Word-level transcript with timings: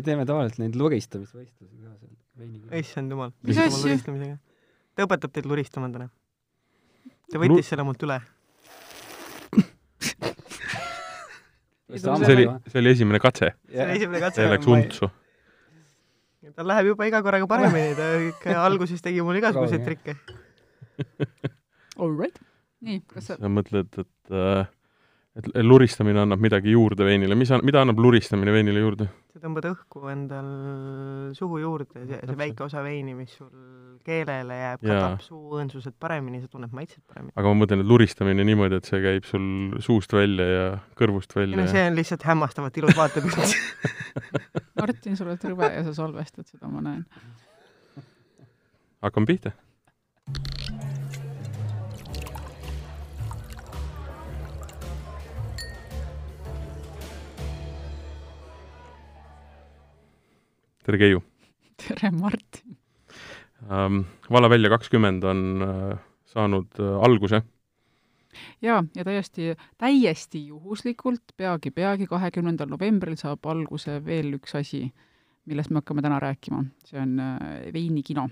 me 0.00 0.06
teeme 0.06 0.24
tavaliselt 0.28 0.60
neid 0.62 0.76
luristamisvõistlusi 0.80 1.76
ka 1.76 1.92
seal 2.00 2.16
veiniga. 2.40 2.80
issand 2.80 3.12
jumal, 3.12 3.32
Mis 3.44 3.52
mis 3.52 3.62
asja? 3.66 3.80
luristamisega? 3.84 4.36
ta 4.96 5.06
õpetab 5.06 5.32
teid 5.36 5.48
luristama 5.50 5.90
täna. 5.92 6.08
ta 7.30 7.40
võttis 7.42 7.68
selle 7.68 7.84
mult 7.86 8.02
üle. 8.08 8.16
see 11.90 12.34
oli, 12.36 12.46
see 12.70 12.80
oli 12.80 12.92
esimene 12.94 13.20
katse, 13.22 13.52
see 13.68 13.84
oli 13.84 13.98
esimene 13.98 14.22
katse 14.22 14.44
see. 14.44 14.50
läks 14.54 14.70
untsu. 14.70 15.10
tal 16.56 16.68
läheb 16.70 16.92
juba 16.92 17.06
iga 17.10 17.20
korraga 17.26 17.46
paremini, 17.50 17.94
ta 17.98 18.10
ikka 18.30 18.56
alguses 18.68 19.02
tegi 19.04 19.22
mul 19.26 19.38
igasuguseid 19.42 19.84
trikke. 19.86 20.16
All 22.00 22.12
right. 22.16 22.38
nii, 22.84 23.02
kas 23.10 23.30
sa, 23.32 23.36
sa 23.40 23.50
mõtled, 23.52 23.90
et 24.00 24.32
äh, 24.32 24.64
et 25.38 25.46
luristamine 25.62 26.18
annab 26.24 26.40
midagi 26.42 26.72
juurde 26.74 27.06
veinile, 27.06 27.36
mis, 27.38 27.50
mida 27.62 27.84
annab 27.84 28.00
luristamine 28.02 28.50
veinile 28.54 28.82
juurde? 28.82 29.06
sa 29.30 29.38
tõmbad 29.44 29.68
õhku 29.70 30.08
endal 30.10 30.48
suhu 31.38 31.60
juurde, 31.62 32.02
see, 32.02 32.18
see 32.18 32.38
väike 32.40 32.64
osa 32.66 32.82
veini, 32.82 33.14
mis 33.14 33.36
sul 33.38 33.52
keelele 34.06 34.56
jääb, 34.58 34.82
katab 34.82 35.22
suu 35.22 35.54
õõnsused 35.54 35.94
paremini, 36.02 36.42
sa 36.42 36.50
tunned 36.50 36.74
maitset 36.74 37.04
paremini. 37.06 37.34
aga 37.38 37.52
ma 37.52 37.60
mõtlen, 37.62 37.84
et 37.84 37.90
luristamine 37.92 38.46
niimoodi, 38.48 38.80
et 38.80 38.90
see 38.90 39.02
käib 39.04 39.28
sul 39.28 39.46
suust 39.86 40.16
välja 40.16 40.48
ja 40.50 40.66
kõrvust 40.98 41.36
välja 41.38 41.60
no 41.60 41.68
ja 41.68 41.74
see 41.76 41.86
on 41.86 41.98
lihtsalt 42.00 42.26
hämmastavalt 42.26 42.82
ilus 42.82 42.98
vaatepilt. 42.98 43.56
Martin, 44.80 45.14
sa 45.14 45.28
oled 45.28 45.50
rõve 45.52 45.70
ja 45.76 45.86
sa 45.86 45.94
salvestad 45.94 46.50
seda, 46.50 46.66
ma 46.72 46.82
näen. 46.90 47.06
hakkame 49.06 49.30
pihta. 49.30 49.54
tere, 60.90 60.98
Keiu 60.98 61.22
tere, 61.78 62.10
Martin. 62.10 62.76
ähm,. 63.70 64.02
Vala 64.30 64.50
välja 64.50 64.70
kakskümmend 64.70 65.24
on 65.24 65.62
äh, 65.62 65.98
saanud 66.26 66.78
äh, 66.78 67.04
alguse. 67.04 67.42
jaa, 68.62 68.84
ja 68.96 69.04
täiesti, 69.04 69.54
täiesti 69.78 70.46
juhuslikult 70.46 71.34
peagi, 71.36 71.70
peagi 71.70 72.06
kahekümnendal 72.06 72.68
novembril 72.70 73.16
saab 73.16 73.46
alguse 73.46 74.04
veel 74.04 74.34
üks 74.38 74.54
asi, 74.54 74.84
millest 75.46 75.70
me 75.70 75.82
hakkame 75.82 76.02
täna 76.02 76.20
rääkima. 76.20 76.64
see 76.84 77.00
on 77.00 77.18
äh, 77.20 77.72
veinikino. 77.72 78.28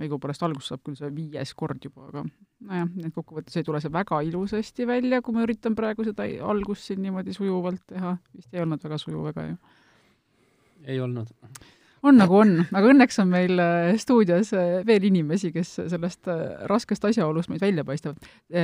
õigupoolest 0.00 0.44
algust 0.46 0.72
saab 0.72 0.84
küll 0.84 0.96
see 0.96 1.10
viies 1.14 1.54
kord 1.54 1.84
juba, 1.84 2.08
aga 2.08 2.24
nojah, 2.24 2.92
need 2.94 3.12
kokkuvõttes 3.12 3.56
ei 3.56 3.66
tule 3.66 3.80
see 3.84 3.92
väga 3.92 4.20
ilusasti 4.24 4.86
välja, 4.86 5.22
kui 5.22 5.34
ma 5.34 5.44
üritan 5.44 5.76
praegu 5.76 6.04
seda 6.06 6.24
algust 6.24 6.88
siin 6.88 7.02
niimoodi 7.02 7.36
sujuvalt 7.36 7.84
teha. 7.86 8.16
vist 8.36 8.54
ei 8.54 8.64
olnud 8.64 8.84
väga 8.84 8.98
sujuv 8.98 9.28
väga 9.32 9.50
ju. 9.50 9.58
ei 10.86 11.00
olnud. 11.00 11.36
On 12.02 12.18
nagu 12.18 12.38
on, 12.42 12.54
aga 12.68 12.92
õnneks 12.92 13.18
on 13.22 13.32
meil 13.32 13.62
äh, 13.62 13.92
stuudios 14.00 14.52
äh, 14.56 14.78
veel 14.86 15.08
inimesi, 15.08 15.50
kes 15.54 15.74
sellest 15.80 16.30
äh, 16.30 16.44
raskest 16.70 17.04
asjaolust 17.08 17.50
meid 17.52 17.64
välja 17.64 17.84
paistavad. 17.84 18.22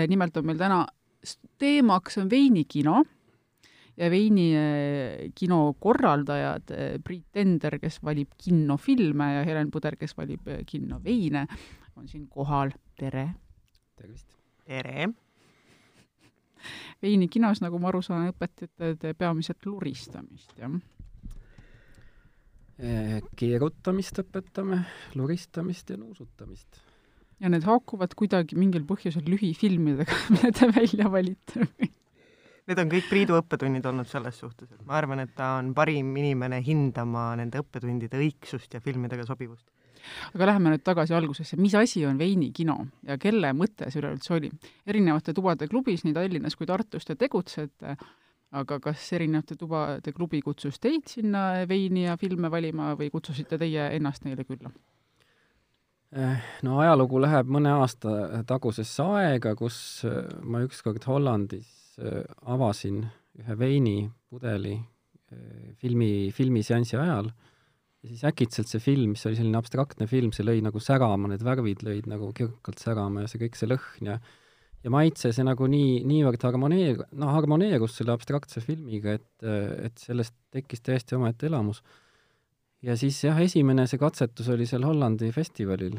nimelt 0.09 0.37
on 0.37 0.47
meil 0.47 0.61
täna 0.61 0.85
teemaks 1.59 2.19
on 2.21 2.31
veinikino 2.31 3.03
ja 3.97 4.11
veinikino 4.11 5.61
korraldajad 5.81 6.75
Priit 7.05 7.27
Tender, 7.33 7.79
kes 7.79 8.01
valib 8.05 8.35
kinnofilme 8.39 9.31
ja 9.39 9.45
Helen 9.47 9.71
Puder, 9.71 9.97
kes 9.97 10.17
valib 10.17 10.51
kinnoveine, 10.67 11.47
on 11.97 12.09
siin 12.09 12.29
kohal, 12.29 12.75
tere! 12.99 13.31
tervist. 13.97 14.27
tere. 14.67 15.09
veinikinos, 17.03 17.61
nagu 17.63 17.79
ma 17.79 17.91
aru 17.93 18.03
saan, 18.03 18.31
õpetate 18.33 18.95
te 19.01 19.15
peamiselt 19.15 19.67
luristamist, 19.69 20.55
jah? 20.59 20.75
Keerutamist 23.39 24.19
õpetame, 24.25 24.81
luristamist 25.15 25.91
ja 25.91 25.97
nuusutamist. 25.97 26.81
ja 27.41 27.51
need 27.51 27.67
haakuvad 27.67 28.15
kuidagi 28.19 28.57
mingil 28.59 28.83
põhjusel 28.89 29.27
lühifilmidega, 29.31 30.17
mida 30.35 30.51
te 30.55 30.71
välja 30.75 31.11
valite 31.11 31.69
või? 31.69 31.91
Need 32.65 32.81
on 32.81 32.89
kõik 32.89 33.09
Priidu 33.11 33.37
õppetunnid 33.37 33.85
olnud 33.85 34.09
selles 34.09 34.39
suhtes, 34.41 34.71
et 34.73 34.85
ma 34.89 34.97
arvan, 34.97 35.21
et 35.21 35.35
ta 35.37 35.59
on 35.59 35.75
parim 35.77 36.15
inimene 36.17 36.63
hindama 36.65 37.35
nende 37.37 37.61
õppetundide 37.61 38.17
õigsust 38.17 38.73
ja 38.73 38.81
filmidega 38.81 39.27
sobivust. 39.29 39.67
aga 40.35 40.47
läheme 40.47 40.73
nüüd 40.73 40.83
tagasi 40.85 41.15
algusesse, 41.15 41.57
mis 41.61 41.75
asi 41.75 42.07
on 42.07 42.19
veinikino 42.19 42.79
ja 43.07 43.19
kelle 43.21 43.53
mõte 43.53 43.91
see 43.91 44.01
üleüldse 44.01 44.35
oli? 44.35 44.51
erinevate 44.87 45.35
tubade 45.37 45.69
klubis 45.69 46.05
nii 46.05 46.17
Tallinnas 46.17 46.57
kui 46.57 46.67
Tartus 46.67 47.05
te 47.05 47.17
tegutsete, 47.17 47.97
aga 48.55 48.79
kas 48.83 49.05
erinevate 49.17 49.57
tubade 49.59 50.13
klubi 50.15 50.41
kutsus 50.45 50.79
teid 50.83 51.09
sinna 51.11 51.65
veini 51.69 52.07
ja 52.07 52.17
filme 52.21 52.51
valima 52.51 52.93
või 52.99 53.11
kutsusite 53.13 53.59
teie 53.61 53.89
ennast 53.97 54.27
neile 54.27 54.47
külla? 54.47 54.71
Eh, 56.15 56.43
no 56.63 56.79
ajalugu 56.79 57.19
läheb 57.25 57.49
mõne 57.51 57.73
aasta 57.75 58.43
tagusesse 58.47 59.03
aega, 59.19 59.57
kus 59.59 59.77
eh, 60.07 60.21
ma 60.47 60.63
ükskord 60.63 61.03
Hollandis 61.11 61.99
eh, 61.99 62.23
avasin 62.47 63.03
ühe 63.41 63.57
veinipudeli 63.59 64.77
filmi, 65.81 66.31
filmiseansi 66.31 66.95
ajal 67.01 67.33
ja 68.05 68.11
siis 68.13 68.23
äkitselt 68.29 68.71
see 68.71 68.83
film, 68.85 69.17
mis 69.17 69.27
oli 69.27 69.41
selline 69.41 69.59
abstraktne 69.59 70.07
film, 70.07 70.31
see 70.37 70.47
lõi 70.47 70.61
nagu 70.63 70.79
särama, 70.79 71.33
need 71.33 71.43
värvid 71.43 71.83
lõid 71.83 72.07
nagu 72.11 72.29
kirkalt 72.37 72.79
särama 72.79 73.25
ja 73.25 73.33
see 73.33 73.43
kõik 73.43 73.59
see 73.59 73.73
lõhn 73.73 74.13
ja 74.13 74.21
ja 74.85 74.93
maitse, 74.93 75.33
see 75.33 75.45
nagu 75.47 75.67
nii, 75.71 76.03
niivõrd 76.09 76.43
harmoneer-, 76.45 77.05
noh, 77.17 77.33
harmoneerus 77.33 77.97
selle 77.99 78.13
abstraktse 78.13 78.61
filmiga, 78.61 79.17
et, 79.17 79.47
et 79.89 79.99
sellest 79.99 80.37
tekkis 80.53 80.85
täiesti 80.85 81.17
omaette 81.17 81.49
elamus 81.49 81.83
ja 82.85 82.97
siis 83.01 83.19
jah, 83.25 83.39
esimene 83.41 83.87
see 83.91 84.01
katsetus 84.01 84.51
oli 84.53 84.67
seal 84.69 84.85
Hollandi 84.87 85.31
festivalil. 85.35 85.99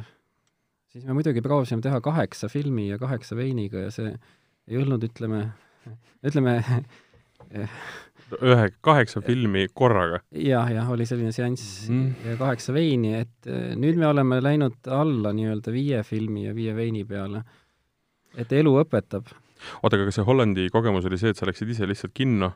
siis 0.92 1.06
me 1.06 1.18
muidugi 1.18 1.44
proovisime 1.44 1.84
teha 1.84 2.02
kaheksa 2.04 2.50
filmi 2.52 2.90
ja 2.90 3.00
kaheksa 3.02 3.38
veiniga 3.38 3.88
ja 3.88 3.92
see 3.94 4.14
ei 4.68 4.80
olnud, 4.82 5.04
ütleme, 5.06 5.42
ütleme 6.26 6.56
ühe, 7.54 8.70
kaheksa 8.86 9.22
filmi 9.26 9.68
korraga. 9.74 10.22
jah, 10.32 10.70
jah, 10.74 10.90
oli 10.92 11.06
selline 11.10 11.34
seanss 11.36 11.90
mm. 11.90 12.00
-hmm. 12.02 12.30
ja 12.30 12.38
kaheksa 12.42 12.74
veini, 12.74 13.14
et 13.24 13.52
nüüd 13.82 14.00
me 14.02 14.08
oleme 14.08 14.42
läinud 14.44 14.90
alla 14.90 15.34
nii-öelda 15.34 15.74
viie 15.74 16.04
filmi 16.04 16.48
ja 16.48 16.56
viie 16.56 16.76
veini 16.76 17.06
peale. 17.06 17.44
Et 18.38 18.54
elu 18.54 18.76
õpetab. 18.84 19.32
oota, 19.82 19.96
aga 19.96 20.06
kas 20.06 20.20
see 20.20 20.28
Hollandi 20.28 20.70
kogemus 20.74 21.08
oli 21.10 21.20
see, 21.22 21.34
et 21.34 21.42
sa 21.42 21.50
läksid 21.50 21.74
ise 21.76 21.90
lihtsalt 21.90 22.14
kinno 22.14 22.52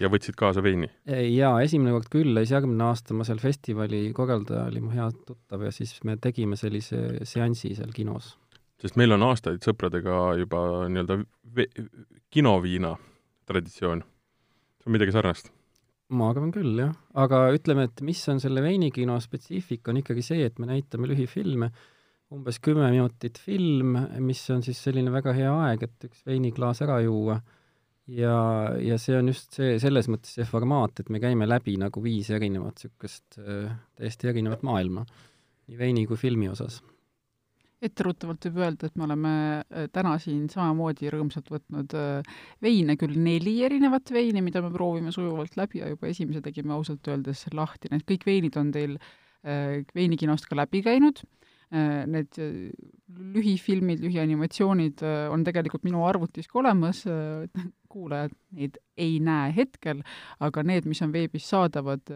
ja 0.00 0.10
võtsid 0.12 0.36
kaasa 0.38 0.62
veini? 0.62 0.90
jaa, 1.06 1.56
esimene 1.62 1.94
kord 1.96 2.10
küll, 2.12 2.36
siis 2.42 2.54
järgmine 2.56 2.86
aasta 2.90 3.16
ma 3.16 3.26
seal 3.28 3.42
festivali 3.42 4.08
korraldaja 4.16 4.68
oli 4.70 4.84
mu 4.84 4.94
hea 4.94 5.10
tuttav 5.26 5.66
ja 5.66 5.74
siis 5.74 5.98
me 6.04 6.16
tegime 6.16 6.58
sellise 6.60 7.24
seansi 7.28 7.74
seal 7.74 7.92
kinos 7.94 8.34
sest 8.80 8.96
meil 9.00 9.12
on 9.16 9.24
aastaid 9.28 9.62
sõpradega 9.64 10.16
juba 10.40 10.64
nii-öelda 10.88 11.20
kinoviina 12.32 12.94
traditsioon. 13.50 14.02
see 14.80 14.88
on 14.88 14.96
midagi 14.96 15.14
sarnast. 15.14 15.50
ma 16.10 16.30
arvan 16.32 16.52
küll, 16.54 16.72
jah. 16.78 16.94
aga 17.14 17.48
ütleme, 17.54 17.86
et 17.90 18.02
mis 18.06 18.20
on 18.32 18.40
selle 18.42 18.62
veinikino 18.64 19.18
spetsiifika, 19.22 19.92
on 19.92 20.00
ikkagi 20.00 20.24
see, 20.26 20.44
et 20.46 20.58
me 20.58 20.70
näitame 20.70 21.10
lühifilme, 21.10 21.70
umbes 22.34 22.60
kümme 22.62 22.90
minutit 22.92 23.38
film, 23.42 23.96
mis 24.22 24.42
on 24.54 24.62
siis 24.62 24.78
selline 24.84 25.10
väga 25.12 25.34
hea 25.34 25.54
aeg, 25.64 25.86
et 25.86 26.06
üks 26.10 26.22
veiniklaas 26.26 26.82
ära 26.86 27.00
juua. 27.02 27.40
Ja, 28.10 28.34
ja 28.82 28.96
see 28.98 29.14
on 29.18 29.30
just 29.30 29.54
see, 29.54 29.76
selles 29.82 30.08
mõttes 30.10 30.32
see 30.34 30.46
formaat, 30.46 31.02
et 31.02 31.10
me 31.14 31.20
käime 31.22 31.46
läbi 31.46 31.76
nagu 31.78 32.02
viis 32.02 32.30
erinevat 32.34 32.80
niisugust 32.80 33.38
äh, 33.38 33.68
täiesti 33.98 34.30
erinevat 34.32 34.64
maailma, 34.66 35.04
nii 35.70 35.78
veini 35.78 36.06
kui 36.10 36.18
filmi 36.18 36.48
osas. 36.50 36.80
etteruttavalt 37.80 38.44
võib 38.48 38.58
öelda, 38.64 38.88
et 38.90 38.98
me 38.98 39.06
oleme 39.06 39.34
äh, 39.62 39.86
täna 39.94 40.16
siin 40.22 40.48
samamoodi 40.50 41.12
rõõmsalt 41.14 41.52
võtnud 41.54 41.94
äh, 41.98 42.34
veine, 42.62 42.98
küll 42.98 43.14
neli 43.14 43.60
erinevat 43.68 44.10
veini, 44.10 44.42
mida 44.42 44.62
me 44.64 44.72
proovime 44.74 45.14
sujuvalt 45.14 45.54
läbi 45.60 45.84
ja 45.84 45.92
juba 45.94 46.10
esimese 46.10 46.42
tegime 46.42 46.74
ausalt 46.74 47.06
öeldes 47.10 47.46
lahti, 47.54 47.92
need 47.94 48.06
kõik 48.10 48.26
veinid 48.26 48.58
on 48.58 48.74
teil 48.74 48.98
veinikinost 49.40 50.50
ka 50.50 50.58
läbi 50.58 50.82
käinud 50.84 51.22
need 51.70 52.38
äh, 52.42 52.70
lühifilmid, 53.34 54.02
lühianimatsioonid 54.02 55.04
äh, 55.06 55.28
on 55.30 55.44
tegelikult 55.46 55.84
minu 55.86 56.02
arvutis 56.06 56.50
ka 56.50 56.60
olemas, 56.62 57.04
kuulajad 57.92 58.34
neid 58.58 58.78
ei 58.98 59.18
näe 59.22 59.52
hetkel, 59.54 60.02
aga 60.42 60.64
need, 60.66 60.86
mis 60.90 61.02
on 61.02 61.14
veebis 61.14 61.48
saadavad, 61.50 62.10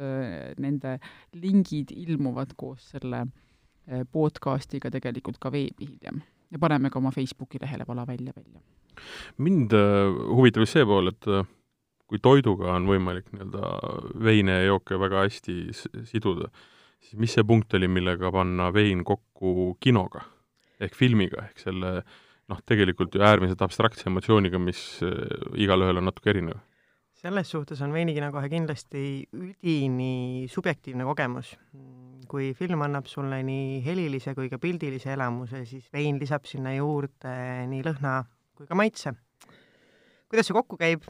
nende 0.62 0.98
lingid 1.38 1.90
ilmuvad 1.94 2.54
koos 2.58 2.92
selle 2.94 3.24
äh, 3.24 4.04
podcastiga 4.10 4.90
tegelikult 4.94 5.40
ka 5.42 5.52
veebi 5.54 5.90
hiljem 5.90 6.22
ja 6.54 6.60
paneme 6.62 6.90
ka 6.90 7.00
oma 7.00 7.10
Facebooki 7.14 7.58
lehele 7.62 7.84
Vala 7.88 8.06
välja 8.06 8.32
välja. 8.36 8.60
mind 9.38 9.72
äh, 9.72 10.14
huvitab 10.36 10.62
just 10.62 10.72
see 10.72 10.84
pool, 10.84 11.08
et 11.08 11.26
äh, 11.26 11.46
kui 12.06 12.18
toiduga 12.18 12.74
on 12.76 12.86
võimalik 12.86 13.32
nii-öelda 13.32 13.70
veine 14.22 14.60
ja 14.60 14.68
jooke 14.68 14.98
väga 15.00 15.24
hästi 15.24 15.56
siduda, 16.10 16.50
siis 17.04 17.20
mis 17.20 17.34
see 17.36 17.44
punkt 17.46 17.74
oli, 17.76 17.88
millega 17.90 18.32
panna 18.32 18.70
vein 18.74 19.04
kokku 19.04 19.74
kinoga 19.80 20.24
ehk 20.82 20.96
filmiga, 20.98 21.44
ehk 21.48 21.60
selle 21.62 21.96
noh, 22.50 22.60
tegelikult 22.66 23.14
ju 23.14 23.24
äärmiselt 23.24 23.62
abstraktse 23.64 24.08
emotsiooniga, 24.10 24.60
mis 24.60 24.80
äh, 25.04 25.12
igalühel 25.60 26.00
on 26.00 26.10
natuke 26.10 26.32
erinev. 26.34 26.60
selles 27.24 27.48
suhtes 27.48 27.80
on 27.80 27.92
veinikina 27.94 28.28
kohe 28.32 28.50
kindlasti 28.52 29.24
üdini 29.32 30.44
subjektiivne 30.50 31.06
kogemus. 31.08 31.54
kui 32.28 32.52
film 32.56 32.82
annab 32.82 33.06
sulle 33.06 33.42
nii 33.44 33.80
helilise 33.84 34.34
kui 34.34 34.48
ka 34.48 34.58
pildilise 34.58 35.12
elamuse, 35.12 35.64
siis 35.68 35.88
vein 35.92 36.18
lisab 36.20 36.44
sinna 36.48 36.74
juurde 36.74 37.34
nii 37.68 37.82
lõhna 37.84 38.22
kui 38.56 38.66
ka 38.66 38.74
maitse. 38.74 39.14
kuidas 40.28 40.48
see 40.48 40.56
kokku 40.56 40.76
käib? 40.80 41.06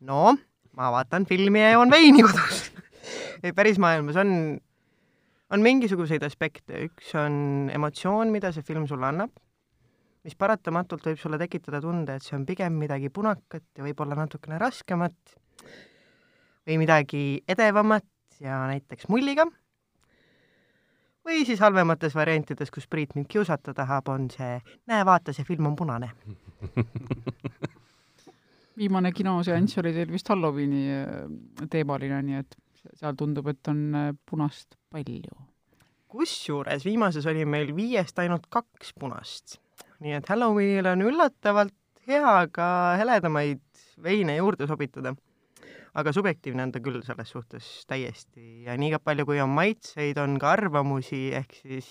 no 0.00 0.36
ma 0.74 0.90
vaatan 0.90 1.26
filmi 1.26 1.62
ja 1.62 1.74
joon 1.74 1.90
veini 1.90 2.22
kodus 2.22 2.70
päris 3.58 3.78
maailmas 3.78 4.16
on, 4.22 4.60
on 5.54 5.62
mingisuguseid 5.62 6.24
aspekte, 6.26 6.84
üks 6.88 7.12
on 7.18 7.70
emotsioon, 7.72 8.32
mida 8.34 8.50
see 8.54 8.64
film 8.66 8.88
sulle 8.90 9.06
annab, 9.06 9.30
mis 10.26 10.34
paratamatult 10.38 11.06
võib 11.06 11.20
sulle 11.20 11.38
tekitada 11.38 11.80
tunde, 11.84 12.16
et 12.16 12.24
see 12.26 12.36
on 12.38 12.46
pigem 12.48 12.78
midagi 12.80 13.10
punakat 13.14 13.64
ja 13.76 13.84
võib-olla 13.86 14.18
natukene 14.18 14.58
raskemat 14.58 15.36
või 16.64 16.80
midagi 16.80 17.24
edevamat 17.48 18.40
ja 18.42 18.64
näiteks 18.70 19.06
mulliga. 19.12 19.46
või 21.24 21.44
siis 21.46 21.60
halvemates 21.60 22.14
variantides, 22.14 22.70
kus 22.70 22.88
Priit 22.88 23.14
mind 23.14 23.28
kiusata 23.30 23.74
tahab, 23.74 24.08
on 24.08 24.30
see 24.30 24.58
näe, 24.90 25.04
vaata, 25.04 25.32
see 25.32 25.44
film 25.44 25.70
on 25.70 25.76
punane 25.76 26.10
viimane 28.76 29.12
kinoseanss 29.12 29.78
oli 29.78 29.92
teil 29.94 30.10
vist 30.12 30.28
Halloweeni 30.28 30.84
äh, 30.90 31.08
teemaline, 31.70 32.20
nii 32.26 32.40
et 32.42 32.56
seal 32.92 33.16
tundub, 33.18 33.48
et 33.52 33.72
on 33.72 33.82
äh, 33.94 34.12
punast 34.28 34.78
palju. 34.92 35.36
kusjuures 36.14 36.84
viimases 36.86 37.26
oli 37.26 37.42
meil 37.44 37.72
viiest 37.74 38.18
ainult 38.22 38.46
kaks 38.50 38.92
punast. 39.00 39.58
nii 40.04 40.16
et 40.18 40.28
Halloweenil 40.28 40.90
on 40.92 41.02
üllatavalt 41.08 41.74
hea 42.06 42.34
ka 42.52 42.68
heledamaid 43.00 43.64
veine 44.02 44.36
juurde 44.36 44.66
sobitada. 44.66 45.14
aga 45.94 46.12
subjektiivne 46.12 46.62
on 46.62 46.72
ta 46.72 46.80
küll 46.80 47.02
selles 47.06 47.30
suhtes 47.30 47.86
täiesti 47.86 48.64
ja 48.68 48.76
nii 48.76 48.98
palju, 49.04 49.26
kui 49.26 49.40
on 49.40 49.50
maitseid, 49.50 50.18
on 50.18 50.38
ka 50.38 50.50
arvamusi, 50.58 51.28
ehk 51.34 51.60
siis 51.62 51.90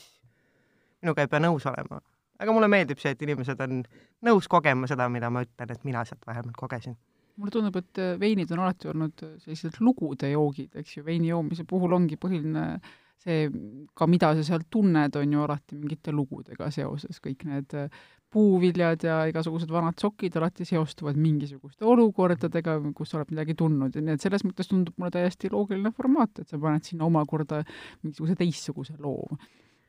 minuga 1.02 1.24
ei 1.24 1.32
pea 1.32 1.40
nõus 1.40 1.66
olema 1.68 2.02
aga 2.44 2.54
mulle 2.56 2.70
meeldib 2.72 3.02
see, 3.02 3.14
et 3.16 3.22
inimesed 3.26 3.62
on 3.64 3.82
nõus 4.28 4.50
kogema 4.52 4.90
seda, 4.90 5.08
mida 5.12 5.30
ma 5.34 5.44
ütlen, 5.46 5.72
et 5.72 5.88
mina 5.88 6.04
sealt 6.08 6.26
vähemalt 6.28 6.58
kogesin. 6.60 6.98
Mulle 7.40 7.54
tundub, 7.54 7.78
et 7.82 8.02
äh, 8.02 8.16
veinid 8.20 8.52
on 8.54 8.64
alati 8.64 8.90
olnud 8.92 9.24
äh, 9.26 9.38
sellised 9.44 9.80
lugude 9.84 10.30
joogid, 10.34 10.74
eks 10.80 10.98
ju, 10.98 11.06
veini 11.06 11.32
joomise 11.32 11.66
puhul 11.70 11.96
ongi 11.98 12.18
põhiline 12.22 12.66
see, 13.24 13.48
ka 13.98 14.08
mida 14.10 14.34
sa 14.38 14.44
sealt 14.46 14.68
tunned, 14.74 15.16
on 15.20 15.38
ju 15.38 15.46
alati 15.46 15.80
mingite 15.80 16.14
lugudega 16.14 16.70
seoses, 16.74 17.22
kõik 17.24 17.46
need 17.50 17.78
äh, 17.80 18.04
puuviljad 18.34 19.06
ja 19.06 19.20
igasugused 19.30 19.70
vanad 19.70 20.00
sokid 20.02 20.36
alati 20.40 20.66
seostuvad 20.66 21.18
mingisuguste 21.22 21.86
olukordadega, 21.86 22.80
kus 22.98 23.14
sa 23.14 23.20
oled 23.20 23.34
midagi 23.34 23.56
tundnud. 23.58 23.94
Ja 23.94 24.02
nii 24.02 24.18
et 24.18 24.26
selles 24.26 24.46
mõttes 24.46 24.70
tundub 24.72 24.98
mulle 24.98 25.14
täiesti 25.14 25.52
loogiline 25.54 25.94
formaat, 25.94 26.42
et 26.42 26.50
sa 26.50 26.58
paned 26.62 26.86
sinna 26.86 27.06
omakorda 27.06 27.62
mingisuguse 28.02 28.38
teistsuguse 28.40 28.98
loo, 29.02 29.38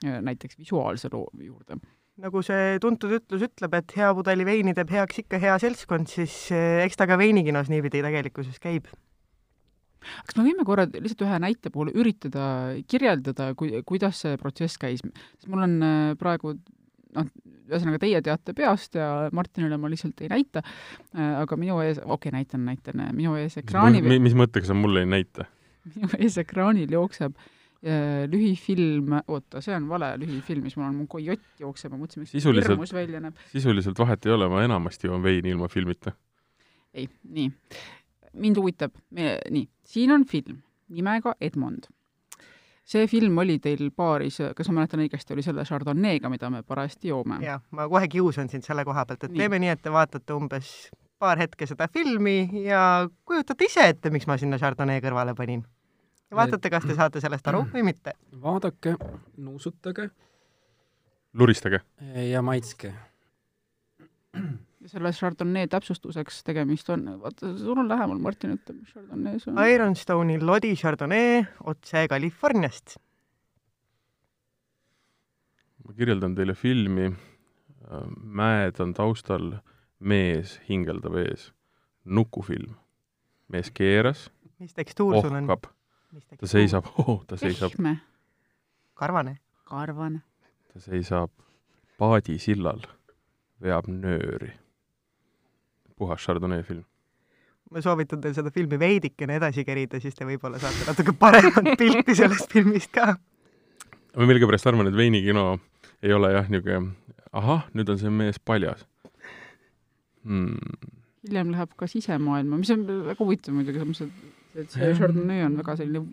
näiteks 0.05 0.61
visuaalse 0.61 1.09
loo 1.13 1.31
juurde 1.41 1.81
nagu 2.23 2.43
see 2.47 2.77
tuntud 2.83 3.15
ütlus 3.17 3.47
ütleb, 3.49 3.75
et 3.79 3.95
hea 3.99 4.11
pudeli 4.15 4.47
veini 4.47 4.75
teeb 4.77 4.93
heaks 4.95 5.23
ikka 5.25 5.41
hea 5.43 5.57
seltskond, 5.63 6.11
siis 6.11 6.35
eh, 6.55 6.85
eks 6.85 6.99
ta 7.01 7.09
ka 7.11 7.19
veinikinos 7.21 7.71
niipidi 7.73 8.05
tegelikkuses 8.05 8.61
käib. 8.63 8.87
kas 10.05 10.37
me 10.37 10.45
võime 10.45 10.67
korra 10.69 10.85
lihtsalt 10.93 11.25
ühe 11.25 11.41
näite 11.43 11.73
puhul 11.73 11.91
üritada 11.97 12.77
kirjeldada, 12.91 13.55
kui, 13.59 13.73
kuidas 13.89 14.21
see 14.23 14.39
protsess 14.41 14.79
käis, 14.79 15.03
sest 15.03 15.51
mul 15.51 15.67
on 15.67 15.77
eh, 15.83 16.13
praegu 16.21 16.55
noh, 16.55 17.33
ühesõnaga 17.65 18.03
teie 18.03 18.21
teate 18.23 18.55
peast 18.55 18.99
ja 19.01 19.09
Martinile 19.35 19.79
ma 19.81 19.91
lihtsalt 19.91 20.23
ei 20.23 20.31
näita, 20.31 20.63
eh, 21.17 21.35
aga 21.41 21.59
minu 21.59 21.81
ees, 21.83 21.99
okei 21.99 22.31
okay,, 22.31 22.37
näitan, 22.37 22.63
näitan, 22.69 23.05
minu 23.17 23.35
ees 23.41 23.59
ekraani 23.59 24.05
mis 24.05 24.39
mõttega 24.39 24.71
sa 24.71 24.79
mulle 24.79 25.03
ei 25.03 25.11
näita? 25.11 25.49
minu 25.97 26.15
ees 26.21 26.39
ekraanil 26.39 26.95
jookseb 26.95 27.35
Äh, 27.35 27.64
lühifilm, 28.33 29.19
oota, 29.29 29.61
see 29.65 29.75
on 29.77 29.89
vale 29.91 30.15
lühifilm, 30.21 30.65
mis 30.65 30.77
mul 30.79 30.87
on, 30.87 31.01
mu 31.03 31.09
kojott 31.11 31.61
jookseb, 31.61 31.93
ma 31.93 32.01
mõtlesin, 32.01 32.25
miks 32.25 32.69
hirmus 32.69 32.95
välja 32.97 33.21
näeb. 33.21 33.41
sisuliselt 33.53 33.99
vahet 34.01 34.25
ei 34.27 34.33
ole, 34.33 34.49
ma 34.49 34.63
enamasti 34.65 35.11
joon 35.11 35.23
veini 35.25 35.53
ilma 35.53 35.69
filmita. 35.69 36.15
ei, 36.95 37.09
nii. 37.29 37.51
mind 38.41 38.63
huvitab, 38.63 38.97
nii, 39.13 39.67
siin 39.85 40.15
on 40.17 40.25
film 40.25 40.63
nimega 40.89 41.35
Edmond. 41.41 41.91
see 42.85 43.07
film 43.09 43.39
oli 43.41 43.59
teil 43.65 43.89
paaris, 43.97 44.39
kas 44.57 44.69
ma 44.69 44.81
mäletan 44.81 45.01
õigesti, 45.01 45.33
oli 45.33 45.43
selle 45.45 45.65
Chardonnay'ga, 45.65 46.29
mida 46.33 46.51
me 46.53 46.63
parajasti 46.63 47.09
joome? 47.09 47.41
jah, 47.45 47.63
ma 47.71 47.89
kohe 47.89 48.09
kiusan 48.09 48.49
sind 48.53 48.65
selle 48.67 48.85
koha 48.85 49.07
pealt, 49.09 49.25
et 49.25 49.33
nii. 49.33 49.45
teeme 49.45 49.61
nii, 49.61 49.73
et 49.77 49.85
te 49.85 49.93
vaatate 49.93 50.37
umbes 50.37 50.75
paar 51.19 51.41
hetke 51.41 51.67
seda 51.67 51.89
filmi 51.93 52.65
ja 52.65 53.09
kujutate 53.25 53.69
ise 53.69 53.89
ette, 53.95 54.13
miks 54.13 54.29
ma 54.29 54.37
sinna 54.41 54.61
Chardonnay 54.61 55.01
kõrvale 55.05 55.37
panin 55.37 55.65
vaatate, 56.37 56.71
kas 56.73 56.87
te 56.89 56.97
saate 56.99 57.23
sellest 57.23 57.49
aru 57.51 57.65
või 57.73 57.85
mitte. 57.91 58.15
vaadake, 58.43 58.97
nuusutage. 59.37 60.11
luristage. 61.35 61.81
ja 62.31 62.43
maitske. 62.43 62.95
selle 64.87 65.13
Chardonnay 65.17 65.69
täpsustuseks 65.73 66.43
tegemist 66.45 66.91
on, 66.93 67.07
vaata, 67.23 67.55
sul 67.59 67.79
on 67.81 67.89
lähemal, 67.89 68.19
Martin 68.21 68.57
ütleb, 68.59 68.83
mis 68.83 68.93
Chardonnay 68.93 69.41
see 69.41 69.53
on. 69.53 69.61
Ironstone'i 69.65 70.41
Lodi 70.43 70.75
Chardonnay 70.77 71.45
otse 71.65 72.07
Californiast. 72.11 72.99
ma 75.85 75.93
kirjeldan 75.93 76.35
teile 76.35 76.55
filmi, 76.57 77.11
mäed 78.17 78.81
on 78.81 78.95
taustal, 78.97 79.51
mees 80.01 80.59
hingeldab 80.69 81.19
ees, 81.21 81.51
nukufilm. 82.05 82.77
mees 83.49 83.71
keeras, 83.71 84.31
mis 84.59 84.75
tekstuur 84.75 85.21
sul 85.21 85.35
on? 85.37 85.49
Ohkab 86.19 86.41
ta 86.41 86.51
seisab 86.51 86.89
oh,, 87.03 87.23
ta 87.27 87.39
seisab 87.41 87.75
karvane. 88.95 89.39
karvane. 89.65 90.21
ta 90.73 90.81
seisab 90.81 91.31
paadisillal, 91.99 92.83
veab 93.63 93.89
nööri. 93.89 94.53
puhas 95.97 96.23
Chardonnay 96.23 96.63
film. 96.63 96.85
ma 97.71 97.83
soovitan 97.83 98.21
teil 98.21 98.35
seda 98.37 98.51
filmi 98.55 98.79
veidikene 98.79 99.39
edasi 99.41 99.65
kerida, 99.67 100.01
siis 100.01 100.15
te 100.15 100.27
võib-olla 100.29 100.61
saate 100.63 100.89
natuke 100.89 101.15
paremat 101.19 101.75
pilti 101.81 102.17
sellest 102.19 102.53
filmist 102.53 102.93
ka. 102.95 103.15
ma 104.17 104.27
millegipärast 104.27 104.67
arvan, 104.71 104.91
et 104.91 104.99
veinikino 104.99 105.59
ei 106.03 106.13
ole 106.13 106.35
jah, 106.35 106.51
niisugune 106.51 106.95
ahah, 107.35 107.65
nüüd 107.75 107.91
on 107.91 107.99
see 107.99 108.13
mees 108.13 108.39
paljas 108.39 108.87
hmm.. 110.23 110.79
hiljem 111.27 111.53
läheb 111.55 111.75
ka 111.79 111.89
sisemaailma, 111.91 112.61
mis 112.61 112.71
on 112.75 112.87
väga 113.11 113.21
huvitav 113.23 113.57
muidugi, 113.57 113.83
samas 113.83 114.05
et 114.07 114.44
see 114.55 114.95
Chardonnay 114.95 115.45
on 115.47 115.59
väga 115.61 115.77
selline 115.81 116.05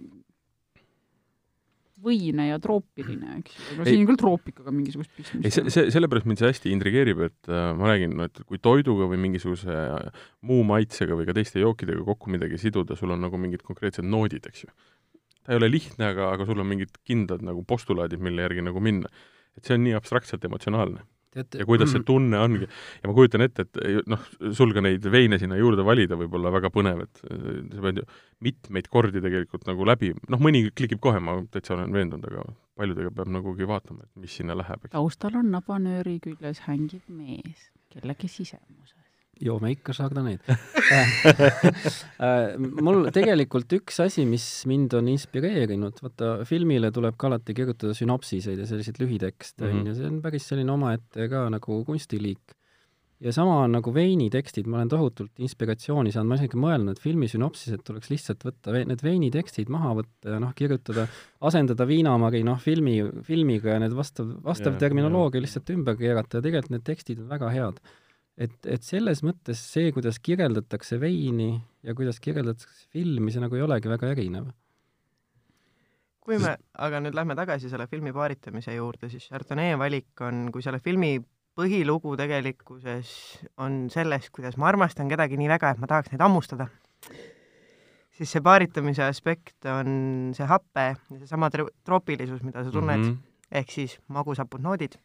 võine 2.01 2.47
ja 2.47 2.57
troopiline, 2.61 3.35
eks 3.41 3.53
ju, 3.53 3.65
aga 3.75 3.85
siin 3.85 4.01
on 4.01 4.07
küll 4.09 4.19
troopikaga 4.19 4.73
mingisugust 4.73 5.11
pistmist. 5.13 5.45
ei, 5.45 5.53
see, 5.53 5.73
see, 5.73 5.91
sellepärast 5.93 6.25
mind 6.29 6.41
see 6.41 6.49
hästi 6.49 6.73
intrigeerib, 6.73 7.21
et 7.27 7.51
äh, 7.51 7.67
ma 7.77 7.91
räägin, 7.91 8.15
no 8.17 8.25
et 8.25 8.41
kui 8.47 8.57
toiduga 8.61 9.05
või 9.11 9.19
mingisuguse 9.27 9.75
muu 10.49 10.65
maitsega 10.67 11.17
või 11.17 11.27
ka 11.29 11.35
teiste 11.37 11.61
jookidega 11.61 12.01
kokku 12.07 12.33
midagi 12.33 12.57
siduda, 12.61 12.97
sul 12.97 13.13
on 13.13 13.21
nagu 13.21 13.37
mingid 13.41 13.61
konkreetsed 13.67 14.07
noodid, 14.07 14.49
eks 14.49 14.65
ju. 14.65 14.73
ta 15.45 15.53
ei 15.53 15.61
ole 15.61 15.69
lihtne, 15.69 16.09
aga, 16.15 16.31
aga 16.33 16.49
sul 16.49 16.63
on 16.63 16.69
mingid 16.73 16.97
kindlad 17.07 17.45
nagu 17.45 17.61
postulaadid, 17.69 18.23
mille 18.23 18.49
järgi 18.49 18.65
nagu 18.65 18.81
minna. 18.81 19.11
et 19.57 19.67
see 19.67 19.77
on 19.77 19.85
nii 19.85 19.97
abstraktselt 19.97 20.45
emotsionaalne 20.47 21.05
Teate, 21.31 21.61
ja 21.61 21.67
kuidas 21.67 21.93
see 21.93 22.01
mm. 22.01 22.07
tunne 22.07 22.39
ongi. 22.43 22.67
ja 22.67 23.07
ma 23.07 23.15
kujutan 23.15 23.45
ette, 23.45 23.63
et 23.63 24.07
noh, 24.11 24.25
sul 24.57 24.73
ka 24.75 24.83
neid 24.83 25.05
veine 25.13 25.39
sinna 25.39 25.59
juurde 25.59 25.85
valida 25.87 26.17
võib 26.19 26.35
olla 26.39 26.51
väga 26.51 26.71
põnev, 26.75 27.05
et 27.05 27.21
sa 27.23 27.85
pead 27.85 28.01
ju 28.01 28.07
mitmeid 28.43 28.89
kordi 28.91 29.23
tegelikult 29.23 29.63
nagu 29.69 29.87
läbi, 29.87 30.11
noh, 30.27 30.41
mõni 30.43 30.65
klikib 30.75 30.99
kohe, 31.03 31.21
ma 31.23 31.37
täitsa 31.53 31.77
olen 31.77 31.95
veendunud, 31.95 32.27
aga 32.27 32.47
paljudega 32.81 33.13
peab 33.15 33.31
nagugi 33.31 33.69
vaatama, 33.69 34.03
et 34.03 34.25
mis 34.25 34.39
sinna 34.41 34.57
läheb. 34.59 34.89
taustal 34.91 35.39
on 35.39 35.53
nabanööri 35.55 36.19
küljes 36.23 36.65
hängib 36.67 37.07
mees 37.07 37.69
kellegi 37.91 38.27
sisemuses 38.31 39.00
joome 39.45 39.71
ikka 39.73 39.95
Chardonnay'd 39.95 40.45
äh, 42.21 42.55
mul 42.57 43.09
tegelikult 43.13 43.73
üks 43.79 43.99
asi, 44.03 44.25
mis 44.29 44.45
mind 44.69 44.95
on 44.97 45.09
inspireerinud, 45.11 45.99
vaata 46.03 46.31
filmile 46.47 46.91
tuleb 46.93 47.17
ka 47.19 47.29
alati 47.31 47.55
kirjutada 47.57 47.95
sünopsiseid 47.97 48.61
ja 48.61 48.69
selliseid 48.69 49.01
lühitekste, 49.01 49.67
on 49.67 49.91
ju, 49.91 49.99
see 49.99 50.09
on 50.09 50.19
päris 50.23 50.47
selline 50.51 50.73
omaette 50.73 51.29
ka 51.31 51.45
nagu 51.53 51.81
kunstiliik. 51.87 52.55
ja 53.21 53.29
sama 53.33 53.59
on 53.63 53.75
nagu 53.75 53.93
veinitekstid, 53.93 54.65
ma 54.65 54.79
olen 54.79 54.89
tohutult 54.89 55.41
inspiratsiooni 55.45 56.13
saanud, 56.13 56.29
ma 56.31 56.37
isegi 56.39 56.57
mõelnud, 56.57 56.97
et 56.97 57.03
filmi 57.03 57.29
sünopsised 57.29 57.83
tuleks 57.85 58.09
lihtsalt 58.09 58.45
võtta, 58.47 58.73
need 58.73 59.03
veinitekstid 59.05 59.69
maha 59.69 59.93
võtta 60.01 60.35
ja 60.35 60.39
noh, 60.41 60.55
kirjutada, 60.57 61.05
asendada 61.45 61.85
viinamari 61.89 62.41
noh, 62.47 62.57
filmi, 62.61 62.97
filmiga 63.27 63.75
ja 63.75 63.83
need 63.83 63.93
vastav, 63.97 64.31
vastav 64.41 64.73
yeah, 64.73 64.81
terminoloogia 64.87 65.37
yeah. 65.37 65.45
lihtsalt 65.45 65.73
ümber 65.75 65.99
keerata 65.99 66.41
ja 66.41 66.47
tegelikult 66.47 66.77
need 66.77 66.87
tekstid 66.89 67.21
on 67.21 67.29
väga 67.29 67.53
head 67.53 67.83
et, 68.41 68.57
et 68.65 68.85
selles 68.85 69.21
mõttes 69.25 69.59
see, 69.73 69.91
kuidas 69.95 70.19
kirjeldatakse 70.23 70.99
veini 71.01 71.53
ja 71.85 71.95
kuidas 71.97 72.19
kirjeldatakse 72.23 72.89
filmi, 72.93 73.31
see 73.33 73.43
nagu 73.43 73.57
ei 73.57 73.65
olegi 73.65 73.91
väga 73.91 74.11
erinev. 74.15 74.51
kui 76.21 76.37
me 76.37 76.53
aga 76.77 76.99
nüüd 77.01 77.15
lähme 77.17 77.35
tagasi 77.35 77.69
selle 77.69 77.87
filmi 77.89 78.13
paaritamise 78.13 78.75
juurde, 78.75 79.09
siis 79.09 79.25
Chardonnay 79.27 79.73
valik 79.79 80.21
on, 80.21 80.49
kui 80.53 80.61
selle 80.61 80.79
filmi 80.79 81.15
põhilugu 81.57 82.13
tegelikkuses 82.19 83.09
on 83.59 83.87
selles, 83.91 84.29
kuidas 84.31 84.57
ma 84.61 84.69
armastan 84.69 85.09
kedagi 85.11 85.39
nii 85.39 85.49
väga, 85.51 85.73
et 85.73 85.81
ma 85.81 85.89
tahaks 85.89 86.13
neid 86.13 86.21
hammustada, 86.23 86.69
siis 88.15 88.31
see 88.31 88.43
paaritamise 88.45 89.03
aspekt 89.07 89.67
on 89.69 90.31
see 90.37 90.47
hape 90.47 90.87
ja 90.93 91.17
seesama 91.17 91.49
tro- 91.53 91.71
troopilisus, 91.87 92.43
mida 92.45 92.63
sa 92.63 92.71
tunned 92.71 93.01
mm. 93.01 93.09
-hmm. 93.09 93.57
ehk 93.59 93.71
siis 93.71 93.99
magusapud 94.07 94.61
noodid. 94.61 94.99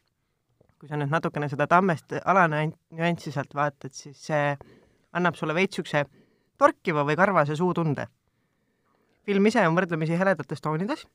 Kui 0.79 0.89
sa 0.89 0.97
nüüd 0.99 1.11
natukene 1.11 1.49
seda 1.49 1.67
tammest 1.67 2.13
alanüanssi 2.23 3.33
sealt 3.33 3.55
vaatad, 3.57 3.93
siis 3.93 4.19
see 4.29 4.51
annab 5.17 5.37
sulle 5.39 5.55
veits 5.57 5.77
niisuguse 5.77 6.03
torkiva 6.57 7.05
või 7.07 7.17
karvase 7.17 7.55
suutunde. 7.55 8.07
film 9.27 9.45
ise 9.45 9.65
on 9.67 9.75
võrdlemisi 9.75 10.17
heledates 10.17 10.61
toonides. 10.61 11.07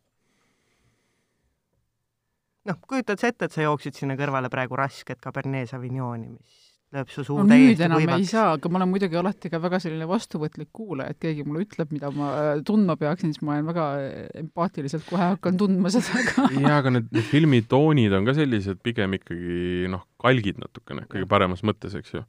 noh, 2.65 2.79
kujutad 2.89 3.19
sa 3.19 3.29
ette, 3.29 3.45
et 3.45 3.53
sa 3.53 3.63
jooksid 3.63 3.95
sinna 3.95 4.15
kõrvale 4.17 4.51
praegu 4.51 4.77
rasket 4.77 5.21
Cabernet 5.21 5.69
Sauvignoni, 5.69 6.29
mis 6.29 6.72
lööb 6.93 7.13
su 7.13 7.25
suu 7.25 7.39
no 7.41 7.49
täiesti 7.49 7.87
enam 7.87 8.01
ei 8.03 8.07
kuivaks. 8.07 8.31
saa, 8.35 8.53
aga 8.57 8.71
ma 8.73 8.81
olen 8.81 8.91
muidugi 8.93 9.19
alati 9.19 9.51
ka 9.53 9.61
väga 9.63 9.81
selline 9.83 10.07
vastuvõtlik 10.11 10.69
kuulaja, 10.77 11.15
et 11.15 11.21
keegi 11.23 11.47
mulle 11.47 11.65
ütleb, 11.65 11.93
mida 11.95 12.11
ma 12.15 12.29
äh, 12.37 12.51
tundma 12.69 12.97
peaksin, 13.01 13.33
siis 13.33 13.45
ma 13.47 13.57
olen 13.57 13.71
väga 13.71 13.87
äh, 14.03 14.29
empaatiliselt 14.43 15.07
kohe 15.09 15.31
hakkan 15.35 15.61
tundma 15.61 15.93
seda 15.95 16.25
ka. 16.29 16.47
jaa, 16.67 16.79
aga 16.83 16.95
need, 16.99 17.09
need 17.15 17.29
filmi 17.31 17.63
toonid 17.69 18.17
on 18.19 18.29
ka 18.29 18.37
sellised 18.37 18.83
pigem 18.85 19.17
ikkagi 19.19 19.89
noh, 19.93 20.05
kalgid 20.23 20.61
natukene, 20.63 21.07
kõige 21.11 21.29
paremas 21.31 21.65
mõttes, 21.67 21.97
eks 21.99 22.17
ju 22.19 22.25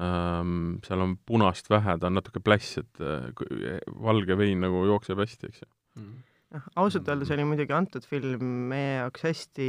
ähm,. 0.00 0.78
seal 0.86 1.04
on 1.04 1.16
punast 1.28 1.68
vähe, 1.72 1.98
ta 2.00 2.08
on 2.08 2.16
natuke 2.20 2.42
pläss, 2.44 2.78
et 2.80 3.04
äh, 3.04 3.28
kui- 3.36 3.76
valge 4.08 4.38
vein 4.40 4.64
nagu 4.64 4.86
jookseb 4.88 5.20
hästi, 5.20 5.52
eks 5.52 5.64
ju. 5.66 5.72
noh, 6.56 6.70
ausalt 6.80 7.08
öeldes 7.12 7.34
oli 7.36 7.44
muidugi 7.48 7.76
antud 7.76 8.08
film 8.08 8.70
meie 8.72 9.02
jaoks 9.02 9.28
hästi 9.28 9.68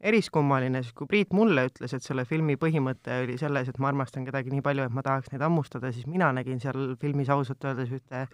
eriskummaline, 0.00 0.82
sest 0.82 0.94
kui 0.98 1.08
Priit 1.10 1.32
mulle 1.34 1.64
ütles, 1.68 1.94
et 1.94 2.04
selle 2.04 2.24
filmi 2.28 2.54
põhimõte 2.60 3.22
oli 3.24 3.38
selles, 3.40 3.68
et 3.68 3.80
ma 3.82 3.90
armastan 3.90 4.26
kedagi 4.28 4.52
nii 4.54 4.62
palju, 4.62 4.86
et 4.86 4.94
ma 4.94 5.02
tahaks 5.02 5.32
neid 5.32 5.42
hammustada, 5.42 5.90
siis 5.94 6.06
mina 6.06 6.30
nägin 6.36 6.60
seal 6.62 6.94
filmis 7.00 7.30
ausalt 7.34 7.64
öeldes 7.66 7.90
ühte 7.96 8.26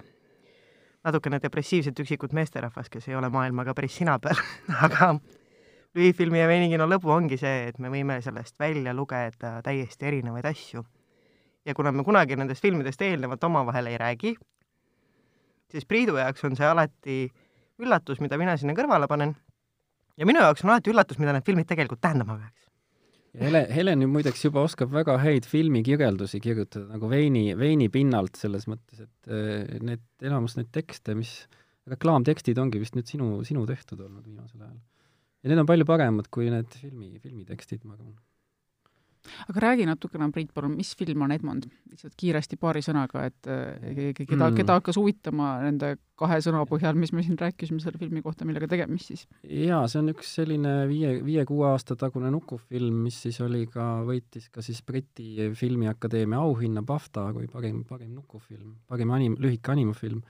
natukene 1.04 1.40
depressiivset 1.42 2.00
üksikut 2.00 2.33
meesterahvast, 2.37 2.92
kes 2.92 3.09
ei 3.09 3.16
ole 3.16 3.28
maailmaga 3.33 3.75
päris 3.76 3.97
sina 3.97 4.18
peal 4.21 4.40
aga 4.87 5.14
lühifilmi 5.94 6.40
ja 6.40 6.49
veinikino 6.50 6.88
lõbu 6.90 7.12
ongi 7.14 7.38
see, 7.40 7.68
et 7.71 7.78
me 7.78 7.92
võime 7.92 8.18
sellest 8.25 8.59
välja 8.61 8.94
lugeda 8.97 9.59
täiesti 9.64 10.11
erinevaid 10.11 10.49
asju. 10.50 10.85
ja 11.64 11.75
kuna 11.75 11.92
me 11.92 12.04
kunagi 12.04 12.37
nendest 12.37 12.62
filmidest 12.62 13.02
eelnevalt 13.02 13.44
omavahel 13.44 13.87
ei 13.87 13.99
räägi, 13.99 14.35
siis 15.71 15.87
Priidu 15.88 16.16
jaoks 16.16 16.44
on 16.44 16.56
see 16.56 16.66
alati 16.66 17.18
üllatus, 17.80 18.21
mida 18.21 18.38
mina 18.38 18.56
sinna 18.56 18.75
kõrvale 18.76 19.09
panen. 19.11 19.35
Ja 20.18 20.28
minu 20.28 20.42
jaoks 20.44 20.64
on 20.64 20.75
alati 20.75 20.92
üllatus, 20.92 21.18
mida 21.23 21.35
need 21.35 21.47
filmid 21.47 21.68
tegelikult 21.71 22.02
tähendama 22.04 22.38
peaks. 22.38 22.71
Hele, 23.35 23.64
Helen 23.75 24.04
ju 24.04 24.06
muideks 24.06 24.44
juba 24.44 24.62
oskab 24.62 24.92
väga 24.94 25.16
häid 25.18 25.47
filmikirjeldusi 25.50 26.38
kirjutada 26.42 26.87
nagu 26.94 27.09
veini, 27.11 27.49
veini 27.59 27.88
pinnalt, 27.90 28.38
selles 28.38 28.68
mõttes, 28.71 29.00
et 29.02 29.30
eh, 29.35 29.80
need, 29.83 30.04
enamus 30.23 30.54
neid 30.54 30.71
tekste, 30.75 31.16
mis, 31.18 31.33
reklaamtekstid 31.90 32.59
ongi 32.61 32.80
vist 32.80 32.94
nüüd 32.97 33.11
sinu, 33.11 33.30
sinu 33.47 33.64
tehtud 33.68 34.00
olnud 34.00 34.25
viimasel 34.25 34.62
ajal. 34.62 34.76
ja 35.42 35.50
need 35.50 35.61
on 35.61 35.68
palju 35.68 35.87
paremad 35.88 36.30
kui 36.33 36.47
need 36.52 36.71
filmi, 36.80 37.11
filmitekstid, 37.23 37.83
ma 37.85 37.99
arvan. 37.99 38.14
Aga 39.49 39.64
räägi 39.69 39.87
natukene, 39.88 40.31
Priit, 40.35 40.52
palun, 40.54 40.75
mis 40.78 40.95
film 40.99 41.23
on 41.26 41.33
Edmond? 41.35 41.69
lihtsalt 41.90 42.16
kiiresti 42.19 42.59
paari 42.61 42.83
sõnaga, 42.85 43.26
et 43.28 43.49
äh, 43.50 44.12
keda 44.16 44.49
mm., 44.50 44.57
keda 44.59 44.78
hakkas 44.81 44.99
huvitama 44.99 45.57
nende 45.62 45.95
kahe 46.19 46.38
sõna 46.45 46.62
põhjal, 46.69 46.97
mis 46.99 47.12
me 47.14 47.25
siin 47.26 47.38
rääkisime 47.38 47.83
selle 47.83 47.99
filmi 48.00 48.23
kohta, 48.23 48.47
millega 48.47 48.69
tegemist 48.71 49.12
siis? 49.12 49.26
jaa, 49.43 49.83
see 49.90 50.00
on 50.02 50.12
üks 50.14 50.35
selline 50.38 50.75
viie, 50.90 51.16
viie-kuue 51.26 51.66
aasta 51.71 51.97
tagune 51.99 52.31
nukufilm, 52.35 53.02
mis 53.07 53.21
siis 53.26 53.40
oli 53.45 53.64
ka, 53.71 53.88
võitis 54.07 54.49
ka 54.54 54.64
siis 54.64 54.83
Briti 54.87 55.50
Filmiakadeemia 55.59 56.43
auhinna 56.43 56.85
BAFTA 56.87 57.28
kui 57.37 57.50
parim, 57.50 57.83
parim 57.88 58.14
nukufilm, 58.14 58.75
parim 58.90 59.14
anim-, 59.16 59.38
lühike 59.40 59.75
animafilm. 59.75 60.23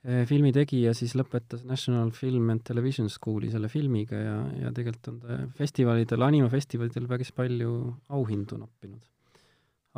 Filmi 0.00 0.48
tegija 0.56 0.94
siis 0.96 1.12
lõpetas 1.18 1.66
National 1.68 2.08
Film 2.16 2.48
and 2.54 2.64
Television 2.64 3.10
School'i 3.12 3.50
selle 3.52 3.68
filmiga 3.68 4.16
ja, 4.16 4.36
ja 4.62 4.70
tegelikult 4.72 5.10
on 5.12 5.18
ta 5.20 5.36
festivalidel, 5.58 6.24
animafestivalidel 6.24 7.08
päris 7.10 7.34
palju 7.36 7.74
auhindu 8.16 8.56
noppinud. 8.62 9.02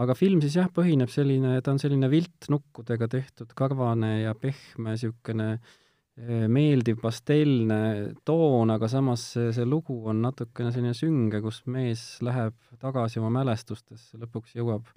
aga 0.03 0.17
film 0.19 0.43
siis 0.43 0.57
jah, 0.59 0.67
põhineb 0.75 1.13
selline, 1.13 1.55
ta 1.63 1.75
on 1.75 1.79
selline 1.79 2.11
viltnukkudega 2.11 3.09
tehtud 3.13 3.55
karvane 3.55 4.25
ja 4.25 4.35
pehme 4.35 4.97
niisugune 4.97 5.49
eh, 5.55 6.49
meeldiv 6.51 6.99
pastellne 7.05 7.79
toon, 8.27 8.75
aga 8.75 8.91
samas 8.91 9.29
see, 9.37 9.53
see 9.55 9.69
lugu 9.69 10.01
on 10.11 10.25
natukene 10.27 10.75
selline 10.75 10.99
sünge, 10.99 11.39
kus 11.47 11.63
mees 11.71 12.17
läheb 12.27 12.59
tagasi 12.83 13.23
oma 13.23 13.31
mälestustesse, 13.39 14.19
lõpuks 14.19 14.59
jõuab 14.59 14.91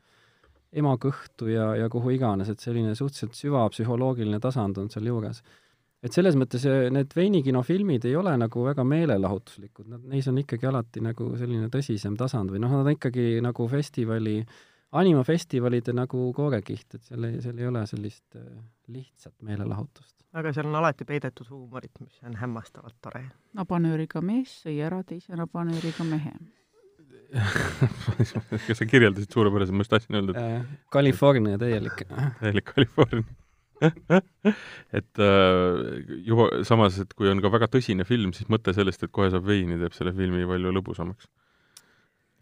ema 0.73 0.95
kõhtu 1.01 1.49
ja, 1.51 1.69
ja 1.79 1.89
kuhu 1.91 2.15
iganes, 2.15 2.49
et 2.51 2.63
selline 2.63 2.95
suhteliselt 2.95 3.37
süvapsühholoogiline 3.37 4.39
tasand 4.43 4.77
on 4.81 4.89
seal 4.91 5.07
juures. 5.11 5.41
et 6.05 6.13
selles 6.13 6.35
mõttes 6.37 6.65
eh, 6.69 6.87
need 6.93 7.15
veinikinofilmid 7.15 8.05
ei 8.05 8.15
ole 8.15 8.35
nagu 8.37 8.63
väga 8.65 8.83
meelelahutuslikud, 8.85 9.87
nad, 9.89 10.03
neis 10.11 10.27
on 10.29 10.37
ikkagi 10.37 10.67
alati 10.69 11.01
nagu 11.01 11.31
selline 11.39 11.69
tõsisem 11.73 12.17
tasand 12.19 12.53
või 12.53 12.61
noh, 12.61 12.71
nad 12.71 12.85
on 12.85 12.97
ikkagi 12.97 13.39
nagu 13.41 13.67
festivali, 13.71 14.41
animafestivalide 14.95 15.95
nagu 15.97 16.27
koorekiht, 16.35 16.97
et 16.97 17.07
seal 17.09 17.25
ei, 17.29 17.39
seal 17.41 17.57
ei 17.59 17.71
ole 17.71 17.85
sellist 17.89 18.37
eh, 18.37 18.51
lihtsat 18.93 19.33
meelelahutust. 19.47 20.13
aga 20.35 20.53
seal 20.53 20.69
on 20.69 20.77
alati 20.81 21.07
peidetud 21.07 21.49
huumorit, 21.49 22.03
mis 22.03 22.19
on 22.27 22.37
hämmastavalt 22.41 22.99
tore. 23.01 23.25
nabanööriga 23.57 24.21
mees 24.21 24.59
sõi 24.65 24.77
ära 24.83 25.01
teise 25.03 25.39
nabanööriga 25.39 26.05
mehe. 26.11 26.35
kas 28.67 28.77
sa 28.79 28.85
kirjeldasid 28.89 29.33
suurepäraselt, 29.33 29.75
ma 29.75 29.85
just 29.85 29.93
tahtsin 29.93 30.19
öelda, 30.19 30.35
et 30.35 30.45
Äh, 30.45 30.77
California 30.93 31.57
täielik. 31.61 32.05
täielik 32.39 32.71
California 32.73 33.25
et 34.99 35.19
äh, 35.19 35.73
juba 36.23 36.47
samas, 36.63 36.99
et 37.01 37.11
kui 37.17 37.27
on 37.31 37.41
ka 37.43 37.51
väga 37.51 37.67
tõsine 37.73 38.05
film, 38.07 38.31
siis 38.35 38.47
mõte 38.51 38.73
sellest, 38.75 39.03
et 39.03 39.11
kohe 39.15 39.27
saab 39.33 39.47
veini, 39.47 39.77
teeb 39.81 39.95
selle 39.97 40.13
filmi 40.15 40.47
palju 40.47 40.71
lõbusamaks. 40.77 41.27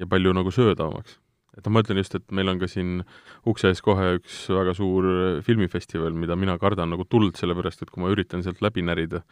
ja 0.02 0.08
palju 0.10 0.34
nagu 0.34 0.52
söödavamaks. 0.54 1.18
et 1.58 1.66
noh, 1.66 1.74
ma 1.74 1.84
ütlen 1.86 2.02
just, 2.02 2.16
et 2.16 2.32
meil 2.32 2.50
on 2.50 2.60
ka 2.62 2.70
siin 2.70 3.04
ukse 3.50 3.74
ees 3.74 3.82
kohe 3.82 4.16
üks 4.20 4.46
väga 4.50 4.74
suur 4.78 5.10
filmifestival, 5.46 6.14
mida 6.14 6.38
mina 6.38 6.58
kardan 6.62 6.94
nagu 6.94 7.06
tuld, 7.06 7.36
sellepärast 7.38 7.82
et 7.82 7.94
kui 7.94 8.04
ma 8.04 8.14
üritan 8.14 8.46
sealt 8.46 8.62
läbi 8.62 8.86
närida, 8.86 9.24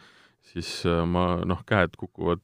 siis 0.52 0.80
äh, 0.86 1.04
ma 1.06 1.42
noh, 1.46 1.62
käed 1.66 1.94
kukuvad 1.98 2.42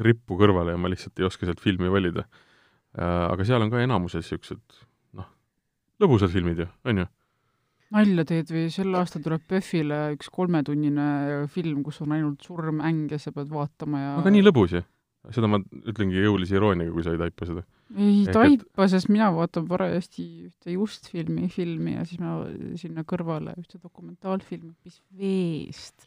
rippu 0.00 0.38
kõrvale 0.40 0.74
ja 0.74 0.80
ma 0.80 0.90
lihtsalt 0.90 1.20
ei 1.20 1.28
oska 1.28 1.46
sealt 1.46 1.62
filmi 1.62 1.90
valida. 1.92 2.26
Aga 2.94 3.46
seal 3.46 3.62
on 3.62 3.72
ka 3.72 3.82
enamuses 3.82 4.22
niisugused 4.22 4.80
noh, 5.18 5.28
lõbusad 6.02 6.32
filmid 6.34 6.62
ju, 6.62 6.70
on 6.86 7.04
ju? 7.04 7.10
nalja 7.94 8.24
teed 8.26 8.50
või 8.50 8.64
sel 8.74 8.94
aastal 8.98 9.22
tuleb 9.22 9.44
PÖFFile 9.50 9.98
üks 10.16 10.30
kolmetunnine 10.34 11.44
film, 11.52 11.82
kus 11.86 12.00
on 12.02 12.14
ainult 12.16 12.42
surm, 12.42 12.80
äng 12.82 13.12
ja 13.12 13.20
sa 13.22 13.30
pead 13.34 13.52
vaatama 13.52 14.00
ja 14.00 14.12
aga 14.18 14.32
nii 14.34 14.44
lõbus 14.46 14.74
ju. 14.78 14.82
seda 15.34 15.50
ma 15.50 15.60
ütlengi 15.62 16.22
jõulise 16.22 16.58
irooniaga, 16.58 16.94
kui 16.94 17.06
sa 17.06 17.14
ei 17.14 17.20
taipa 17.20 17.48
seda. 17.48 17.64
Ei 17.92 18.24
taipa, 18.32 18.86
sest 18.90 19.10
mina 19.12 19.28
vaatan 19.34 19.66
parajasti 19.68 20.24
ühte 20.48 20.72
just 20.74 21.10
filmi, 21.12 21.48
filmi 21.52 21.96
ja 21.98 22.04
siis 22.08 22.20
ma 22.22 22.36
sinna 22.80 23.04
kõrvale 23.06 23.52
ühte 23.60 23.78
dokumentaalfilmi, 23.82 24.72
mis 24.86 25.00
veest. 25.18 26.06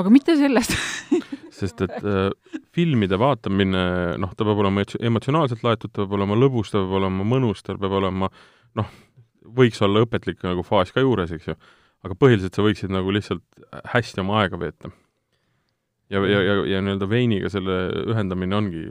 aga 0.00 0.12
mitte 0.12 0.36
sellest 0.40 0.74
sest 1.58 1.82
et 1.84 1.98
äh, 2.00 2.30
filmide 2.74 3.18
vaatamine, 3.20 3.82
noh, 4.20 4.32
ta 4.34 4.46
peab 4.48 4.62
olema 4.64 4.84
emotsionaalselt 4.84 5.64
laetud, 5.66 5.92
ta 5.92 6.04
peab 6.04 6.16
olema 6.18 6.38
lõbus, 6.38 6.72
ta 6.72 6.80
peab 6.80 6.96
olema 7.02 7.26
mõnus, 7.28 7.62
tal 7.66 7.80
peab 7.82 7.98
olema 8.00 8.30
noh, 8.78 8.94
võiks 9.58 9.82
olla 9.84 10.04
õpetlik 10.06 10.42
nagu 10.46 10.64
faas 10.66 10.92
ka 10.94 11.04
juures, 11.04 11.32
eks 11.34 11.52
ju. 11.52 11.58
aga 12.06 12.16
põhiliselt 12.18 12.56
sa 12.56 12.64
võiksid 12.64 12.92
nagu 12.94 13.12
lihtsalt 13.14 13.44
hästi 13.92 14.24
oma 14.24 14.42
aega 14.42 14.60
veeta. 14.60 14.90
ja, 16.08 16.24
ja, 16.24 16.42
ja, 16.42 16.58
ja 16.74 16.82
nii-öelda 16.82 17.08
veiniga 17.10 17.52
selle 17.52 17.80
ühendamine 18.08 18.58
ongi 18.58 18.84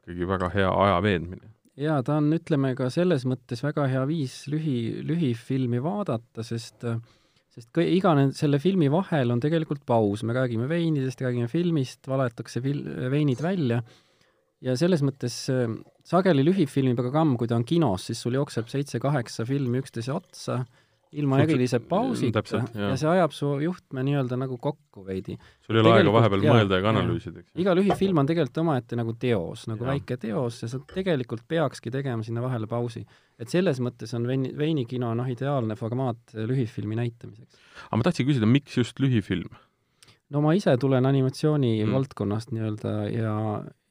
ikkagi 0.00 0.28
väga 0.28 0.50
hea 0.54 0.70
aja 0.70 1.02
veetmine. 1.04 1.53
Jaa, 1.80 1.98
ta 2.06 2.18
on, 2.20 2.30
ütleme 2.36 2.74
ka 2.78 2.88
selles 2.92 3.26
mõttes 3.28 3.64
väga 3.64 3.88
hea 3.90 4.04
viis 4.08 4.44
lühi, 4.50 5.02
lühifilmi 5.06 5.82
vaadata, 5.82 6.44
sest 6.46 6.86
sest 7.54 7.70
kõ- 7.74 7.86
iga 7.86 8.14
nend-, 8.18 8.34
selle 8.34 8.58
filmi 8.62 8.88
vahel 8.90 9.30
on 9.30 9.42
tegelikult 9.42 9.84
paus, 9.86 10.24
me 10.26 10.34
räägime 10.34 10.66
veinidest, 10.70 11.22
räägime 11.22 11.46
filmist, 11.50 12.02
valetakse 12.10 12.62
fil-, 12.64 12.86
veinid 13.12 13.42
välja. 13.44 13.82
Ja 14.64 14.74
selles 14.80 15.02
mõttes 15.04 15.34
sageli 16.08 16.44
lühifilmi 16.46 16.96
programm, 16.96 17.34
kui 17.36 17.50
ta 17.50 17.58
on 17.58 17.66
kinos, 17.68 18.06
siis 18.08 18.22
sul 18.24 18.38
jookseb 18.38 18.70
seitse-kaheksa 18.72 19.44
filmi 19.48 19.82
üksteise 19.82 20.14
otsa, 20.14 20.62
ilma 21.20 21.40
erilise 21.44 21.78
pausita 21.80 22.40
täpselt, 22.42 22.74
ja 22.78 22.92
see 23.00 23.08
ajab 23.10 23.34
su 23.36 23.50
juhtme 23.62 24.02
nii-öelda 24.06 24.38
nagu 24.40 24.58
kokku 24.62 25.04
veidi. 25.06 25.36
sul 25.64 25.78
ei 25.78 25.82
ole 25.84 25.92
aega 25.98 26.12
vahepeal 26.14 26.42
jaa, 26.46 26.54
mõelda 26.56 26.78
ega 26.80 26.90
analüüsida, 26.92 27.42
eks 27.44 27.62
iga 27.64 27.74
lühifilm 27.78 28.22
on 28.22 28.30
tegelikult 28.30 28.62
omaette 28.64 28.98
nagu 28.98 29.14
teos, 29.20 29.66
nagu 29.70 29.84
Jaa. 29.84 29.92
väike 29.94 30.16
teos 30.20 30.62
ja 30.64 30.70
sa 30.72 30.80
tegelikult 30.94 31.44
peakski 31.48 31.92
tegema 31.94 32.22
sinna 32.26 32.42
vahele 32.44 32.66
pausi. 32.70 33.04
et 33.38 33.48
selles 33.50 33.80
mõttes 33.82 34.14
on 34.14 34.26
veini, 34.26 34.52
veinikino 34.56 35.12
noh, 35.14 35.26
ideaalne 35.30 35.76
formaat 35.78 36.34
lühifilmi 36.34 36.98
näitamiseks. 36.98 37.60
aga 37.90 37.96
ma 38.00 38.08
tahtsin 38.10 38.26
küsida, 38.26 38.46
miks 38.46 38.76
just 38.76 39.00
lühifilm? 39.00 39.50
no 40.30 40.40
ma 40.40 40.54
ise 40.54 40.76
tulen 40.80 41.06
animatsiooni 41.06 41.84
Mm. 41.84 41.92
valdkonnast 41.92 42.50
nii-öelda 42.54 42.94
ja, 43.12 43.34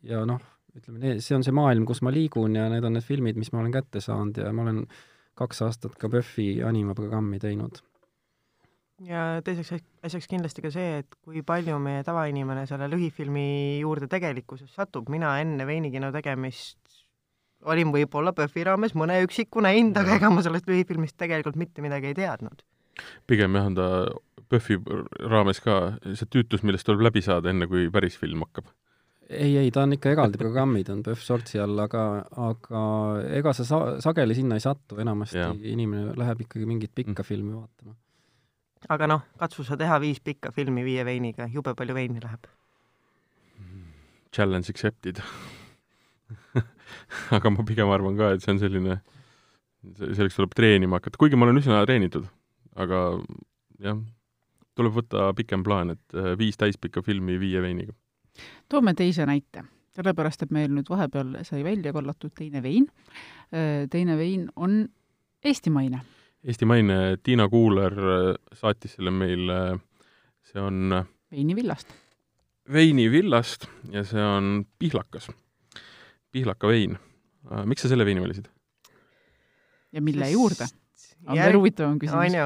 ja 0.04 0.26
noh, 0.28 0.42
ütleme, 0.76 1.20
see 1.22 1.36
on 1.38 1.44
see 1.46 1.54
maailm, 1.56 1.86
kus 1.86 2.02
ma 2.02 2.12
liigun 2.12 2.56
ja 2.58 2.68
need 2.72 2.84
on 2.84 2.94
need 2.98 3.06
filmid, 3.06 3.38
mis 3.38 3.52
ma 3.54 3.62
olen 3.62 3.72
kätte 3.72 4.02
saanud 4.02 4.38
ja 4.42 4.52
ma 4.52 4.66
olen 4.66 4.84
kaks 5.40 5.64
aastat 5.66 5.98
ka 6.00 6.10
PÖFFi 6.10 6.64
animaprogrammi 6.68 7.40
teinud. 7.42 7.82
ja 9.04 9.42
teiseks 9.44 9.74
asjaks 10.06 10.30
kindlasti 10.32 10.64
ka 10.64 10.72
see, 10.72 11.00
et 11.02 11.16
kui 11.26 11.42
palju 11.46 11.80
meie 11.82 12.04
tavainimene 12.08 12.66
selle 12.70 12.88
lühifilmi 12.92 13.80
juurde 13.82 14.08
tegelikkuses 14.12 14.76
satub, 14.76 15.10
mina 15.10 15.34
enne 15.42 15.66
veinikino 15.68 16.12
tegemist 16.14 16.78
olin 17.64 17.92
võib-olla 17.96 18.34
PÖFFi 18.36 18.68
raames 18.68 18.94
mõne 19.00 19.18
üksiku 19.24 19.64
näinud, 19.64 19.98
aga 19.98 20.20
ega 20.20 20.30
ma 20.34 20.44
sellest 20.46 20.70
lühifilmist 20.70 21.18
tegelikult 21.20 21.58
mitte 21.60 21.84
midagi 21.86 22.12
ei 22.12 22.20
teadnud. 22.22 22.64
pigem 23.28 23.56
jah, 23.56 23.68
on 23.72 23.76
ta 23.80 23.90
PÖFFi 24.50 24.80
raames 25.32 25.60
ka 25.64 25.98
see 26.14 26.30
tüütus, 26.30 26.64
millest 26.64 26.86
tuleb 26.86 27.08
läbi 27.10 27.24
saada, 27.26 27.50
enne 27.50 27.68
kui 27.68 27.90
päris 27.92 28.20
film 28.20 28.46
hakkab 28.46 28.70
ei, 29.36 29.58
ei, 29.58 29.72
ta 29.74 29.84
on 29.84 29.96
ikka 29.96 30.12
eraldi 30.14 30.40
programmid, 30.42 30.90
on 30.94 31.04
PÖFF 31.06 31.26
sortsi 31.26 31.60
all, 31.62 31.78
aga, 31.84 32.04
aga 32.48 32.84
ega 33.40 33.54
sa 33.58 33.66
sa-, 33.68 33.98
sageli 34.04 34.38
sinna 34.38 34.58
ei 34.60 34.64
satu, 34.64 34.98
enamasti 35.04 35.40
ja. 35.40 35.52
inimene 35.74 36.16
läheb 36.20 36.46
ikkagi 36.46 36.68
mingit 36.70 36.94
pikka 36.96 37.22
mm. 37.22 37.28
filmi 37.28 37.56
vaatama. 37.56 37.96
aga 38.96 39.10
noh, 39.10 39.24
katsu 39.40 39.66
sa 39.68 39.78
teha 39.80 40.00
viis 40.04 40.22
pikka 40.24 40.52
filmi 40.56 40.86
viie 40.86 41.06
veiniga, 41.08 41.48
jube 41.52 41.76
palju 41.78 41.96
veini 41.98 42.24
läheb. 42.24 42.50
Challenge 44.34 44.70
accepted 44.74 45.22
aga 47.38 47.52
ma 47.54 47.66
pigem 47.68 47.92
arvan 47.94 48.18
ka, 48.18 48.34
et 48.34 48.44
see 48.46 48.54
on 48.56 48.62
selline, 48.62 49.00
selleks 50.00 50.40
tuleb 50.40 50.56
treenima 50.58 51.00
hakata, 51.00 51.20
kuigi 51.22 51.38
ma 51.38 51.48
olen 51.48 51.62
üsna 51.62 51.84
treenitud, 51.86 52.26
aga 52.80 53.04
jah, 53.84 54.00
tuleb 54.78 54.96
võtta 54.98 55.30
pikem 55.38 55.66
plaan, 55.66 55.94
et 55.94 56.18
äh, 56.18 56.34
viis 56.40 56.58
täispikka 56.58 57.04
filmi 57.06 57.38
viie 57.42 57.62
veiniga 57.62 57.94
toome 58.70 58.94
teise 58.98 59.26
näite, 59.30 59.66
sellepärast 59.98 60.46
et 60.46 60.54
meil 60.54 60.72
nüüd 60.74 60.90
vahepeal 60.90 61.38
sai 61.48 61.64
välja 61.66 61.94
kallatud 61.96 62.34
teine 62.38 62.64
vein. 62.64 62.88
Äh, 63.54 63.86
teine 63.92 64.18
vein 64.18 64.48
on 64.56 64.84
eestimaine. 65.44 66.02
eestimaine, 66.44 67.18
Tiina 67.24 67.48
Kuuler 67.50 67.94
äh, 67.94 68.36
saatis 68.54 68.98
selle 68.98 69.12
meile, 69.12 69.60
see 70.44 70.62
on 70.62 70.98
veinivillast. 71.32 71.94
veinivillast 72.74 73.68
ja 73.92 74.04
see 74.08 74.24
on 74.24 74.66
pihlakas, 74.80 75.30
pihlaka 76.32 76.68
vein. 76.68 76.98
Äh, 77.52 77.66
miks 77.66 77.86
sa 77.86 77.94
selle 77.94 78.06
veini 78.06 78.24
valisid? 78.24 78.50
ja 79.94 80.02
mille 80.02 80.26
Sest 80.26 80.34
juurde? 80.34 80.68
on 81.28 81.38
veel 81.38 81.56
huvitavam 81.56 82.00
küsimus. 82.02 82.34
on 82.34 82.38
ju, 82.40 82.46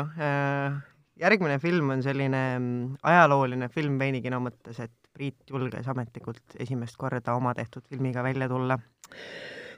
järgmine 1.20 1.60
film 1.60 1.90
on 1.96 2.04
selline 2.04 2.42
mm, 2.60 2.98
ajalooline 3.08 3.70
film 3.74 3.98
veinikino 4.00 4.42
mõttes, 4.44 4.80
et 4.84 5.07
Priit 5.18 5.50
julges 5.50 5.88
ametlikult 5.90 6.60
esimest 6.62 6.98
korda 7.02 7.34
oma 7.34 7.56
tehtud 7.58 7.82
filmiga 7.90 8.22
välja 8.22 8.46
tulla. 8.50 8.78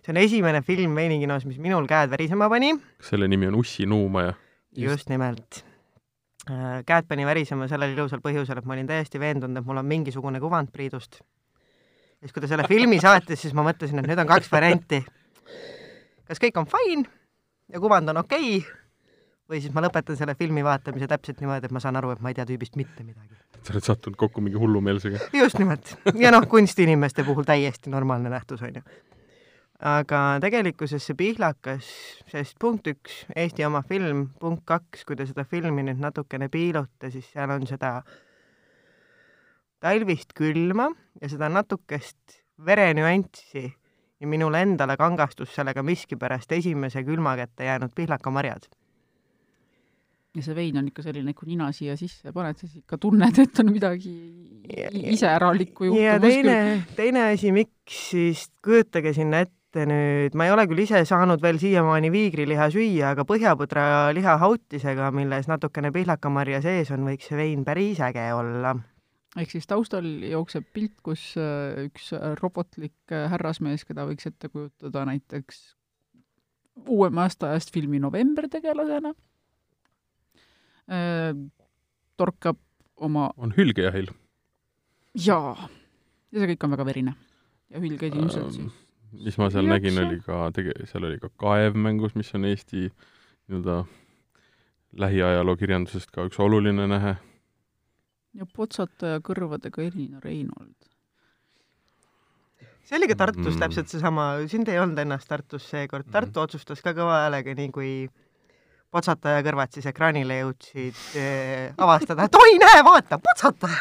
see 0.04 0.12
on 0.12 0.18
esimene 0.20 0.62
film 0.62 0.96
veinikinos, 0.96 1.46
mis 1.48 1.60
minul 1.64 1.88
käed 1.88 2.12
värisema 2.12 2.50
pani. 2.52 2.74
selle 3.00 3.28
nimi 3.28 3.48
on 3.48 3.56
Ussi 3.56 3.86
nuumaja? 3.86 4.34
just 4.76 5.10
nimelt. 5.10 5.64
Äh, 6.50 6.84
käed 6.86 7.08
pani 7.08 7.26
värisema 7.26 7.68
sellel 7.72 7.96
ilusal 7.96 8.20
põhjusel, 8.20 8.60
et 8.60 8.68
ma 8.68 8.76
olin 8.76 8.88
täiesti 8.88 9.20
veendunud, 9.20 9.62
et 9.62 9.66
mul 9.66 9.80
on 9.80 9.88
mingisugune 9.88 10.40
kuvand 10.44 10.74
Priidust. 10.76 11.22
ja 11.22 12.28
siis, 12.28 12.34
kui 12.34 12.42
ta 12.42 12.52
selle 12.52 12.68
filmi 12.68 13.00
saatis, 13.00 13.40
siis 13.40 13.56
ma 13.56 13.64
mõtlesin, 13.64 14.04
et 14.04 14.12
nüüd 14.12 14.20
on 14.20 14.28
kaks 14.28 14.52
varianti. 14.52 15.06
kas 16.28 16.44
kõik 16.44 16.60
on 16.60 16.68
fine 16.68 17.08
ja 17.72 17.80
kuvand 17.80 18.12
on 18.12 18.26
okei 18.26 18.58
okay, 18.58 18.79
või 19.50 19.62
siis 19.64 19.74
ma 19.74 19.84
lõpetan 19.84 20.18
selle 20.18 20.36
filmi 20.38 20.64
vaatamise 20.66 21.08
täpselt 21.10 21.42
niimoodi, 21.42 21.68
et 21.68 21.74
ma 21.76 21.82
saan 21.84 21.98
aru, 22.00 22.14
et 22.14 22.22
ma 22.24 22.32
ei 22.32 22.38
tea 22.38 22.46
tüübist 22.50 22.78
mitte 22.80 23.04
midagi. 23.04 23.36
sa 23.60 23.74
oled 23.74 23.86
sattunud 23.86 24.18
kokku 24.18 24.42
mingi 24.46 24.60
hullumeelsega. 24.62 25.30
just 25.42 25.60
nimelt. 25.60 25.96
ja 26.16 26.32
noh, 26.32 26.48
kunstiinimeste 26.48 27.26
puhul 27.28 27.48
täiesti 27.48 27.90
normaalne 27.90 28.30
nähtus, 28.30 28.62
on 28.62 28.78
ju. 28.80 28.84
aga 29.80 30.22
tegelikkuses 30.44 31.06
see 31.10 31.18
pihlakas, 31.18 31.90
sest 32.30 32.58
punkt 32.62 32.88
üks, 32.92 33.24
Eesti 33.36 33.66
oma 33.66 33.82
film, 33.82 34.30
punkt 34.40 34.64
kaks, 34.70 35.06
kui 35.06 35.18
te 35.18 35.26
seda 35.26 35.48
filmi 35.50 35.86
nüüd 35.88 36.02
natukene 36.04 36.50
piilute, 36.50 37.12
siis 37.12 37.32
seal 37.34 37.50
on 37.50 37.66
seda 37.68 38.00
talvist 39.80 40.36
külma 40.36 40.92
ja 41.22 41.30
seda 41.32 41.50
natukest 41.50 42.42
verenüanssi 42.66 43.70
ja 44.20 44.28
minule 44.28 44.62
endale 44.62 44.98
kangastus 45.00 45.56
sellega 45.56 45.84
miskipärast 45.84 46.52
esimese 46.52 47.04
külma 47.08 47.38
kätte 47.40 47.64
jäänud 47.64 47.96
pihlakamarjad 47.96 48.68
ja 50.36 50.44
see 50.46 50.56
vein 50.56 50.78
on 50.78 50.90
ikka 50.90 51.04
selline, 51.06 51.34
kui 51.38 51.50
nina 51.50 51.70
siia 51.76 51.96
sisse 51.98 52.34
paned, 52.34 52.60
siis 52.62 52.80
ikka 52.84 53.00
tunned, 53.02 53.40
et 53.42 53.62
on 53.64 53.72
midagi 53.74 54.12
iseäralikku 55.14 55.90
juhtumas 55.90 56.06
ja 56.06 56.20
teine, 56.22 56.58
teine 56.98 57.24
asi, 57.32 57.54
miks 57.56 58.04
siis 58.12 58.46
kujutage 58.66 59.14
sinna 59.18 59.42
ette 59.46 59.88
nüüd, 59.90 60.36
ma 60.38 60.46
ei 60.46 60.54
ole 60.54 60.68
küll 60.70 60.84
ise 60.86 61.02
saanud 61.10 61.42
veel 61.42 61.58
siiamaani 61.62 62.12
viigriliha 62.14 62.70
süüa, 62.74 63.16
aga 63.16 63.26
põhjapõdra 63.30 63.84
liha 64.18 64.38
hautisega, 64.42 65.10
milles 65.16 65.50
natukene 65.50 65.92
pihlakamarja 65.96 66.62
sees 66.66 66.94
on, 66.94 67.08
võiks 67.10 67.30
see 67.30 67.40
vein 67.40 67.66
päris 67.66 68.02
äge 68.06 68.28
olla. 68.36 68.76
ehk 69.38 69.50
siis 69.56 69.66
taustal 69.70 70.06
jookseb 70.30 70.70
pilt, 70.74 71.00
kus 71.06 71.32
äh, 71.42 71.88
üks 71.90 72.14
robotlik 72.42 73.14
äh, 73.14 73.26
härrasmees, 73.34 73.86
keda 73.90 74.06
võiks 74.10 74.30
ette 74.30 74.54
kujutada 74.54 75.08
näiteks 75.10 75.66
uuema 76.86 77.26
aasta 77.26 77.50
ajast 77.50 77.74
filmi 77.74 78.00
November 78.00 78.46
tegelasena 78.50 79.12
torkab 82.18 82.58
oma 82.98 83.30
on 83.38 83.54
hülgejahil? 83.58 84.10
jaa. 85.14 85.56
ja 86.32 86.42
see 86.42 86.54
kõik 86.54 86.66
on 86.66 86.78
väga 86.78 86.86
verine. 86.88 87.16
ja 87.70 87.82
hülgeid 87.82 88.16
ilmselt 88.18 88.48
ähm, 88.48 88.56
siis 88.56 88.90
mis 89.12 89.38
ma 89.38 89.50
seal 89.50 89.66
Jaksa. 89.66 89.76
nägin, 89.76 90.02
oli 90.04 90.20
ka 90.26 90.42
tege-, 90.56 90.76
seal 90.90 91.08
oli 91.10 91.20
ka 91.22 91.32
kaev 91.42 91.78
mängus, 91.78 92.16
mis 92.20 92.30
on 92.38 92.46
Eesti 92.50 92.90
nii-öelda 92.90 93.84
lähiajaloo 95.00 95.56
kirjandusest 95.58 96.12
ka 96.14 96.26
üks 96.30 96.40
oluline 96.42 96.88
nähe. 96.90 97.16
ja 98.38 98.46
potsataja 98.56 99.22
kõrvadega 99.26 99.84
Elina 99.86 100.22
Reinold. 100.24 100.78
see 102.86 102.98
oli 102.98 103.10
ka 103.10 103.18
Tartus 103.26 103.56
mm. 103.56 103.60
täpselt 103.66 103.92
seesama, 103.92 104.32
sind 104.48 104.70
ei 104.70 104.80
olnud 104.80 104.98
ennast 105.02 105.30
Tartus 105.30 105.70
seekord, 105.70 106.10
Tartu 106.12 106.40
mm. 106.40 106.44
otsustas 106.44 106.82
ka 106.86 106.94
kõva 106.98 107.24
häälega, 107.26 107.58
nii 107.58 107.74
kui 107.74 107.92
potsataja 108.94 109.44
kõrvad 109.46 109.74
siis 109.74 109.88
ekraanile 109.90 110.42
jõudsid 110.42 111.00
eh, 111.20 111.72
avastada, 111.78 112.26
et 112.26 112.38
oi, 112.40 112.58
näe, 112.62 112.84
vaata, 112.86 113.20
potsataja 113.22 113.80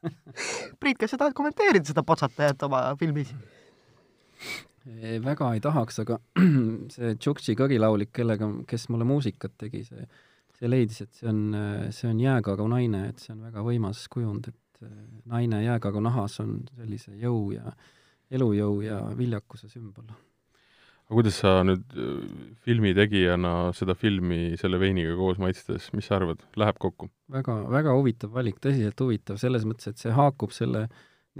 Priit, 0.80 0.96
kas 1.00 1.12
sa 1.12 1.20
tahad 1.20 1.36
kommenteerida 1.36 1.90
seda 1.90 2.04
potsatajat 2.06 2.62
oma 2.68 2.84
filmis? 3.00 3.32
väga 5.20 5.50
ei 5.54 5.60
tahaks, 5.60 6.00
aga 6.02 6.16
see 6.94 7.12
Tšuktši 7.20 7.54
kõrilaulik, 7.58 8.10
kellega, 8.16 8.48
kes 8.68 8.88
mulle 8.90 9.04
muusikat 9.06 9.52
tegi, 9.60 9.82
see, 9.84 10.06
see 10.56 10.70
leidis, 10.70 11.02
et 11.04 11.12
see 11.20 11.28
on, 11.30 11.42
see 11.94 12.08
on 12.08 12.22
jääkagu 12.24 12.64
naine, 12.72 13.04
et 13.12 13.20
see 13.20 13.34
on 13.36 13.44
väga 13.44 13.64
võimas 13.66 14.06
kujund, 14.12 14.48
et 14.48 14.88
eh, 14.88 14.96
naine 15.30 15.60
jääkagu 15.66 16.00
nahas 16.04 16.40
on 16.42 16.62
sellise 16.72 17.12
jõu 17.20 17.52
ja 17.58 17.76
elujõu 18.32 18.80
ja 18.86 19.02
viljakuse 19.18 19.68
sümbol 19.68 20.08
aga 21.10 21.18
kuidas 21.18 21.40
sa 21.42 21.56
nüüd 21.66 21.96
äh, 21.98 22.18
filmi 22.62 22.92
tegijana 22.94 23.72
seda 23.74 23.96
filmi 23.98 24.54
selle 24.60 24.78
veiniga 24.78 25.16
koos 25.18 25.40
maitstes, 25.42 25.88
mis 25.98 26.06
sa 26.06 26.20
arvad, 26.20 26.44
läheb 26.54 26.78
kokku? 26.78 27.08
väga, 27.34 27.56
väga 27.66 27.94
huvitav 27.98 28.30
valik, 28.36 28.60
tõsiselt 28.62 29.02
huvitav, 29.02 29.40
selles 29.42 29.66
mõttes, 29.66 29.90
et 29.90 29.98
see 29.98 30.14
haakub 30.14 30.54
selle, 30.54 30.84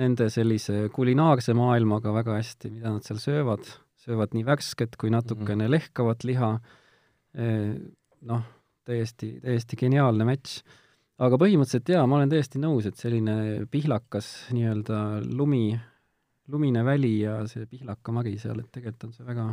nende 0.01 0.27
sellise 0.31 0.89
kulinaarse 0.95 1.55
maailmaga 1.55 2.11
väga 2.19 2.41
hästi, 2.41 2.73
mida 2.75 2.97
nad 2.97 3.07
seal 3.07 3.23
söövad, 3.23 3.71
söövad 4.03 4.35
nii 4.35 4.43
värsket 4.49 4.99
kui 4.99 5.15
natukene 5.15 5.55
mm 5.55 5.67
-hmm. 5.67 5.73
lehkavat 5.77 6.27
liha, 6.27 6.51
noh, 8.27 8.45
täiesti, 8.87 9.37
täiesti 9.45 9.79
geniaalne 9.79 10.27
matš. 10.27 10.63
aga 11.21 11.37
põhimõtteliselt 11.37 11.95
jaa, 11.95 12.07
ma 12.07 12.17
olen 12.17 12.31
täiesti 12.31 12.59
nõus, 12.59 12.87
et 12.87 12.97
selline 12.97 13.67
pihlakas 13.71 14.51
nii-öelda 14.51 15.23
lumi 15.31 15.79
lumine 16.51 16.85
väli 16.87 17.17
ja 17.23 17.41
see 17.51 17.67
pihlakamari 17.71 18.37
seal, 18.39 18.63
et 18.63 18.71
tegelikult 18.75 19.11
on 19.11 19.17
see 19.17 19.27
väga 19.27 19.51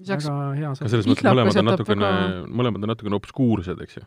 Lisaks, 0.00 0.30
väga 0.30 0.54
hea 0.56 0.70
ka 0.78 0.88
selles 0.88 1.08
mõttes 1.10 1.26
mõlemad 1.28 1.60
on 1.60 1.68
natukene 1.68 2.08
väga..., 2.08 2.40
mõlemad 2.60 2.86
on 2.86 2.92
natukene 2.94 3.18
obskuursed, 3.18 3.82
eks 3.84 3.98
ju. 3.98 4.04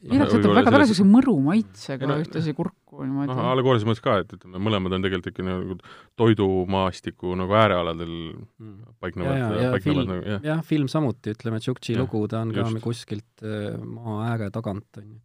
pihlak 0.00 0.32
jätab 0.34 0.54
väga, 0.58 0.72
väga 0.74 0.88
sellise 0.88 1.06
mõru 1.08 1.36
maitsega 1.44 2.08
no, 2.10 2.16
ühtlasi 2.24 2.54
kurku 2.56 3.04
niimoodi. 3.04 3.30
noh, 3.30 3.42
allegoorilises 3.52 3.88
mõttes 3.88 4.04
ka, 4.04 4.16
et 4.24 4.34
ütleme, 4.36 4.62
mõlemad 4.66 4.96
on 4.96 5.06
tegelikult 5.06 5.30
ikka 5.30 5.46
nagu 5.46 5.78
toidumaastiku 6.20 7.36
nagu 7.38 7.56
äärealadel 7.62 8.10
mm. 8.10 8.74
paiknevad, 9.04 9.38
ja, 9.38 9.52
ja, 9.68 9.70
paiknevad 9.76 10.10
nagu, 10.10 10.26
jah. 10.34 10.44
jah, 10.50 10.66
film 10.66 10.90
samuti, 10.92 11.36
ütleme, 11.36 11.62
Tšuktši 11.62 11.96
lugu, 12.00 12.24
ta 12.32 12.42
on 12.42 12.52
just. 12.56 12.80
ka 12.80 12.84
kuskilt 12.88 13.46
äh, 13.46 13.78
maa 13.78 14.18
ääre 14.32 14.50
tagant, 14.54 14.90
on 14.98 15.08
ju. 15.14 15.22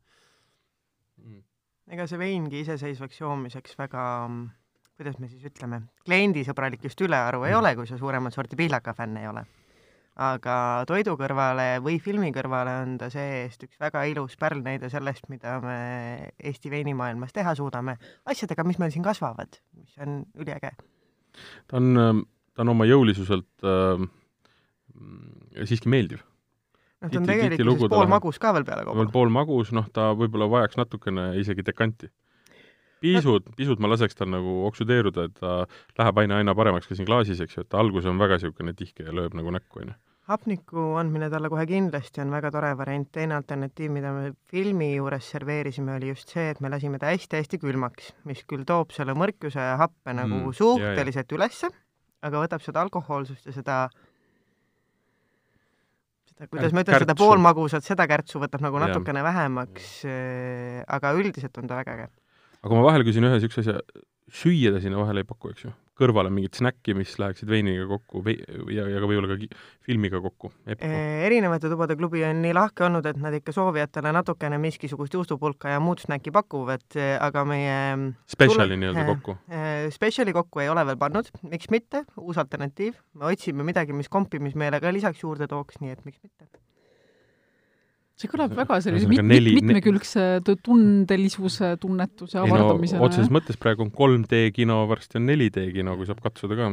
Mm. 1.26 1.44
ega 1.98 2.08
see 2.08 2.22
veingi 2.22 2.62
iseseisvaks 2.62 3.24
joomiseks 3.26 3.76
väga 3.82 4.06
mm, 4.28 4.50
kuidas 5.02 5.18
me 5.18 5.30
siis 5.32 5.48
ütleme, 5.50 5.82
kliendisõbralik 6.06 6.86
just 6.86 7.02
ülearu 7.02 7.42
ei 7.48 7.56
mm. 7.56 7.60
ole, 7.60 7.74
kui 7.80 7.90
sa 7.90 7.98
suuremat 7.98 8.36
sorti 8.38 8.60
pihlaka 8.60 8.94
fänn 8.98 9.18
ei 9.18 9.28
ole. 9.32 9.44
aga 10.22 10.56
toidu 10.86 11.16
kõrvale 11.18 11.80
või 11.82 11.98
filmi 12.04 12.30
kõrvale 12.36 12.74
on 12.84 12.98
ta 13.02 13.08
see-eest 13.10 13.64
üks 13.66 13.80
väga 13.82 14.04
ilus 14.12 14.36
pärlnäide 14.38 14.92
sellest, 14.92 15.30
mida 15.32 15.56
me 15.64 15.78
Eesti 16.38 16.70
veinimaailmas 16.70 17.34
teha 17.34 17.56
suudame, 17.58 17.96
asjadega, 18.30 18.66
mis 18.68 18.78
meil 18.82 18.92
siin 18.94 19.06
kasvavad, 19.08 19.58
mis 19.80 19.96
on 20.04 20.20
üliäge. 20.38 20.76
ta 21.68 21.80
on, 21.80 22.26
ta 22.54 22.66
on 22.66 22.76
oma 22.76 22.86
jõulisuselt 22.86 23.66
äh, 23.66 24.04
siiski 25.66 25.90
meeldiv 25.90 26.22
noh, 27.02 27.10
ta 27.10 27.20
on 27.20 27.26
ta 27.82 27.96
pool 27.96 28.10
magus 28.12 28.40
ka 28.42 28.54
veel 28.56 28.66
peale 28.68 28.86
kogu. 28.86 29.08
pool 29.14 29.32
magus, 29.34 29.72
noh 29.76 29.88
ta 29.94 30.12
võib-olla 30.18 30.50
vajaks 30.52 30.78
natukene 30.78 31.32
isegi 31.42 31.66
dekanti. 31.66 32.12
pisut, 33.02 33.50
pisut 33.58 33.82
ma 33.82 33.90
laseks 33.92 34.18
tal 34.18 34.30
nagu 34.32 34.62
oksudeeruda, 34.70 35.28
et 35.30 35.42
ta 35.42 35.58
läheb 36.00 36.22
aina, 36.24 36.40
aina 36.42 36.56
paremaks 36.58 36.88
ka 36.90 36.98
siin 36.98 37.10
klaasis, 37.10 37.42
eks 37.44 37.58
ju, 37.58 37.66
et 37.66 37.72
ta 37.72 37.82
alguses 37.82 38.10
on 38.12 38.22
väga 38.22 38.40
niisugune 38.40 38.74
tihke 38.78 39.08
ja 39.08 39.16
lööb 39.16 39.36
nagu 39.38 39.54
näkku, 39.54 39.84
on 39.84 39.92
ju. 39.92 39.98
hapniku 40.32 40.84
andmine 41.02 41.28
talle 41.34 41.50
kohe 41.52 41.66
kindlasti 41.68 42.22
on 42.24 42.32
väga 42.32 42.52
tore 42.54 42.70
variant, 42.80 43.10
teine 43.12 43.36
alternatiiv, 43.36 43.92
mida 43.92 44.14
me 44.16 44.30
filmi 44.52 44.94
juures 44.94 45.28
serveerisime, 45.34 45.98
oli 45.98 46.14
just 46.14 46.30
see, 46.32 46.46
et 46.54 46.62
me 46.64 46.70
lasime 46.72 47.02
ta 47.02 47.10
hästi-hästi 47.12 47.60
külmaks, 47.60 48.14
mis 48.30 48.46
küll 48.48 48.64
toob 48.70 48.94
selle 48.96 49.18
mõrkuse 49.18 49.60
ja 49.60 49.76
happe 49.82 50.16
nagu 50.16 50.38
Mm, 50.46 50.56
suhteliselt 50.56 51.36
ülesse, 51.36 51.72
aga 52.22 52.46
võtab 52.46 52.64
seda 52.64 52.86
alkohoolsust 52.86 53.50
ja 53.50 53.58
seda 53.58 53.82
seda, 56.32 56.48
kuidas 56.50 56.74
ma 56.74 56.84
ütlen, 56.86 57.04
seda 57.04 57.16
poolmagusat, 57.18 57.86
seda 57.86 58.08
kärtsu 58.10 58.42
võtab 58.42 58.64
nagu 58.66 58.80
Jah. 58.80 58.90
natukene 58.90 59.24
vähemaks, 59.26 59.94
aga 60.88 61.14
üldiselt 61.18 61.58
on 61.58 61.70
ta 61.70 61.78
väga 61.82 61.98
äge. 61.98 62.08
Aga 62.64 62.78
ma 62.78 62.88
vahele 62.88 63.08
küsin 63.08 63.26
ühe 63.28 63.38
niisuguse 63.38 63.64
asja, 63.64 63.80
süüa 64.32 64.72
ta 64.76 64.82
sinna 64.84 65.00
vahele 65.02 65.24
ei 65.26 65.28
paku, 65.28 65.52
eks 65.54 65.66
ju? 65.68 65.72
kõrvale 66.02 66.32
mingit 66.34 66.58
snäkki, 66.58 66.96
mis 66.98 67.12
läheksid 67.22 67.50
veiniga 67.52 67.84
kokku 67.86 68.24
vei- 68.26 68.40
ja, 68.74 68.88
ja 68.90 69.02
ka 69.04 69.06
võib-olla 69.06 69.36
ka 69.36 69.58
filmiga 69.86 70.18
kokku, 70.24 70.50
eppu. 70.66 70.88
erinevate 71.28 71.70
tubade 71.70 71.94
klubi 72.00 72.24
on 72.26 72.42
nii 72.42 72.56
lahke 72.58 72.88
olnud, 72.88 73.06
et 73.06 73.20
nad 73.22 73.36
ikka 73.38 73.54
soovijatele 73.54 74.10
natukene 74.16 74.58
miskisugust 74.58 75.14
juustupulka 75.14 75.76
ja 75.76 75.84
muud 75.84 76.02
snäkki 76.02 76.34
pakuvad, 76.34 76.88
aga 77.22 77.44
meie 77.46 77.76
Speciali 78.26 78.74
tule- 78.74 78.80
nii-öelda 78.82 79.04
äh, 79.04 79.12
kokku. 79.12 79.38
äh, 79.52 79.92
Speciali 79.94 80.34
kokku 80.34 80.64
ei 80.64 80.72
ole 80.74 80.88
veel 80.90 80.98
pannud, 80.98 81.30
miks 81.52 81.70
mitte, 81.70 82.06
uus 82.18 82.42
alternatiiv, 82.42 82.98
me 83.14 83.30
otsime 83.30 83.68
midagi, 83.68 83.94
mis 83.94 84.10
kompimismeele 84.10 84.82
ka 84.82 84.90
lisaks 84.96 85.22
juurde 85.22 85.46
tooks, 85.52 85.78
nii 85.86 85.94
et 85.94 86.06
miks 86.10 86.18
mitte. 86.24 86.50
See 88.22 88.32
kõlab 88.32 88.54
väga 88.56 88.78
sellise 88.86 89.10
mit-, 89.10 89.24
neli- 89.26 89.56
mit-, 89.56 89.68
mitmekülgse 89.68 90.26
tu- 90.46 90.58
tundelisuse, 90.64 91.74
tunnetuse 91.82 92.40
ei 92.40 92.48
no 92.50 92.58
avardamisena. 92.58 93.04
otseses 93.08 93.32
mõttes 93.34 93.60
praegu 93.62 93.86
on 93.86 93.92
3D 93.96 94.48
kino, 94.56 94.82
varsti 94.90 95.20
on 95.20 95.28
4D 95.30 95.68
kino, 95.76 95.98
kui 96.00 96.10
saab 96.10 96.24
katsuda 96.24 96.58
ka. 96.60 96.72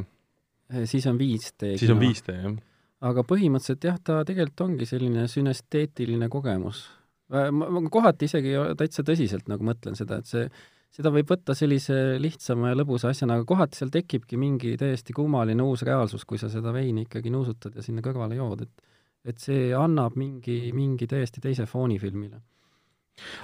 siis 0.90 1.06
on 1.10 1.20
5D. 1.20 1.74
siis 1.80 1.92
on 1.94 2.00
5D, 2.02 2.38
jah. 2.44 2.56
aga 3.10 3.26
põhimõtteliselt 3.26 3.88
jah, 3.90 4.00
ta 4.02 4.22
tegelikult 4.28 4.66
ongi 4.68 4.88
selline 4.88 5.28
sünesteetiline 5.30 6.30
kogemus. 6.32 6.86
ma 7.28 7.50
ma 7.52 7.84
kohati 7.92 8.28
isegi 8.28 8.56
täitsa 8.78 9.04
tõsiselt 9.04 9.48
nagu 9.52 9.64
mõtlen 9.64 9.96
seda, 9.98 10.20
et 10.22 10.28
see, 10.28 10.48
seda 10.94 11.12
võib 11.12 11.28
võtta 11.28 11.54
sellise 11.56 12.16
lihtsama 12.20 12.72
ja 12.72 12.78
lõbusa 12.80 13.12
asjana, 13.12 13.36
aga 13.36 13.48
kohati 13.48 13.76
seal 13.80 13.92
tekibki 13.92 14.40
mingi 14.40 14.76
täiesti 14.80 15.16
kummaline 15.16 15.64
uus 15.64 15.84
reaalsus, 15.84 16.24
kui 16.24 16.40
sa 16.40 16.48
seda 16.52 16.72
veini 16.72 17.04
ikkagi 17.04 17.32
nuusutad 17.32 17.76
ja 17.76 17.84
sinna 17.84 18.04
kõrvale 18.04 18.38
jood, 18.40 18.64
et 18.64 18.88
et 19.24 19.40
see 19.42 19.72
annab 19.76 20.16
mingi, 20.18 20.70
mingi 20.76 21.08
täiesti 21.10 21.42
teise 21.44 21.66
fooni 21.66 21.98
filmile. 21.98 22.40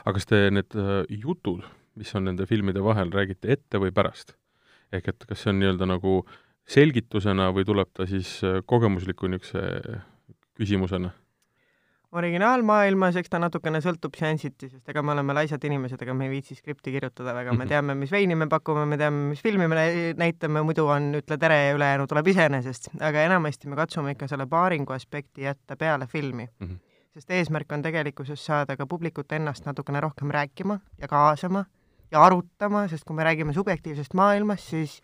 aga 0.05 0.15
kas 0.19 0.29
te 0.31 0.47
need 0.51 0.77
äh, 0.79 1.03
jutud, 1.11 1.65
mis 1.99 2.15
on 2.15 2.29
nende 2.29 2.47
filmide 2.47 2.83
vahel, 2.85 3.11
räägite 3.11 3.53
ette 3.57 3.81
või 3.83 3.95
pärast? 3.95 4.37
ehk 4.95 5.09
et 5.11 5.27
kas 5.27 5.43
see 5.43 5.51
on 5.51 5.59
nii-öelda 5.59 5.89
nagu 5.91 6.21
selgitusena 6.71 7.51
või 7.53 7.67
tuleb 7.67 7.91
ta 7.93 8.07
siis 8.07 8.37
äh, 8.47 8.61
kogemusliku 8.67 9.31
niisuguse 9.31 10.03
küsimusena? 10.55 11.11
originaalmaailmas, 12.15 13.17
eks 13.21 13.31
ta 13.33 13.39
natukene 13.43 13.81
sõltub 13.85 14.15
seansiti, 14.19 14.69
sest 14.71 14.89
ega 14.93 15.03
me 15.03 15.13
oleme 15.13 15.35
laisad 15.37 15.65
inimesed, 15.67 16.01
ega 16.03 16.15
me 16.15 16.29
ei 16.29 16.31
viitsi 16.37 16.55
skripti 16.55 16.93
kirjutada 16.95 17.35
väga, 17.35 17.53
me 17.53 17.65
Mhm. 17.65 17.69
teame, 17.69 17.95
mis 17.95 18.11
veini 18.13 18.35
me 18.37 18.47
pakume, 18.47 18.87
me 18.87 18.97
teame, 18.97 19.29
mis 19.31 19.43
filmi 19.43 19.67
me 19.69 19.75
nä- 19.75 20.15
näitame, 20.17 20.63
muidu 20.63 20.87
on 20.87 21.13
ütle 21.21 21.39
tere 21.39 21.59
ja 21.67 21.75
ülejäänu 21.75 22.07
tuleb 22.07 22.27
iseenesest, 22.27 22.89
aga 23.01 23.23
enamasti 23.25 23.69
me 23.69 23.77
katsume 23.77 24.11
ikka 24.15 24.29
selle 24.29 24.47
paaringu 24.47 24.93
aspekti 24.93 25.43
jätta 25.43 25.77
peale 25.77 26.07
filmi 26.07 26.47
mm. 26.61 26.67
-hmm. 26.67 26.79
sest 27.15 27.31
eesmärk 27.31 27.73
on 27.73 27.83
tegelikkuses 27.83 28.45
saada 28.47 28.77
ka 28.77 28.87
publikut 28.87 29.33
ennast 29.33 29.67
natukene 29.67 30.01
rohkem 30.01 30.31
rääkima 30.31 30.81
ja 30.99 31.09
kaasama 31.09 31.65
ja 32.13 32.23
arutama, 32.23 32.89
sest 32.89 33.05
kui 33.05 33.17
me 33.17 33.25
räägime 33.25 33.53
subjektiivsest 33.53 34.15
maailmast, 34.15 34.65
siis 34.65 35.01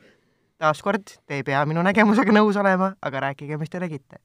taaskord, 0.59 1.03
te 1.27 1.35
ei 1.35 1.43
pea 1.43 1.67
minu 1.67 1.83
nägemusega 1.83 2.33
nõus 2.33 2.57
olema, 2.61 2.93
aga 3.03 3.21
rääkige, 3.21 3.57
mis 3.59 3.71
te 3.71 3.81
nägite. 3.81 4.17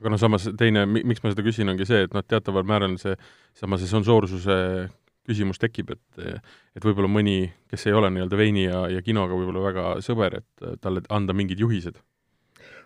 Aga 0.00 0.12
noh, 0.12 0.20
samas 0.20 0.48
teine, 0.58 0.84
miks 0.86 1.22
ma 1.24 1.32
seda 1.32 1.44
küsin, 1.46 1.70
ongi 1.72 1.86
see, 1.88 2.04
et 2.06 2.14
noh, 2.16 2.24
teataval 2.26 2.66
määral 2.68 2.96
see, 3.00 3.16
sama 3.56 3.78
see 3.80 3.90
sensoorsuse 3.90 4.56
küsimus 5.26 5.60
tekib, 5.62 5.94
et 5.94 6.26
et 6.76 6.84
võib-olla 6.84 7.08
mõni, 7.10 7.38
kes 7.70 7.88
ei 7.88 7.96
ole 7.96 8.10
nii-öelda 8.14 8.38
veini 8.38 8.66
ja, 8.66 8.84
ja 8.92 9.00
kinoga 9.02 9.34
võib-olla 9.38 9.64
väga 9.64 9.86
sõber, 10.04 10.42
et 10.42 10.68
talle 10.82 11.02
anda 11.10 11.34
mingid 11.34 11.60
juhised. 11.62 11.98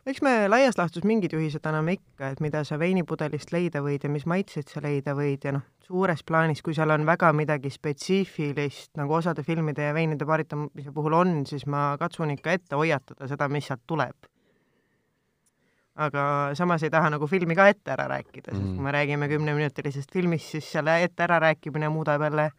eks 0.06 0.22
me 0.24 0.48
laias 0.48 0.78
laastus 0.78 1.04
mingid 1.04 1.34
juhised 1.36 1.66
anname 1.66 1.98
ikka, 1.98 2.32
et 2.32 2.40
mida 2.40 2.62
sa 2.64 2.78
veinipudelist 2.80 3.52
leida 3.52 3.82
võid 3.84 4.06
ja 4.06 4.10
mis 4.10 4.24
maitseid 4.26 4.70
sa 4.70 4.80
leida 4.80 5.14
võid 5.18 5.44
ja 5.44 5.52
noh, 5.58 5.66
suures 5.84 6.22
plaanis, 6.24 6.62
kui 6.62 6.74
seal 6.74 6.94
on 6.94 7.04
väga 7.06 7.32
midagi 7.36 7.70
spetsiifilist, 7.74 8.94
nagu 8.96 9.18
osade 9.18 9.44
filmide 9.44 9.90
ja 9.90 9.94
veinide 9.94 10.26
paaritamise 10.26 10.94
puhul 10.94 11.18
on, 11.18 11.40
siis 11.46 11.66
ma 11.66 11.96
katsun 12.00 12.36
ikka 12.38 12.56
ette 12.56 12.78
hoiatada 12.78 13.28
seda, 13.28 13.50
mis 13.52 13.68
sealt 13.68 13.84
tuleb. 13.90 14.29
Aga 16.00 16.22
samas 16.56 16.82
ei 16.86 16.90
taha 16.92 17.10
nagu 17.12 17.26
filmi 17.28 17.54
ka 17.58 17.68
ette 17.68 17.92
ära 17.92 18.06
rääkida, 18.08 18.52
sest 18.54 18.62
Mhm. 18.62 18.76
kui 18.76 18.84
me 18.84 18.92
räägime 18.92 19.28
kümneminutilisest 19.28 20.12
filmist, 20.12 20.50
siis 20.54 20.72
selle 20.72 21.02
ette 21.04 21.22
ärarääkimine 21.26 21.88
muudab 21.92 22.22
jälle 22.22 22.50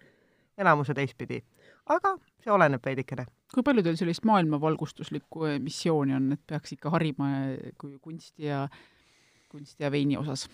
elamuse 0.57 0.93
teistpidi. 0.93 1.41
aga 1.89 2.15
see 2.43 2.51
oleneb 2.53 2.83
veidikene. 2.85 3.25
kui 3.53 3.63
palju 3.63 3.83
teil 3.83 3.95
sellist 3.97 4.23
maailmavalgustuslikku 4.25 5.45
eh, 5.45 5.59
missiooni 5.59 6.13
on, 6.15 6.31
et 6.31 6.39
peaks 6.47 6.71
ikka 6.77 6.89
harima 6.93 7.29
eh, 7.51 7.71
kui 7.77 7.97
kunsti 8.01 8.45
ja, 8.45 8.67
kunsti 9.49 9.83
ja 9.83 9.91
veini 9.91 10.17
osas? 10.17 10.47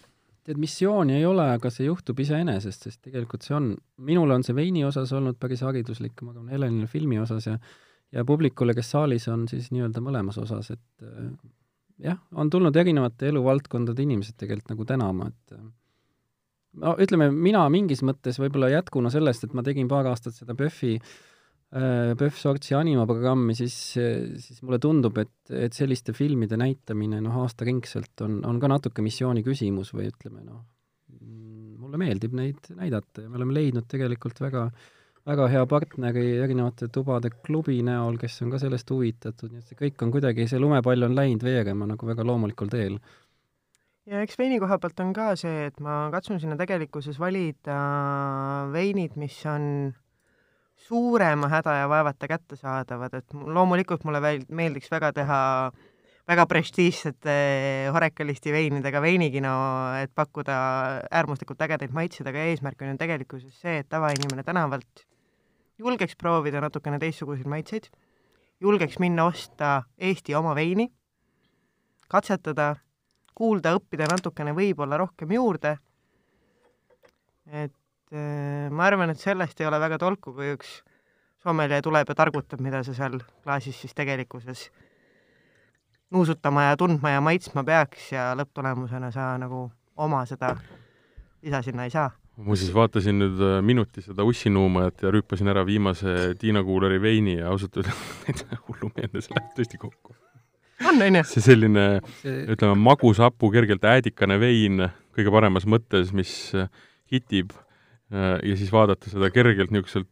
tead, 0.47 0.57
missiooni 0.57 1.13
ei 1.17 1.25
ole, 1.25 1.43
aga 1.57 1.69
see 1.69 1.85
juhtub 1.85 2.19
iseenesest, 2.23 2.87
sest 2.87 3.01
tegelikult 3.03 3.43
see 3.43 3.55
on, 3.55 3.73
minul 3.97 4.31
on 4.31 4.43
see 4.47 4.55
veini 4.55 4.85
osas 4.87 5.11
olnud 5.13 5.35
päris 5.39 5.61
hariduslik, 5.61 6.21
ma 6.21 6.31
arvan, 6.31 6.47
Helenile 6.49 6.87
filmi 6.87 7.19
osas 7.19 7.45
ja 7.45 7.57
ja 8.15 8.23
publikule, 8.25 8.73
kes 8.73 8.91
saalis 8.91 9.27
on 9.27 9.47
siis 9.51 9.67
nii-öelda 9.75 9.99
mõlemas 9.99 10.37
osas, 10.39 10.71
et 10.71 11.03
äh, 11.03 11.33
jah, 12.03 12.19
on 12.37 12.51
tulnud 12.53 12.75
erinevate 12.77 13.31
eluvaldkondade 13.31 14.03
inimesed 14.05 14.37
tegelikult 14.39 14.73
nagu 14.73 14.87
tänama, 14.89 15.29
et 15.31 15.57
äh, 15.57 15.63
no 16.83 16.93
ütleme, 17.01 17.29
mina 17.33 17.63
mingis 17.73 18.03
mõttes 18.05 18.39
võib-olla 18.41 18.71
jätkuna 18.75 19.11
sellest, 19.13 19.47
et 19.47 19.57
ma 19.57 19.65
tegin 19.65 19.89
paar 19.91 20.09
aastat 20.11 20.37
seda 20.37 20.55
PÖFFi 20.57 20.93
äh, 20.97 22.13
PÖFF 22.19 22.41
Sortsi 22.41 22.77
animaprogrammi, 22.77 23.55
siis, 23.57 23.77
siis 23.97 24.63
mulle 24.63 24.79
tundub, 24.83 25.17
et, 25.23 25.35
et 25.51 25.77
selliste 25.77 26.15
filmide 26.17 26.59
näitamine 26.59 27.21
noh, 27.23 27.43
aastaringselt 27.43 28.25
on, 28.25 28.41
on 28.47 28.61
ka 28.61 28.71
natuke 28.71 29.05
missiooni 29.05 29.45
küsimus 29.45 29.93
või 29.95 30.11
ütleme 30.11 30.45
noh, 30.45 30.63
mulle 31.87 31.99
meeldib 32.01 32.35
neid 32.35 32.71
näidata 32.75 33.23
ja 33.23 33.31
me 33.31 33.39
oleme 33.39 33.55
leidnud 33.55 33.87
tegelikult 33.89 34.41
väga 34.43 34.67
väga 35.27 35.47
hea 35.51 35.65
partneri 35.67 36.25
erinevate 36.39 36.87
tubade 36.93 37.31
klubi 37.43 37.81
näol, 37.83 38.15
kes 38.21 38.39
on 38.45 38.53
ka 38.53 38.61
sellest 38.61 38.91
huvitatud, 38.93 39.51
nii 39.51 39.63
et 39.63 39.71
see 39.71 39.79
kõik 39.79 40.03
on 40.05 40.13
kuidagi, 40.13 40.47
see 40.47 40.59
lumepall 40.61 41.03
on 41.07 41.15
läinud 41.17 41.43
veerema 41.43 41.87
nagu 41.89 42.07
väga 42.07 42.25
loomulikul 42.27 42.71
teel. 42.71 42.95
Ja 44.07 44.21
eks 44.23 44.39
veini 44.39 44.59
koha 44.63 44.77
pealt 44.79 45.01
on 45.03 45.11
ka 45.15 45.33
see, 45.35 45.65
et 45.67 45.81
ma 45.83 46.05
katsun 46.13 46.39
sinna 46.39 46.55
tegelikkuses 46.59 47.19
valida 47.19 47.75
veinid, 48.71 49.17
mis 49.19 49.35
on 49.51 49.91
suurema 50.87 51.49
häda 51.51 51.73
ja 51.81 51.91
vaevata 51.91 52.29
kättesaadavad, 52.31 53.19
et 53.19 53.35
mu- 53.35 53.51
loomulikult 53.51 54.07
mulle 54.07 54.21
meeldiks 54.47 54.91
väga 54.93 55.11
teha 55.17 55.41
väga 56.27 56.43
prestiižsete 56.47 57.35
Horecalisti 57.95 58.51
veinidega 58.55 59.01
veinikino, 59.03 59.51
et 59.99 60.11
pakkuda 60.15 60.55
äärmuslikult 61.11 61.67
ägedaid 61.67 61.91
maitseid, 61.95 62.27
aga 62.31 62.47
eesmärk 62.47 62.83
on 62.83 62.93
ju 62.93 62.97
tegelikkuses 63.03 63.59
see, 63.59 63.77
et 63.81 63.91
tavainimene 63.91 64.43
tänavalt 64.47 65.05
julgeks 65.77 66.15
proovida 66.17 66.61
natukene 66.61 66.99
teistsuguseid 66.99 67.47
maitseid, 67.47 67.89
julgeks 68.61 68.99
minna 68.99 69.27
osta 69.29 69.83
Eesti 69.97 70.35
oma 70.35 70.55
veini, 70.57 70.87
katsetada 72.09 72.75
kuulda, 73.37 73.75
õppida 73.77 74.07
natukene 74.09 74.55
võib-olla 74.57 74.97
rohkem 74.97 75.31
juurde. 75.31 75.77
et 77.47 77.71
äh, 78.11 78.67
ma 78.71 78.89
arvan, 78.89 79.09
et 79.13 79.19
sellest 79.19 79.61
ei 79.61 79.67
ole 79.67 79.79
väga 79.79 79.97
tolku, 79.97 80.33
kui 80.33 80.51
üks 80.55 80.81
sommelje 81.43 81.81
tuleb 81.81 82.09
ja 82.09 82.15
targutab, 82.15 82.59
mida 82.59 82.83
sa 82.83 82.93
seal 82.93 83.21
klaasis 83.43 83.77
siis 83.81 83.93
tegelikkuses 83.95 84.67
nuusutama 86.11 86.63
ja 86.63 86.77
tundma 86.77 87.09
ja 87.09 87.21
maitsma 87.21 87.63
peaks 87.63 88.11
ja 88.11 88.31
lõpptulemusena 88.35 89.11
sa 89.11 89.35
nagu 89.39 89.67
oma 89.97 90.25
seda 90.25 90.55
lisa 91.41 91.61
sinna 91.61 91.83
ei 91.87 91.93
saa. 91.93 92.09
muuseas, 92.37 92.73
vaatasin 92.75 93.17
nüüd 93.21 93.41
äh, 93.41 93.57
minuti 93.65 94.03
seda 94.05 94.25
ussinuumajat 94.27 95.07
ja 95.07 95.11
rüüpasin 95.13 95.49
ära 95.51 95.65
viimase 95.65 96.35
Tiina 96.39 96.63
Kuuleri 96.63 97.01
veini 97.01 97.37
ja 97.39 97.51
ausalt 97.51 97.79
öeldes 97.81 98.45
hullumeelne, 98.67 99.23
see 99.23 99.35
läheb 99.35 99.53
tõesti 99.57 99.81
kokku. 99.81 100.15
on, 100.85 101.01
on 101.01 101.19
ju? 101.21 101.23
see 101.31 101.45
selline 101.45 101.87
ütleme, 102.23 102.75
magus-hapu, 102.89 103.49
kergelt 103.53 103.87
äädikane 103.87 104.39
vein 104.41 104.85
kõige 105.17 105.33
paremas 105.33 105.65
mõttes, 105.69 106.13
mis 106.15 106.33
äh, 106.57 106.69
hitib 107.11 107.55
äh, 108.13 108.37
ja 108.45 108.59
siis 108.59 108.71
vaadata 108.73 109.09
seda 109.09 109.31
kergelt 109.33 109.73
niisuguselt 109.73 110.11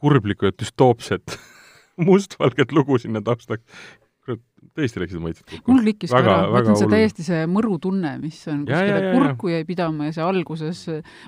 kurblikku 0.00 0.48
ja 0.48 0.56
düstoopset 0.56 1.36
mustvalget 2.08 2.72
lugu 2.72 2.98
sinna 2.98 3.22
taustaks. 3.24 3.64
Tõesti 4.24 5.00
läksid 5.02 5.20
maitsed 5.22 5.44
kokku. 5.48 5.70
mul 5.70 5.82
klikkis 5.84 6.12
ka 6.12 6.18
Väga- 6.18 6.32
ära, 6.32 6.46
ma 6.48 6.54
väga 6.56 6.70
ütlen, 6.70 6.78
see 6.80 6.90
täiesti 6.92 7.26
see 7.26 7.40
mõru 7.50 7.76
tunne, 7.82 8.12
mis 8.22 8.38
on 8.50 8.62
kuskile 8.66 9.10
kurku 9.12 9.52
jäi 9.52 9.66
pidama 9.68 10.08
ja 10.08 10.14
see 10.16 10.24
alguses, 10.24 10.80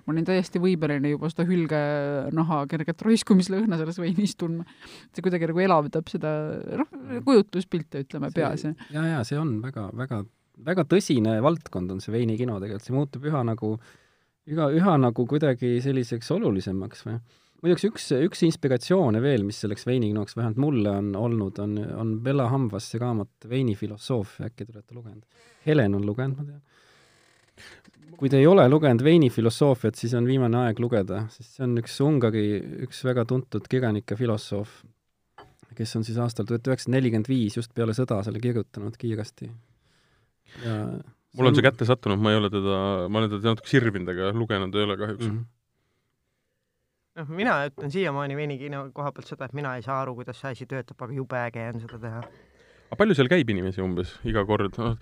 ma 0.06 0.14
olin 0.14 0.28
täiesti 0.28 0.62
võimeline 0.62 1.12
juba 1.12 1.30
seda 1.32 1.46
hülgenaha 1.48 2.62
kerget 2.70 3.04
roiskumislõhna 3.06 3.78
selles 3.80 4.00
veinis 4.00 4.37
tundma. 4.40 4.64
see 5.12 5.26
kuidagi 5.26 5.50
nagu 5.52 5.64
elavdab 5.66 6.09
seda, 6.12 6.32
noh, 6.82 6.90
kujutluspilte, 7.28 8.06
ütleme, 8.06 8.32
peas. 8.35 8.64
ja, 8.64 9.06
ja 9.12 9.22
see 9.28 9.38
on 9.38 9.59
väga, 9.64 9.90
väga, 9.96 10.24
väga 10.66 10.88
tõsine 10.88 11.38
valdkond 11.44 11.92
on 11.92 12.00
see 12.00 12.14
veinikino 12.16 12.59
tegelikult, 12.62 12.88
see 12.88 12.96
muutub 12.96 13.28
üha 13.28 13.44
nagu, 13.46 13.76
üha, 14.48 14.70
üha 14.80 14.96
nagu 15.02 15.28
kuidagi 15.28 15.76
selliseks 15.85 16.32
olulisemaks 16.38 17.06
või 17.06 17.20
muideks 17.62 17.86
üks, 17.88 18.06
üks 18.26 18.42
inspiratsioone 18.46 19.20
veel, 19.24 19.44
mis 19.46 19.58
selleks 19.62 19.86
veinikinoks 19.88 20.36
vähemalt 20.38 20.60
mulle 20.60 20.92
on 21.00 21.12
olnud, 21.18 21.60
on, 21.62 21.76
on 21.96 22.14
Bella 22.24 22.48
Hamvasse 22.52 23.00
raamat 23.02 23.48
Veinifilosoofia, 23.50 24.50
äkki 24.50 24.66
te 24.66 24.76
olete 24.76 24.96
lugenud? 24.96 25.22
Helen 25.66 25.96
on 25.98 26.04
lugenud, 26.06 26.40
ma 26.40 26.50
tean. 26.50 26.60
kui 28.16 28.30
te 28.32 28.38
ei 28.40 28.46
ole 28.48 28.64
lugenud 28.68 29.02
veinifilosoofiat, 29.04 29.96
siis 29.98 30.14
on 30.16 30.28
viimane 30.28 30.60
aeg 30.64 30.78
lugeda, 30.80 31.24
sest 31.32 31.56
see 31.56 31.64
on 31.66 31.74
üks 31.80 31.96
Ungari, 32.04 32.46
üks 32.86 33.02
väga 33.04 33.26
tuntud 33.28 33.66
kirjanik 33.72 34.12
ja 34.12 34.18
filosoof, 34.20 34.78
kes 35.76 35.98
on 35.98 36.06
siis 36.06 36.16
aastal 36.22 36.46
tuhat 36.48 36.68
üheksasada 36.70 36.96
nelikümmend 36.96 37.28
viis 37.28 37.58
just 37.58 37.74
peale 37.76 37.92
sõda 37.96 38.22
selle 38.24 38.40
kirjutanud 38.40 38.96
kiiresti. 38.96 39.50
mul 41.36 41.50
on 41.50 41.58
see 41.58 41.66
kätte 41.66 41.88
sattunud, 41.88 42.20
ma 42.22 42.32
ei 42.32 42.40
ole 42.40 42.48
teda, 42.52 42.78
ma 43.12 43.20
olen 43.20 43.34
teda 43.34 43.52
natuke 43.52 43.68
sirvinud, 43.68 44.08
aga 44.14 44.32
lugenud 44.32 44.76
ei 44.76 44.88
ole 44.88 44.96
kahjuks 45.02 45.26
mm.. 45.26 45.34
-hmm. 45.34 45.55
noh, 47.16 47.31
mina 47.42 47.57
ütlen 47.70 47.92
siiamaani 47.92 48.37
veinikino 48.38 48.87
koha 48.96 49.12
pealt 49.16 49.31
seda, 49.33 49.48
et 49.48 49.57
mina 49.57 49.76
ei 49.76 49.85
saa 49.87 50.02
aru, 50.02 50.16
kuidas 50.18 50.40
see 50.42 50.52
asi 50.57 50.68
töötab, 50.70 51.00
aga 51.07 51.16
jube 51.16 51.40
äge 51.40 51.64
on 51.72 51.81
seda 51.85 52.02
teha. 52.02 52.24
aga 52.90 53.00
palju 53.00 53.16
seal 53.18 53.31
käib 53.33 53.50
inimesi 53.55 53.83
umbes 53.85 54.16
iga 54.29 54.44
kord 54.48 54.76
no,? 54.83 54.96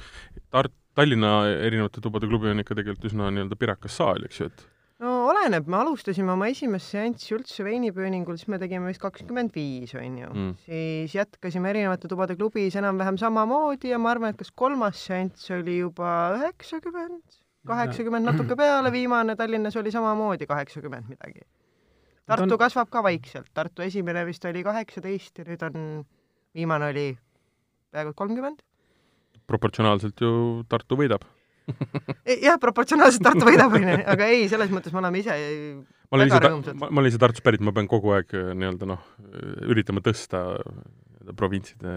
Tart-, 0.55 0.77
Tallinna 0.95 1.41
erinevate 1.51 1.99
tubade 2.01 2.29
klubi 2.31 2.53
on 2.53 2.63
ikka 2.63 2.77
tegelikult 2.79 3.11
üsna 3.11 3.33
nii-öelda 3.35 3.59
pirakas 3.59 3.97
saal, 3.99 4.23
eks 4.29 4.41
ju, 4.41 4.47
et 4.47 4.63
no 5.03 5.15
oleneb, 5.27 5.67
me 5.69 5.81
alustasime 5.81 6.31
oma 6.33 6.47
esimest 6.53 6.93
seanssi 6.95 7.35
üldse 7.35 7.65
veinipööningul, 7.67 8.39
siis 8.39 8.49
me 8.53 8.61
tegime 8.63 8.93
vist 8.93 9.03
kakskümmend 9.03 9.51
viis, 9.57 9.95
onju 9.99 10.31
Mm. 10.31 10.53
siis 10.65 11.17
jätkasime 11.19 11.73
erinevate 11.75 12.09
tubade 12.09 12.37
klubis 12.39 12.77
enam-vähem 12.79 13.19
samamoodi 13.21 13.91
ja 13.91 13.99
ma 13.99 14.15
arvan, 14.15 14.31
et 14.31 14.39
kas 14.39 14.55
kolmas 14.55 15.03
seanss 15.09 15.51
oli 15.51 15.81
juba 15.81 16.15
üheksakümmend, 16.39 17.43
kaheksakümmend 17.67 18.31
natuke 18.31 18.57
peale, 18.57 18.93
viimane 18.95 19.37
Tallinnas 19.37 19.77
oli 19.77 19.91
samamoodi 19.91 20.47
kaheksakümmend 20.47 21.11
midagi. 21.11 21.43
Tartu 22.25 22.55
on- 22.57 22.61
kasvab 22.61 22.91
ka 22.91 23.03
vaikselt, 23.05 23.51
Tartu 23.55 23.85
esimene 23.85 24.25
vist 24.25 24.45
oli 24.49 24.63
kaheksateist 24.65 25.39
ja 25.43 25.45
nüüd 25.49 25.65
on, 25.67 26.05
viimane 26.57 26.89
oli 26.93 27.07
peaaegu 27.93 28.15
kolmkümmend. 28.17 28.63
proportsionaalselt 29.47 30.21
ju 30.21 30.65
Tartu 30.69 30.97
võidab. 30.97 31.27
jah, 32.47 32.57
proportsionaalselt 32.61 33.25
Tartu 33.25 33.45
võidab, 33.49 33.77
onju, 33.77 33.99
aga 34.09 34.29
ei, 34.33 34.49
selles 34.49 34.73
mõttes 34.73 34.93
me 34.93 35.01
oleme 35.03 35.21
ise 35.21 35.37
ma 36.11 36.19
olen 36.19 36.33
ise 36.33 36.75
ma, 36.75 36.89
olen 36.89 37.11
ise 37.11 37.21
Tartust 37.21 37.45
pärit, 37.45 37.61
ma 37.65 37.73
pean 37.77 37.89
kogu 37.89 38.13
aeg 38.17 38.33
äh, 38.37 38.53
nii-öelda 38.57 38.89
noh, 38.89 39.05
üritama 39.69 40.01
tõsta 40.05 40.45
nii-öelda 40.65 41.37
provintside 41.37 41.95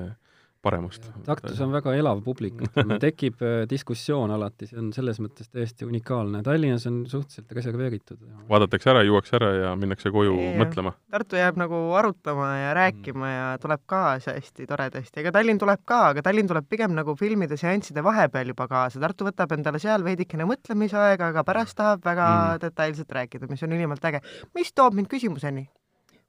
paremust. 0.61 1.09
Tartus 1.25 1.59
on 1.63 1.73
väga 1.75 1.93
elav 1.97 2.21
publik, 2.25 2.61
ütleme, 2.67 2.97
tekib 3.03 3.41
äh, 3.45 3.65
diskussioon 3.69 4.31
alati, 4.33 4.67
see 4.69 4.79
on 4.81 4.91
selles 4.95 5.19
mõttes 5.23 5.51
täiesti 5.51 5.87
unikaalne. 5.87 6.43
Tallinnas 6.45 6.87
on 6.89 7.03
suhteliselt 7.09 7.51
reserveeritud. 7.59 8.21
vaadatakse 8.49 8.91
ära, 8.93 9.03
juuakse 9.07 9.37
ära 9.39 9.51
ja 9.55 9.75
minnakse 9.79 10.11
koju 10.13 10.37
Jah. 10.39 10.57
mõtlema. 10.61 10.93
Tartu 11.11 11.39
jääb 11.39 11.59
nagu 11.59 11.81
arutama 11.99 12.49
ja 12.57 12.73
rääkima 12.77 13.31
ja 13.33 13.47
tuleb 13.61 13.83
kaasa 13.85 14.37
hästi 14.37 14.67
toredasti, 14.69 15.21
ega 15.21 15.31
Tallinn 15.35 15.59
tuleb 15.61 15.83
ka, 15.85 16.01
aga 16.13 16.23
Tallinn 16.25 16.47
tuleb 16.47 16.69
pigem 16.69 16.95
nagu 16.97 17.15
filmide 17.19 17.57
seansside 17.57 18.03
vahepeal 18.03 18.53
juba 18.53 18.67
kaasa, 18.71 18.99
Tartu 19.03 19.27
võtab 19.29 19.53
endale 19.57 19.79
seal 19.83 20.03
veidikene 20.03 20.47
mõtlemisaega, 20.49 21.33
aga 21.33 21.43
pärast 21.47 21.77
tahab 21.77 22.05
väga 22.05 22.27
Mm. 22.27 22.53
mm. 22.53 22.61
detailselt 22.61 23.11
rääkida, 23.11 23.47
mis 23.49 23.63
on 23.63 23.73
ülimalt 23.73 24.05
äge. 24.05 24.21
mis 24.55 24.73
toob 24.73 24.93
mind 24.93 25.07
küsimuseni, 25.11 25.67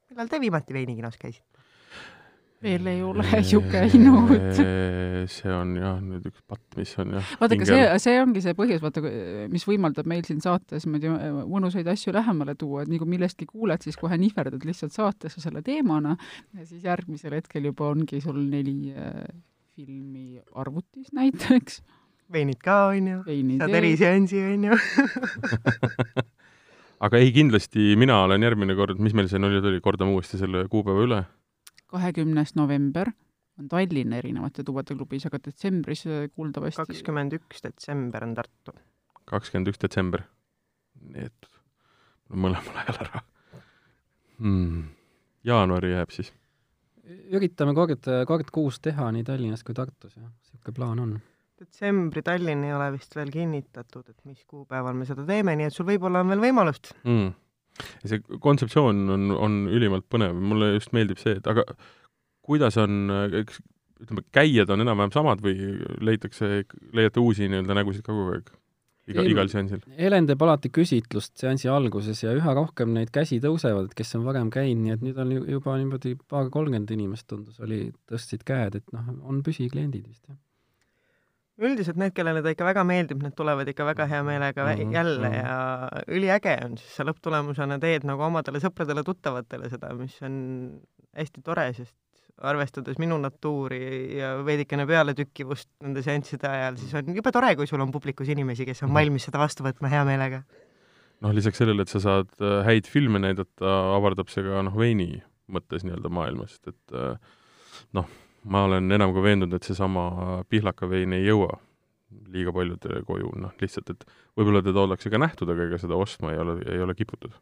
millal 0.09 0.27
te 0.27 0.39
viimati 0.39 0.73
veinikinos 0.73 1.17
käisite? 1.17 1.58
Veel 2.63 2.87
ei 2.91 3.01
ole 3.05 3.41
ju 3.47 3.61
käinud. 3.71 4.59
see 5.31 5.51
on 5.53 5.75
jah 5.79 5.99
nüüd 6.03 6.25
üks 6.27 6.41
patt, 6.47 6.63
mis 6.77 6.91
on 6.99 7.15
jah. 7.17 7.33
vaadake, 7.41 7.67
see, 7.69 7.85
see 8.03 8.15
ongi 8.21 8.43
see 8.43 8.55
põhjus, 8.57 8.81
vaata, 8.83 9.03
mis 9.51 9.65
võimaldab 9.67 10.09
meil 10.09 10.25
siin 10.27 10.41
saates 10.43 10.87
niimoodi 10.87 11.11
mõnusaid 11.49 11.87
asju 11.91 12.13
lähemale 12.15 12.55
tuua, 12.59 12.83
et 12.83 12.91
nii 12.91 13.01
kui 13.01 13.13
millestki 13.15 13.47
kuuled, 13.49 13.83
siis 13.85 13.99
kohe 13.99 14.17
nihverdad 14.19 14.65
lihtsalt 14.67 14.95
saatesse 14.95 15.43
selle 15.43 15.63
teemana 15.65 16.15
ja 16.57 16.65
siis 16.65 16.83
järgmisel 16.87 17.37
hetkel 17.39 17.69
juba 17.71 17.91
ongi 17.93 18.21
sul 18.23 18.41
neli 18.49 18.91
filmi 19.79 20.41
arvutis 20.59 21.13
näiteks, 21.15 21.79
veinid 22.33 22.59
ka, 22.63 22.89
onju, 22.91 23.21
saad 23.61 23.79
eriseansi, 23.79 24.41
onju. 24.53 24.79
aga 27.05 27.21
ei, 27.21 27.31
kindlasti 27.35 27.93
mina 27.99 28.19
olen 28.25 28.43
järgmine 28.43 28.75
kord, 28.75 28.99
mis 28.99 29.15
meil 29.15 29.29
see 29.31 29.39
oli, 29.39 29.79
kordame 29.83 30.17
uuesti 30.17 30.41
selle 30.41 30.65
kuupäeva 30.71 31.05
üle. 31.07 31.21
Kahekümnes 31.89 32.55
november 32.55 33.11
on 33.59 33.67
Tallinna 33.71 34.19
erinevate 34.21 34.63
tubade 34.63 34.95
klubis, 34.95 35.25
aga 35.27 35.41
detsembris 35.43 36.05
äh, 36.07 36.27
kuuldavasti 36.35 36.85
kakskümmend 36.85 37.35
üks 37.39 37.63
detsember 37.65 38.25
on 38.27 38.35
Tartu. 38.37 38.75
kakskümmend 39.29 39.71
üks 39.73 39.81
detsember. 39.81 40.25
nii 40.99 41.27
et 41.29 41.49
mõlemal 42.29 42.81
ajal 42.83 43.03
ära 43.05 43.21
hmm.. 44.39 44.83
jaanuari 45.47 45.93
jääb 45.93 46.13
siis. 46.13 46.31
üritame 47.33 47.73
kord, 47.77 48.07
kord 48.29 48.53
kuus 48.53 48.79
teha 48.83 49.09
nii 49.15 49.25
Tallinnas 49.27 49.65
kui 49.65 49.77
Tartus, 49.77 50.15
jah, 50.15 50.29
niisugune 50.29 50.75
plaan 50.75 51.03
on. 51.05 51.13
detsembri 51.59 52.23
Tallinn 52.25 52.65
ei 52.67 52.75
ole 52.75 52.91
vist 52.95 53.15
veel 53.17 53.31
kinnitatud, 53.33 54.07
et 54.09 54.25
mis 54.29 54.43
kuupäeval 54.47 54.97
me 54.97 55.07
seda 55.09 55.25
teeme, 55.27 55.55
nii 55.59 55.69
et 55.69 55.75
sul 55.75 55.87
võib-olla 55.89 56.23
on 56.23 56.35
veel 56.35 56.49
võimalust. 56.49 56.93
mm.. 57.03 57.33
See 58.03 58.21
kontseptsioon 58.43 59.03
on, 59.15 59.31
on 59.35 59.59
ülimalt 59.71 60.07
põnev, 60.11 60.37
mulle 60.37 60.73
just 60.75 60.93
meeldib 60.95 61.21
see, 61.21 61.37
et 61.39 61.49
aga 61.49 61.65
kuidas 62.49 62.77
on, 62.81 63.11
eks 63.43 63.61
ütleme, 63.99 64.23
käijad 64.35 64.71
on 64.73 64.85
enam-vähem 64.85 65.13
samad 65.13 65.43
või 65.43 65.75
leitakse, 66.05 66.63
leiate 66.95 67.21
uusi 67.21 67.49
nii-öelda 67.51 67.77
nägusid 67.77 68.05
ka 68.05 68.13
kogu 68.13 68.33
aeg? 68.37 68.51
iga, 69.09 69.23
igal 69.25 69.49
seansil? 69.51 69.81
Helen 69.97 70.27
teeb 70.29 70.43
alati 70.45 70.71
küsitlust 70.73 71.33
seansi 71.41 71.69
alguses 71.71 72.21
ja 72.23 72.33
üha 72.37 72.53
rohkem 72.57 72.93
neid 72.95 73.11
käsi 73.15 73.39
tõusevad, 73.43 73.89
et 73.89 73.97
kes 73.97 74.15
on 74.19 74.27
varem 74.27 74.51
käinud, 74.53 74.83
nii 74.85 74.95
et 74.95 75.05
nüüd 75.05 75.21
on 75.23 75.33
ju 75.33 75.45
juba 75.57 75.77
niimoodi 75.81 76.13
paar-kolmkümmend 76.29 76.93
inimest 76.95 77.27
tundus, 77.29 77.57
oli, 77.65 77.87
tõstsid 78.09 78.45
käed, 78.47 78.79
et 78.79 78.95
noh, 78.95 79.09
on 79.29 79.41
püsikliendid 79.45 80.05
vist, 80.05 80.23
jah. 80.29 80.37
Üldiselt 81.59 81.99
need, 81.99 82.13
kellele 82.15 82.41
ta 82.43 82.53
ikka 82.53 82.67
väga 82.67 82.83
meeldib, 82.87 83.23
need 83.23 83.35
tulevad 83.37 83.67
ikka 83.71 83.87
väga 83.89 84.07
hea 84.09 84.19
meelega 84.23 84.65
mm 84.65 84.81
-hmm, 84.81 84.93
jälle 84.95 85.29
mhm. 85.29 85.39
ja 85.39 85.89
üliäge 86.07 86.57
on, 86.65 86.77
siis 86.77 86.95
sa 86.95 87.03
lõpptulemusena 87.07 87.79
teed 87.79 88.05
nagu 88.07 88.23
omadele 88.27 88.61
sõpradele-tuttavatele 88.63 89.69
seda, 89.69 89.93
mis 89.93 90.15
on 90.21 90.37
hästi 91.17 91.41
tore, 91.43 91.73
sest 91.73 91.95
arvestades 92.41 92.99
minu 93.01 93.17
natuuri 93.19 94.17
ja 94.17 94.37
veidikene 94.45 94.85
pealetükkivust 94.87 95.69
nende 95.83 96.03
seansside 96.05 96.47
ajal, 96.47 96.77
siis 96.79 96.93
on 96.95 97.15
jube 97.15 97.31
tore, 97.35 97.55
kui 97.55 97.67
sul 97.67 97.81
on 97.83 97.91
publikus 97.91 98.29
inimesi, 98.29 98.65
kes 98.65 98.83
on 98.83 98.89
Mhm. 98.89 98.95
valmis 98.95 99.25
seda 99.27 99.39
vastu 99.39 99.63
võtma 99.63 99.89
hea 99.89 100.05
meelega. 100.05 100.43
noh, 101.21 101.33
lisaks 101.35 101.57
sellele, 101.57 101.81
et 101.81 101.89
sa 101.89 101.99
saad 101.99 102.29
äh, 102.39 102.63
häid 102.63 102.87
filme 102.87 103.19
näidata, 103.19 103.95
avardab 103.97 104.29
see 104.29 104.43
ka 104.43 104.61
noh, 104.63 104.75
veini 104.75 105.21
mõttes 105.51 105.83
nii-öelda 105.83 106.09
maailma, 106.09 106.47
sest 106.47 106.67
et 106.67 106.93
äh, 106.93 107.17
noh, 107.93 108.05
ma 108.49 108.65
olen 108.67 108.91
enam 108.97 109.13
kui 109.15 109.23
veendunud, 109.25 109.55
et 109.59 109.67
seesama 109.67 110.43
pihlaka 110.49 110.89
vein 110.89 111.13
ei 111.17 111.25
jõua 111.27 111.59
liiga 112.33 112.53
paljudele 112.53 113.03
koju, 113.05 113.29
noh 113.41 113.53
lihtsalt, 113.61 113.91
et 113.93 114.05
võib-olla 114.37 114.63
teda 114.65 114.81
ollakse 114.81 115.11
ka 115.13 115.19
nähtud, 115.21 115.49
aga 115.53 115.67
ega 115.69 115.77
seda 115.81 115.97
ostma 115.99 116.33
ei 116.33 116.41
ole, 116.41 116.57
ei 116.65 116.81
ole 116.81 116.95
kiputud. 116.97 117.33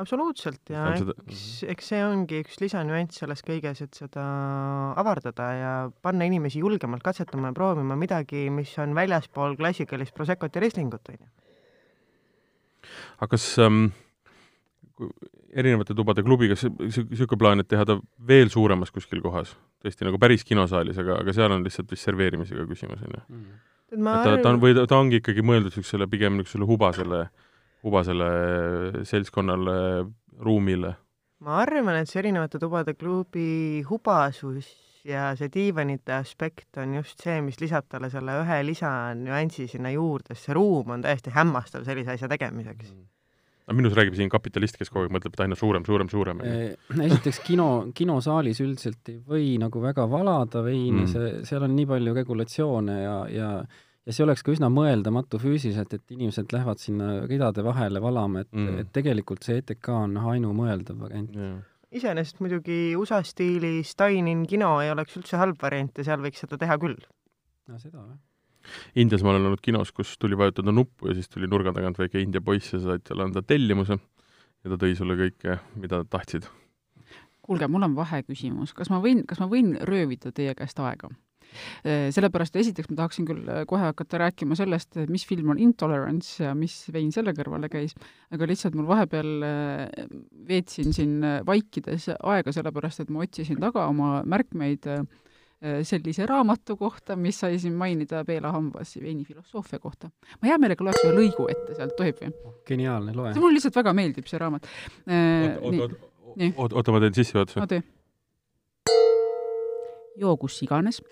absoluutselt 0.00 0.70
ja 0.72 0.84
On 0.88 0.96
seda- 0.96 1.14
eks, 1.26 1.40
eks 1.74 1.88
see 1.92 2.02
ongi 2.04 2.38
üks 2.44 2.60
lisanüanss 2.60 3.20
selles 3.20 3.42
kõiges, 3.44 3.82
et 3.84 3.96
seda 3.96 4.24
avardada 5.00 5.48
ja 5.56 5.72
panna 6.02 6.24
inimesi 6.28 6.62
julgemalt 6.62 7.02
katsetama 7.04 7.50
ja 7.50 7.56
proovima 7.56 7.96
midagi, 8.00 8.48
mis 8.50 8.72
on 8.78 8.94
väljaspool 8.96 9.56
klassikalist 9.60 10.14
Prosecco't 10.16 10.56
ja 10.56 10.60
Rieslingut, 10.64 11.08
onju. 11.08 11.28
aga 13.20 13.28
kas 13.34 13.46
ähm, 13.58 13.90
erinevate 15.50 15.94
tubade 15.96 16.22
klubiga 16.26 16.56
niisugune 16.56 17.40
plaan, 17.40 17.62
et 17.62 17.68
teha 17.70 17.86
ta 17.88 17.96
veel 18.26 18.50
suuremas 18.52 18.92
kuskil 18.94 19.22
kohas, 19.24 19.54
tõesti 19.84 20.06
nagu 20.06 20.20
päris 20.22 20.44
kinosaalis, 20.46 21.00
aga, 21.02 21.20
aga 21.24 21.34
seal 21.36 21.54
on 21.54 21.64
lihtsalt 21.66 21.90
vist 21.92 22.08
serveerimisega 22.08 22.66
küsimus, 22.70 23.02
on 23.06 23.16
ju? 23.16 23.22
et 23.90 23.98
ma 23.98 24.20
et 24.20 24.28
ta, 24.28 24.36
ta 24.44 24.52
on, 24.54 24.60
või 24.62 24.76
ta, 24.76 24.86
ta 24.90 25.00
ongi 25.00 25.20
ikkagi 25.22 25.44
mõeldud 25.46 25.72
niisugusele 25.72 26.10
pigem 26.10 26.38
niisugusele 26.38 26.68
hubasele, 26.68 27.22
hubasele 27.86 28.30
seltskonnale, 29.08 29.78
ruumile. 30.44 30.94
ma 31.46 31.58
arvan, 31.64 31.98
et 32.00 32.10
see 32.10 32.22
erinevate 32.22 32.60
tubade 32.62 32.94
klubi 32.98 33.82
hubasus 33.88 34.70
ja 35.08 35.30
see 35.38 35.48
diivanite 35.52 36.12
aspekt 36.12 36.76
on 36.80 36.98
just 36.98 37.22
see, 37.24 37.40
mis 37.44 37.60
lisab 37.62 37.88
talle 37.88 38.10
selle 38.12 38.34
ühe 38.42 38.58
lisanüansi 38.68 39.66
sinna 39.70 39.92
juurde, 39.94 40.34
sest 40.34 40.50
see 40.50 40.58
ruum 40.58 40.92
on 40.96 41.04
täiesti 41.04 41.32
hämmastav 41.34 41.86
sellise 41.88 42.14
asja 42.16 42.28
tegemiseks. 42.30 42.92
Aga 43.70 43.78
minus 43.78 43.94
räägib 43.94 44.16
siin 44.18 44.30
kapitalist, 44.32 44.78
kes 44.80 44.90
kogu 44.90 45.06
aeg 45.06 45.12
mõtleb, 45.14 45.36
et 45.36 45.44
aina 45.44 45.58
suurem, 45.58 45.84
suurem, 45.86 46.08
suurem. 46.10 46.40
Eh, 46.42 46.72
esiteks 47.06 47.38
kino, 47.46 47.68
kinosaalis 47.94 48.58
üldiselt 48.64 49.12
ei 49.12 49.20
või 49.22 49.52
nagu 49.62 49.82
väga 49.82 50.08
valada 50.10 50.64
veini 50.66 51.04
mm., 51.04 51.12
see, 51.12 51.30
seal 51.46 51.66
on 51.68 51.76
nii 51.78 51.86
palju 51.92 52.16
regulatsioone 52.18 52.98
ja, 52.98 53.14
ja 53.30 53.52
ja 54.08 54.14
see 54.16 54.24
oleks 54.24 54.42
ka 54.42 54.50
üsna 54.50 54.70
mõeldamatu 54.72 55.38
füüsiliselt, 55.38 55.92
et 55.94 56.14
inimesed 56.16 56.50
lähevad 56.50 56.80
sinna 56.82 57.20
ridade 57.30 57.62
vahele 57.62 58.00
valama, 58.02 58.42
et 58.42 58.50
mm., 58.56 58.80
et 58.82 58.94
tegelikult 58.96 59.46
see 59.46 59.60
ETK 59.60 59.92
on 59.94 60.16
ainumõeldav 60.34 61.04
variant 61.06 61.36
yeah 61.36 61.58
iseenesest 61.90 62.38
muidugi 62.38 62.94
USA 62.94 63.18
stiilis 63.26 63.96
Dine-in 63.98 64.44
kino 64.50 64.76
ei 64.82 64.92
oleks 64.92 65.16
üldse 65.18 65.40
halb 65.40 65.58
variant 65.62 65.96
ja 65.98 66.06
seal 66.06 66.22
võiks 66.22 66.44
seda 66.44 66.58
teha 66.60 66.76
küll. 66.82 66.98
no 67.66 67.78
seda 67.82 68.04
jah. 68.04 68.18
Indias 68.94 69.24
ma 69.24 69.34
olen 69.34 69.50
olnud 69.50 69.62
kinos, 69.64 69.92
kus 69.96 70.16
tuli 70.20 70.38
vajutada 70.38 70.72
nuppu 70.74 71.10
ja 71.10 71.16
siis 71.18 71.30
tuli 71.32 71.48
nurga 71.50 71.72
tagant 71.76 71.98
väike 72.00 72.22
India 72.22 72.42
poiss 72.44 72.74
ja 72.74 72.82
said 72.82 73.06
talle 73.06 73.28
anda 73.28 73.42
tellimuse 73.42 73.96
ja 73.96 74.72
ta 74.72 74.80
tõi 74.80 74.96
sulle 74.98 75.16
kõike, 75.18 75.58
mida 75.80 76.02
tahtsid. 76.04 76.48
kuulge, 77.40 77.66
mul 77.66 77.88
on 77.88 77.96
vaheküsimus, 77.96 78.74
kas 78.76 78.92
ma 78.92 79.00
võin, 79.02 79.24
kas 79.26 79.40
ma 79.42 79.48
võin 79.50 79.74
röövida 79.88 80.32
teie 80.32 80.54
käest 80.54 80.78
aega? 80.78 81.10
Äh, 81.82 82.10
sellepärast 82.14 82.54
esiteks 82.60 82.90
ma 82.92 82.98
tahaksin 83.00 83.26
küll 83.26 83.48
äh, 83.50 83.64
kohe 83.68 83.82
hakata 83.82 84.20
rääkima 84.22 84.54
sellest, 84.58 85.00
mis 85.10 85.24
film 85.26 85.50
on 85.50 85.58
Intolerance 85.58 86.44
ja 86.44 86.52
mis 86.54 86.76
vein 86.94 87.10
selle 87.14 87.34
kõrvale 87.34 87.70
käis, 87.72 87.96
aga 88.30 88.46
lihtsalt 88.46 88.76
mul 88.78 88.86
vahepeal 88.90 89.32
äh, 89.46 90.04
veetsin 90.46 90.94
siin 90.94 91.18
vaikides 91.46 92.10
aega, 92.14 92.54
sellepärast 92.54 93.02
et 93.02 93.10
ma 93.10 93.24
otsisin 93.24 93.58
taga 93.62 93.88
oma 93.90 94.20
märkmeid 94.22 94.86
sellise 95.84 96.26
raamatu 96.26 96.76
kohta, 96.80 97.16
mis 97.16 97.40
sai 97.40 97.58
siin 97.60 97.74
mainida 97.76 98.22
Peela 98.24 98.52
Hambas 98.52 98.94
veini 99.00 99.24
filosoofia 99.24 99.78
kohta. 99.78 100.10
ma 100.40 100.48
hea 100.48 100.58
meelega 100.58 100.84
loeks 100.84 101.04
ühe 101.04 101.16
lõigu 101.16 101.48
ette 101.52 101.74
sealt, 101.76 101.96
tohib 101.98 102.22
või? 102.22 102.32
geniaalne, 102.68 103.12
loe. 103.16 103.34
mulle 103.36 103.58
lihtsalt 103.58 103.76
väga 103.76 103.92
meeldib, 103.96 104.28
see 104.30 104.40
raamat. 104.40 104.68
oota, 106.56 106.92
ma 106.92 107.02
teen 107.04 107.18
sissejuhatuse. 107.20 107.60
no 107.60 107.66
tee. 107.68 107.82
joo 110.20 110.36
kus 110.40 110.62
iganes, 110.64 111.02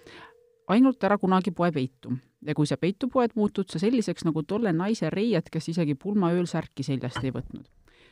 ainult 0.72 1.04
ära 1.04 1.20
kunagi 1.20 1.52
poe 1.52 1.68
peitu 1.72 2.16
ja 2.46 2.54
kui 2.54 2.66
sa 2.66 2.78
peitu 2.80 3.08
poed, 3.12 3.34
muutud 3.36 3.68
sa 3.70 3.80
selliseks 3.82 4.24
nagu 4.28 4.42
tolle 4.48 4.72
naise 4.72 5.10
reied, 5.12 5.50
kes 5.52 5.72
isegi 5.74 5.96
pulmaööl 5.98 6.46
särki 6.48 6.86
seljast 6.86 7.20
ei 7.24 7.34
võtnud. 7.34 7.66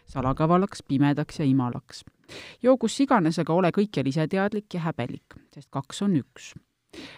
Salakavalaks, 0.06 0.82
pimedaks 0.88 1.40
ja 1.40 1.44
imalaks. 1.44 2.04
joo 2.62 2.76
kus 2.76 3.00
iganes, 3.00 3.38
aga 3.38 3.54
ole 3.54 3.70
kõikjal 3.70 4.08
iseteadlik 4.08 4.74
ja 4.74 4.80
häbelik, 4.88 5.36
sest 5.54 5.70
kaks 5.70 6.02
on 6.02 6.16
üks. 6.16 6.54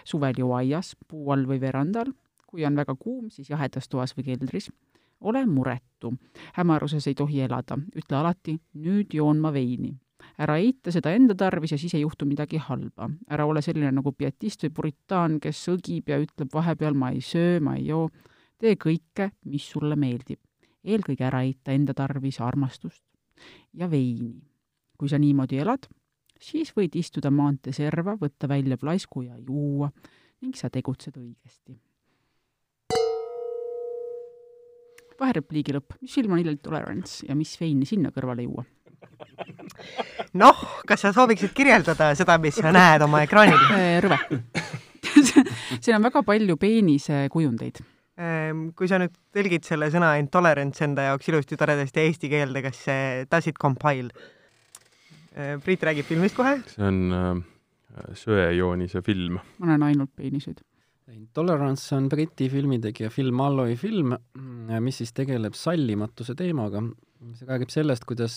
suvel 0.03 0.37
joo 0.37 0.53
aias, 0.55 0.95
puu 1.07 1.31
all 1.31 1.47
või 1.47 1.61
verandal, 1.61 2.13
kui 2.47 2.65
on 2.65 2.75
väga 2.75 2.95
kuum, 2.95 3.29
siis 3.29 3.49
jahedas 3.49 3.87
toas 3.87 4.15
või 4.17 4.25
keldris. 4.31 4.71
ole 5.21 5.45
muretu, 5.45 6.13
hämaruses 6.53 7.07
ei 7.07 7.15
tohi 7.15 7.41
elada, 7.41 7.77
ütle 7.95 8.17
alati 8.17 8.59
nüüd 8.73 9.13
joon 9.13 9.39
ma 9.39 9.53
veini 9.53 9.97
ära 10.39 10.57
eita 10.59 10.91
seda 10.93 11.11
enda 11.15 11.35
tarvis 11.37 11.73
ja 11.73 11.77
siis 11.79 11.93
ei 11.95 12.01
juhtu 12.01 12.25
midagi 12.25 12.59
halba. 12.63 13.09
ära 13.29 13.45
ole 13.45 13.61
selline 13.61 13.91
nagu 13.91 14.11
pietist 14.11 14.63
või 14.63 14.73
puritaan, 14.75 15.39
kes 15.39 15.67
õgib 15.73 16.11
ja 16.11 16.19
ütleb 16.19 16.53
vahepeal 16.53 16.95
ma 16.95 17.11
ei 17.15 17.21
söö, 17.21 17.59
ma 17.59 17.75
ei 17.75 17.87
joo. 17.87 18.09
tee 18.59 18.75
kõike, 18.75 19.31
mis 19.45 19.69
sulle 19.71 19.95
meeldib. 19.95 20.39
Eelkõige 20.83 21.25
ära 21.27 21.43
eita 21.45 21.73
enda 21.75 21.93
tarvis 21.93 22.39
armastust 22.41 23.03
ja 23.73 23.89
veini. 23.91 24.41
kui 24.99 25.07
sa 25.07 25.15
niimoodi 25.17 25.61
elad, 25.63 25.85
siis 26.39 26.73
võid 26.75 26.95
istuda 26.99 27.31
maantee 27.31 27.71
serva, 27.71 28.17
võtta 28.19 28.49
välja 28.51 28.77
plaisku 28.77 29.21
ja 29.23 29.37
juua 29.37 29.91
ning 30.41 30.55
sa 30.55 30.69
tegutsed 30.69 31.15
õigesti. 31.17 31.77
vaherepliigi 35.19 35.73
lõpp, 35.75 35.97
mis 35.99 36.13
film 36.15 36.31
on 36.31 36.39
Ill 36.39 36.59
Tolerance 36.63 37.25
ja 37.27 37.35
mis 37.35 37.57
veini 37.59 37.85
sinna 37.85 38.11
kõrvale 38.15 38.45
juua? 38.45 38.63
noh, 40.39 40.61
kas 40.87 41.03
sa 41.03 41.11
sooviksid 41.15 41.51
kirjeldada 41.55 42.13
seda, 42.15 42.37
mis 42.39 42.55
sa 42.55 42.71
näed 42.75 43.03
oma 43.03 43.23
ekraanil? 43.25 43.59
Äh, 43.75 43.99
rõve 44.03 44.19
siin 45.83 45.95
on 45.95 46.03
väga 46.03 46.23
palju 46.23 46.57
peenise 46.59 47.27
kujundeid. 47.31 47.81
Ähm, 48.19 48.65
kui 48.75 48.89
sa 48.91 48.99
nüüd 48.99 49.13
tõlgid 49.35 49.67
selle 49.67 49.87
sõna 49.93 50.15
intolerance 50.19 50.83
enda 50.83 51.07
jaoks 51.07 51.29
ilusti 51.31 51.55
toredasti 51.59 52.03
eesti 52.03 52.31
keelde, 52.31 52.63
kas 52.65 52.81
see 52.87 53.27
does 53.31 53.47
it 53.47 53.59
compile? 53.61 54.11
Äh, 55.35 55.55
Priit 55.63 55.85
räägib 55.87 56.09
filmist 56.09 56.35
kohe. 56.35 56.57
see 56.67 56.83
on 56.83 56.99
äh, 57.15 58.09
söejoonise 58.19 59.03
film. 59.05 59.39
ma 59.59 59.71
näen 59.71 59.87
ainult 59.91 60.11
peeniseid. 60.15 60.59
Intolerance 61.09 61.95
on 61.95 62.05
Briti 62.09 62.51
filmitegija 62.51 63.09
Phil 63.09 63.31
Malloy 63.33 63.73
film, 63.79 64.13
mis 64.83 64.99
siis 65.01 65.09
tegeleb 65.17 65.55
sallimatuse 65.57 66.35
teemaga 66.37 66.83
see 67.35 67.47
räägib 67.49 67.71
sellest, 67.73 68.05
kuidas 68.07 68.35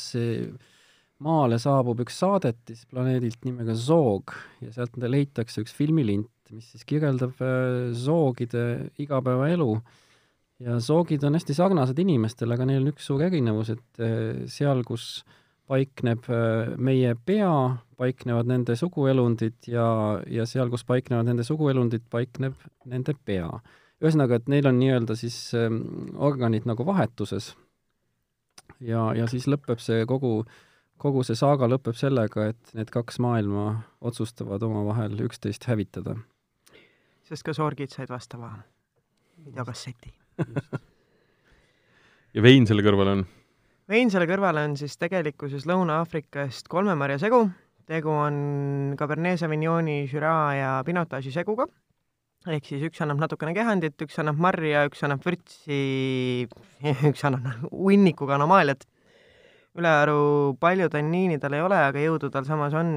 maale 1.23 1.59
saabub 1.63 2.01
üks 2.03 2.19
saadetis 2.23 2.85
planeedilt 2.91 3.45
nimega 3.47 3.75
Zoog 3.79 4.35
ja 4.63 4.73
sealt 4.75 4.97
leitakse 4.99 5.63
üks 5.63 5.75
filmilint, 5.77 6.32
mis 6.51 6.71
siis 6.73 6.87
kirjeldab 6.89 7.39
äh, 7.45 7.93
zoogide 7.95 8.91
igapäevaelu. 9.01 9.77
ja 10.63 10.79
zoogid 10.81 11.25
on 11.25 11.35
hästi 11.35 11.55
sarnased 11.55 11.99
inimestele, 11.99 12.55
aga 12.55 12.67
neil 12.67 12.83
on 12.83 12.93
üks 12.93 13.07
suur 13.11 13.23
erinevus, 13.23 13.73
et 13.75 14.03
äh, 14.03 14.43
seal, 14.51 14.83
kus 14.89 15.25
paikneb 15.71 16.27
äh, 16.31 16.75
meie 16.77 17.15
pea, 17.15 17.53
paiknevad 17.97 18.51
nende 18.51 18.77
suguelundid 18.77 19.71
ja, 19.71 19.87
ja 20.27 20.47
seal, 20.47 20.71
kus 20.73 20.85
paiknevad 20.89 21.31
nende 21.31 21.47
suguelundid, 21.47 22.05
paikneb 22.11 22.59
nende 22.85 23.15
pea. 23.25 23.49
ühesõnaga, 24.03 24.41
et 24.41 24.49
neil 24.51 24.67
on 24.67 24.81
nii-öelda 24.83 25.15
siis 25.15 25.37
ähm, 25.55 25.85
organid 26.19 26.67
nagu 26.67 26.87
vahetuses 26.87 27.53
ja, 28.83 29.07
ja 29.17 29.29
siis 29.31 29.47
lõpeb 29.51 29.81
see 29.83 30.05
kogu, 30.11 30.43
kogu 31.03 31.25
see 31.27 31.39
saaga 31.39 31.69
lõpeb 31.71 31.97
sellega, 31.99 32.51
et 32.53 32.75
need 32.79 32.91
kaks 32.93 33.21
maailma 33.23 33.83
otsustavad 34.05 34.63
omavahel 34.67 35.19
üksteist 35.27 35.67
hävitada. 35.71 36.17
Sest 37.33 37.47
ka 37.47 37.55
sorgid 37.57 37.93
said 37.93 38.11
vastava 38.13 38.51
videokasseti. 39.47 40.13
ja 42.37 42.45
vein 42.45 42.69
selle 42.69 42.85
kõrval 42.85 43.15
on? 43.17 43.27
vein 43.89 44.13
selle 44.13 44.29
kõrval 44.29 44.61
on 44.63 44.77
siis 44.81 44.99
tegelikkuses 45.01 45.65
Lõuna-Aafrikast 45.69 46.69
kolmemarja 46.73 47.23
segu, 47.25 47.47
tegu 47.89 48.13
on 48.13 48.37
Cabernet 49.01 49.41
Sauvignoni, 49.41 50.03
Shiraz 50.11 50.59
ja 50.61 50.75
Pinotage'i 50.87 51.33
seguga 51.33 51.67
ehk 52.51 52.67
siis 52.67 52.83
üks 52.89 53.03
annab 53.05 53.21
natukene 53.23 53.55
kehandit, 53.55 53.95
üks 54.03 54.19
annab 54.19 54.41
marja, 54.43 54.87
üks 54.89 55.03
annab 55.07 55.23
vürtsi, 55.25 56.49
üks 57.11 57.23
annab 57.29 57.69
hunnikuga 57.71 58.37
anomaaliat. 58.39 58.85
ülearu 59.73 60.53
palju 60.61 60.91
tanniini 60.93 61.39
tal 61.41 61.55
ei 61.57 61.63
ole, 61.65 61.79
aga 61.81 62.01
jõudu 62.03 62.29
tal 62.29 62.45
samas 62.45 62.75
on, 62.77 62.91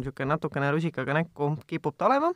niisugune 0.00 0.32
natukene 0.32 0.72
rusikaga 0.74 1.14
näkku 1.20 1.52
kipub 1.70 1.94
ta 1.94 2.08
olema. 2.08 2.32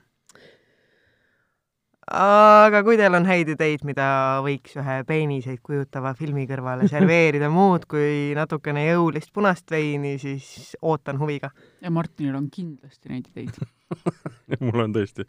Aga 2.10 2.82
kui 2.84 2.98
teil 3.00 3.16
on 3.16 3.26
häid 3.28 3.54
ideid, 3.54 3.84
mida 3.88 4.06
võiks 4.44 4.76
ühe 4.80 4.96
peeniseid 5.08 5.60
kujutava 5.64 6.12
filmi 6.18 6.44
kõrvale 6.50 6.88
serveerida 6.90 7.48
muud 7.52 7.86
kui 7.90 8.34
natukene 8.36 8.84
jõulist 8.90 9.32
punast 9.34 9.70
veini, 9.72 10.16
siis 10.20 10.74
ootan 10.82 11.20
huviga. 11.22 11.50
ja 11.80 11.92
Martinil 11.94 12.36
on 12.36 12.50
kindlasti 12.52 13.12
neid 13.12 13.30
ideid 13.32 13.56
mul 14.64 14.84
on 14.86 14.94
tõesti 14.96 15.26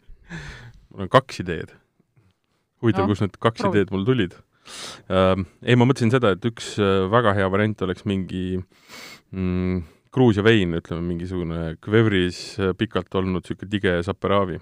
mul 0.92 1.06
on 1.06 1.12
kaks 1.12 1.40
ideed. 1.44 1.72
huvitav 2.84 3.06
no,, 3.06 3.12
kust 3.12 3.24
need 3.24 3.40
kaks 3.40 3.62
proovi. 3.62 3.76
ideed 3.76 3.94
mul 3.94 4.06
tulid 4.08 4.36
uh,. 4.36 5.44
ei, 5.62 5.76
ma 5.76 5.88
mõtlesin 5.88 6.12
seda, 6.14 6.34
et 6.36 6.48
üks 6.48 6.74
äh, 6.80 7.06
väga 7.12 7.36
hea 7.38 7.50
variant 7.52 7.86
oleks 7.88 8.06
mingi 8.08 8.46
mm, 8.56 9.84
Gruusia 10.16 10.40
vein, 10.40 10.72
ütleme 10.78 11.02
mingisugune 11.04 11.74
kvevris 11.84 12.38
äh, 12.60 12.72
pikalt 12.78 13.12
olnud 13.20 13.44
niisugune 13.44 13.68
tige 13.68 13.98
saperaavi. 14.06 14.60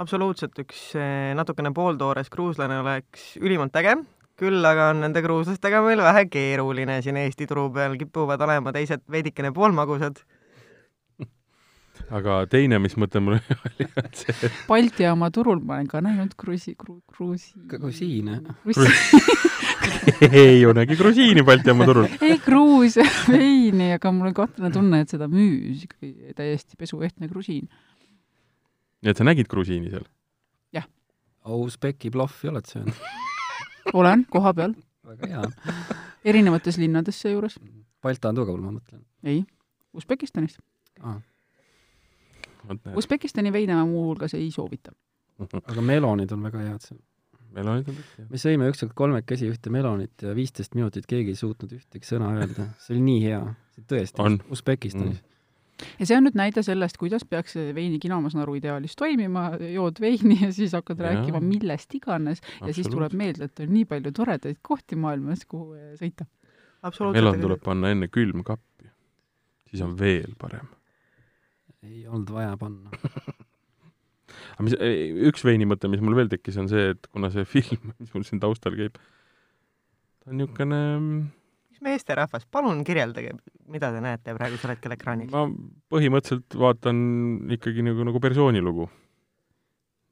Absoluutselt, 0.00 0.56
üks 0.62 0.90
natukene 1.36 1.74
pooltoores 1.76 2.32
kruuslane 2.32 2.80
oleks 2.80 3.34
ülimalt 3.40 3.76
äge, 3.76 3.98
küll 4.40 4.64
aga 4.64 4.90
on 4.94 5.02
nende 5.04 5.22
kruuslastega 5.24 5.82
meil 5.84 6.00
vähe 6.04 6.26
keeruline 6.32 7.00
siin 7.04 7.20
Eesti 7.20 7.48
turu 7.50 7.68
peal, 7.74 7.98
kipuvad 8.00 8.40
olema 8.46 8.72
teised 8.76 9.04
veidikene 9.12 9.52
poolmagusad 9.56 10.22
aga 12.14 12.44
teine, 12.50 12.78
mis 12.82 12.96
mõte 13.00 13.20
mul 13.22 13.36
oli, 13.66 13.86
et 14.00 14.22
see 14.22 14.50
Balti 14.68 15.04
jaama 15.04 15.30
turul 15.34 15.60
ma 15.62 15.76
olen 15.78 15.90
ka 15.90 16.02
näinud 16.04 16.34
kruusi, 16.40 16.74
kru-, 16.78 17.00
kruusi 17.10 17.54
grusiine. 17.70 18.40
ei 20.30 20.64
olegi 20.66 20.96
grusiini 20.98 21.44
Balti 21.46 21.72
jaama 21.72 21.88
turul. 21.88 22.08
ei, 22.20 22.38
Gruusia 22.44 23.06
veini, 23.28 23.92
aga 23.96 24.12
mul 24.14 24.32
on 24.32 24.38
kahtlane 24.40 24.72
tunne, 24.74 25.02
et 25.04 25.12
seda 25.12 25.28
müüs 25.30 25.84
ikkagi 25.86 26.34
täiesti 26.38 26.80
pesuehtne 26.80 27.30
grusiin. 27.30 27.68
Nii 29.00 29.12
et 29.12 29.20
sa 29.20 29.26
nägid 29.26 29.50
grusiini 29.50 29.92
seal? 29.92 30.06
jah. 30.76 30.88
Usbeki 31.44 32.10
plahvi 32.10 32.52
oled 32.52 32.68
söönud? 32.68 33.00
olen, 34.00 34.26
koha 34.30 34.54
peal. 34.54 34.76
väga 35.06 35.32
hea. 35.34 35.46
erinevates 36.24 36.78
linnades 36.78 37.20
seejuures. 37.22 37.58
Balti 38.02 38.34
turul, 38.34 38.60
ma 38.60 38.76
mõtlen. 38.76 39.04
ei, 39.24 39.44
Usbekistanist 39.96 40.60
ah 41.00 41.20
Usbekistani 42.96 43.52
veine 43.52 43.74
ma 43.74 43.84
muuhulgas 43.86 44.34
ei 44.34 44.50
soovita. 44.50 44.92
aga 45.70 45.82
melonid 45.82 46.32
on 46.32 46.42
väga 46.44 46.64
head 46.66 46.84
seal. 46.84 47.00
melonid 47.56 47.88
on 47.88 47.96
kõik, 47.96 48.10
jah. 48.18 48.28
me 48.30 48.38
sõime 48.38 48.68
ükskord 48.70 48.92
kolmekesi 48.94 49.48
ühte 49.50 49.72
melonit 49.74 50.22
ja 50.22 50.34
viisteist 50.36 50.76
minutit 50.78 51.08
keegi 51.10 51.32
ei 51.34 51.38
suutnud 51.38 51.72
ühtegi 51.74 52.06
sõna 52.06 52.34
öelda. 52.36 52.68
see 52.78 52.94
oli 52.94 53.06
nii 53.06 53.22
hea. 53.24 53.40
tõesti 53.90 54.22
On., 54.22 54.38
Usbekistanis 54.52 55.16
mm.. 55.16 55.29
Ja 55.98 56.08
see 56.08 56.16
on 56.16 56.26
nüüd 56.26 56.36
näide 56.38 56.62
sellest, 56.66 56.98
kuidas 57.00 57.24
peaks 57.28 57.54
see 57.56 57.74
veinikino, 57.76 58.20
ma 58.22 58.32
saan 58.32 58.44
aru, 58.44 58.56
ideaalis 58.60 58.96
toimima, 58.98 59.46
jood 59.70 60.00
veini 60.02 60.38
ja 60.42 60.50
siis 60.54 60.74
hakkad 60.76 61.00
Jaa. 61.00 61.10
rääkima 61.10 61.42
millest 61.44 61.94
iganes 61.98 62.42
ja 62.60 62.74
siis 62.76 62.90
tuleb 62.90 63.14
meelde, 63.18 63.50
et 63.50 63.64
on 63.64 63.72
nii 63.74 63.86
palju 63.90 64.12
toredaid 64.16 64.60
kohti 64.66 64.98
maailmas, 65.00 65.46
kuhu 65.50 65.76
eh, 65.78 65.94
sõita. 66.00 66.28
melon 67.14 67.40
tuleb 67.40 67.62
panna 67.64 67.92
enne 67.94 68.08
külmkappi. 68.08 68.90
siis 69.70 69.84
on 69.86 69.96
veel 69.98 70.34
parem. 70.38 70.68
ei 71.82 72.06
olnud 72.06 72.30
vaja 72.34 72.56
panna. 72.60 72.90
aga 74.54 74.66
mis, 74.66 74.76
üks 75.30 75.44
veini 75.44 75.66
mõte, 75.68 75.88
mis 75.88 76.02
mul 76.04 76.16
veel 76.18 76.30
tekkis, 76.30 76.58
on 76.60 76.68
see, 76.68 76.92
et 76.94 77.10
kuna 77.12 77.32
see 77.34 77.44
film, 77.54 77.94
mis 77.98 78.14
mul 78.14 78.26
siin 78.28 78.42
taustal 78.42 78.76
käib, 78.78 78.98
ta 80.20 80.32
on 80.32 80.42
niisugune 80.42 80.80
mis 81.80 81.88
meesterahvas, 81.88 82.46
palun 82.50 82.84
kirjeldage, 82.84 83.34
mida 83.68 83.90
te 83.92 84.00
näete 84.04 84.34
praegusel 84.36 84.74
hetkel 84.74 84.92
ekraanil. 84.96 85.30
ma 85.32 85.46
põhimõtteliselt 85.92 86.56
vaatan 86.58 87.50
ikkagi 87.56 87.82
nagu, 87.82 88.04
nagu 88.04 88.20
persoonilugu. 88.20 88.88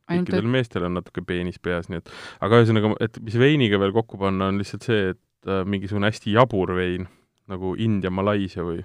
ainult 0.08 0.28
kõikidel 0.28 0.46
et 0.46 0.52
meestel 0.52 0.84
on 0.88 0.94
natuke 0.94 1.22
peenis 1.22 1.58
peas, 1.58 1.88
nii 1.88 2.00
et 2.00 2.12
aga 2.40 2.62
ühesõnaga, 2.62 2.94
et 3.00 3.18
mis 3.20 3.36
veiniga 3.38 3.78
veel 3.78 3.92
kokku 3.92 4.18
panna, 4.18 4.48
on 4.48 4.58
lihtsalt 4.58 4.82
see, 4.88 5.10
et 5.12 5.48
äh, 5.50 5.64
mingisugune 5.64 6.08
hästi 6.08 6.32
jabur 6.32 6.74
vein 6.74 7.08
nagu 7.48 7.74
India, 7.76 8.10
Malaisia 8.10 8.64
või 8.64 8.82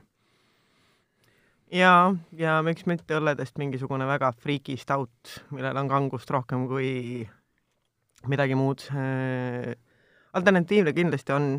ja, 1.71 2.13
ja 2.37 2.59
miks 2.65 2.85
mitte 2.89 3.17
õlledest 3.17 3.57
mingisugune 3.57 4.07
väga 4.07 4.31
friiki 4.35 4.75
stout, 4.77 5.39
millel 5.55 5.79
on 5.79 5.89
kangust 5.91 6.29
rohkem 6.31 6.67
kui 6.67 7.23
midagi 8.29 8.55
muud. 8.55 8.85
alternatiivne 10.33 10.93
kindlasti 10.93 11.33
on, 11.35 11.49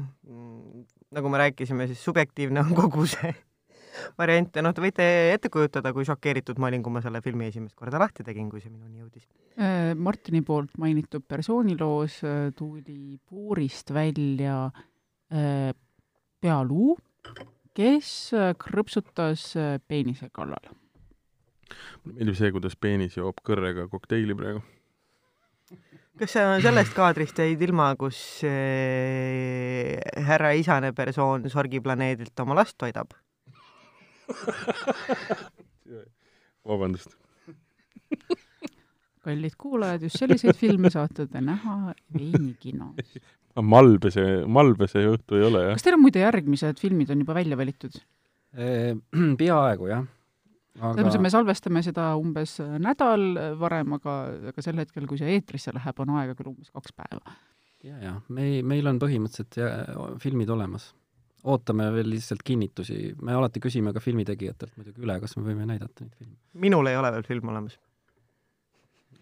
nagu 1.15 1.31
me 1.31 1.41
rääkisime, 1.45 1.87
siis 1.91 2.05
subjektiivne 2.05 2.62
on 2.65 2.75
kogu 2.77 3.07
see 3.11 3.33
variant 4.21 4.57
ja 4.57 4.65
noh, 4.65 4.75
te 4.75 4.83
võite 4.85 5.07
ette 5.35 5.51
kujutada, 5.53 5.93
kui 5.95 6.07
šokeeritud 6.09 6.61
ma 6.62 6.71
olin, 6.71 6.83
kui 6.85 6.95
ma 6.95 7.03
selle 7.05 7.23
filmi 7.25 7.49
esimest 7.51 7.77
korda 7.79 8.01
lahti 8.03 8.27
tegin, 8.27 8.51
kui 8.53 8.62
see 8.62 8.73
minuni 8.73 9.03
jõudis. 9.03 9.27
äh, 9.55 9.93
Martini 9.95 10.43
poolt 10.47 10.77
mainitud 10.81 11.27
persooniloos 11.29 12.21
äh, 12.27 12.39
tuli 12.59 13.19
puurist 13.29 13.95
välja 13.95 14.65
äh, 14.69 15.73
pealuu, 16.43 16.97
kes 17.75 18.09
krõpsutas 18.61 19.49
peenise 19.89 20.29
kallal. 20.33 20.71
mulle 22.05 22.19
meeldib 22.19 22.39
see, 22.39 22.53
kuidas 22.55 22.77
peenis 22.77 23.17
joob 23.17 23.41
kõrrega 23.47 23.89
kokteili 23.91 24.37
praegu. 24.39 24.62
Kas 26.19 26.35
sa 26.37 26.45
sellest 26.62 26.95
kaadrist 26.95 27.39
jäid 27.43 27.62
ilma, 27.67 27.91
kus 27.99 28.19
äh, 28.47 29.99
härra 30.29 30.53
isane 30.55 30.93
persoon 30.95 31.49
sorgiplaneedilt 31.51 32.45
oma 32.45 32.55
last 32.61 32.77
toidab? 32.79 33.15
vabandust. 36.65 37.17
kallid 39.25 39.57
kuulajad, 39.59 40.05
just 40.07 40.21
selliseid 40.21 40.57
filme 40.57 40.91
saate 40.93 41.27
te 41.27 41.41
näha 41.45 41.95
veinikinos. 42.15 43.19
malbese, 43.62 44.25
malbese 44.47 45.07
õhtu 45.11 45.41
ei 45.41 45.49
ole 45.49 45.65
jah? 45.69 45.79
kas 45.79 45.87
teil 45.87 45.99
on 45.99 46.05
muide 46.05 46.23
järgmised 46.25 46.81
filmid 46.81 47.11
on 47.11 47.25
juba 47.25 47.37
välja 47.41 47.59
valitud? 47.59 47.99
peaaegu 49.41 49.91
jah. 49.91 50.05
Selles 50.75 51.07
mõttes, 51.07 51.18
et 51.18 51.22
me 51.22 51.31
salvestame 51.33 51.83
seda 51.87 52.09
umbes 52.18 52.57
nädal 52.83 53.25
varem, 53.61 53.95
aga, 53.99 54.16
aga 54.51 54.64
sel 54.64 54.81
hetkel, 54.83 55.07
kui 55.11 55.20
see 55.20 55.37
eetrisse 55.37 55.75
läheb, 55.75 56.03
on 56.03 56.14
aega 56.18 56.35
küll 56.39 56.51
umbes 56.51 56.72
kaks 56.75 56.95
päeva. 56.97 57.37
ja, 57.85 57.97
ja 58.03 58.14
meil, 58.29 58.62
meil 58.66 58.91
on 58.91 58.99
põhimõtteliselt 59.03 59.59
jä- 59.61 60.18
filmid 60.22 60.51
olemas. 60.51 60.93
ootame 61.45 61.91
veel 61.93 62.09
lihtsalt 62.11 62.43
kinnitusi, 62.43 63.14
me 63.22 63.35
alati 63.37 63.61
küsime 63.61 63.93
ka 63.93 64.01
filmitegijatelt 64.01 64.77
muidugi 64.77 65.05
üle, 65.05 65.18
kas 65.20 65.37
me 65.37 65.45
võime 65.47 65.66
näidata 65.68 66.05
neid 66.05 66.14
filme. 66.18 66.37
minul 66.55 66.91
ei 66.91 66.97
ole 66.97 67.12
veel 67.12 67.29
film 67.29 67.55
olemas. 67.55 67.79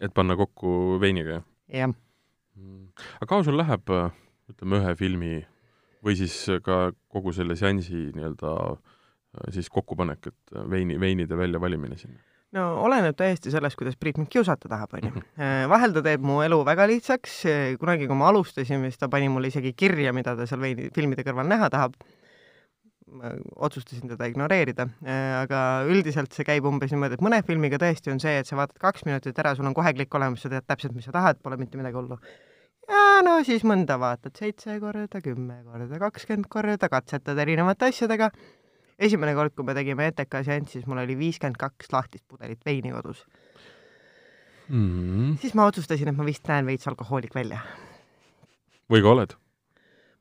et 0.00 0.14
panna 0.14 0.36
kokku 0.36 0.98
veiniga, 1.00 1.42
jah? 1.42 1.44
jah, 1.68 1.96
aga 3.20 3.28
kaua 3.28 3.44
sul 3.44 3.60
läheb, 3.60 3.92
ütleme, 4.52 4.80
ühe 4.80 4.96
filmi 4.96 5.34
või 6.02 6.16
siis 6.18 6.34
ka 6.64 6.92
kogu 7.12 7.32
selle 7.36 7.54
seansi 7.56 8.08
nii-öelda 8.16 8.56
äh, 8.72 8.91
siis 9.54 9.70
kokkupanek, 9.72 10.28
et 10.28 10.60
veini, 10.70 10.98
veinide 11.00 11.36
väljavalimine 11.38 11.98
sinna? 12.00 12.20
no 12.56 12.64
oleneb 12.84 13.16
täiesti 13.18 13.52
sellest, 13.52 13.78
kuidas 13.80 13.96
Priit 14.00 14.18
mind 14.20 14.30
kiusata 14.32 14.68
tahab, 14.70 14.96
onju. 14.98 15.22
vahel 15.72 15.94
ta 15.96 16.02
teeb 16.04 16.24
mu 16.26 16.40
elu 16.44 16.58
väga 16.68 16.86
lihtsaks, 16.90 17.38
kunagi, 17.80 18.08
kui 18.10 18.18
me 18.18 18.28
alustasime, 18.28 18.90
siis 18.90 19.00
ta 19.00 19.08
pani 19.12 19.30
mulle 19.32 19.52
isegi 19.52 19.72
kirja, 19.78 20.12
mida 20.16 20.36
ta 20.38 20.48
seal 20.48 20.60
veini, 20.64 20.90
filmide 20.94 21.24
kõrval 21.26 21.48
näha 21.48 21.70
tahab. 21.72 21.96
ma 23.12 23.28
otsustasin 23.66 24.08
teda 24.08 24.24
ignoreerida, 24.30 24.86
aga 25.42 25.58
üldiselt 25.84 26.32
see 26.32 26.46
käib 26.48 26.64
umbes 26.64 26.94
niimoodi, 26.94 27.18
et 27.18 27.24
mõne 27.24 27.42
filmiga 27.44 27.76
tõesti 27.76 28.08
on 28.08 28.22
see, 28.22 28.38
et 28.40 28.48
sa 28.48 28.56
vaatad 28.56 28.78
kaks 28.80 29.04
minutit 29.04 29.36
ära, 29.36 29.52
sul 29.56 29.68
on 29.68 29.76
kohe 29.76 29.92
klikk 29.92 30.16
olemas, 30.16 30.40
sa 30.40 30.48
tead 30.48 30.64
täpselt, 30.64 30.94
mis 30.96 31.04
sa 31.04 31.12
tahad, 31.12 31.42
pole 31.44 31.58
mitte 31.60 31.76
midagi 31.76 31.98
hullu. 31.98 32.16
ja 32.88 33.20
no 33.26 33.34
siis 33.44 33.66
mõnda 33.68 33.98
vaatad 34.00 34.40
seitse 34.40 34.78
korda, 34.80 35.20
kümme 35.20 35.60
korda, 35.66 36.00
kakskümmend 36.06 36.48
korda, 36.48 36.88
katsetad 36.88 37.36
erinevate 37.44 37.92
asjadega 37.92 38.30
esimene 39.02 39.34
kord, 39.36 39.54
kui 39.56 39.66
me 39.66 39.74
tegime 39.76 40.08
ETK 40.10 40.42
seanssi, 40.46 40.78
siis 40.78 40.88
mul 40.90 41.02
oli 41.02 41.16
viiskümmend 41.18 41.58
kaks 41.60 41.92
lahtist 41.94 42.24
pudelit 42.30 42.62
veini 42.66 42.92
kodus. 42.94 43.24
mm.. 44.68 45.38
siis 45.42 45.56
ma 45.58 45.66
otsustasin, 45.70 46.12
et 46.12 46.18
ma 46.18 46.26
vist 46.26 46.46
näen 46.48 46.68
veits 46.68 46.88
alkohoolik 46.90 47.34
välja. 47.34 47.60
või 48.92 49.02
ka 49.02 49.16
oled, 49.16 49.34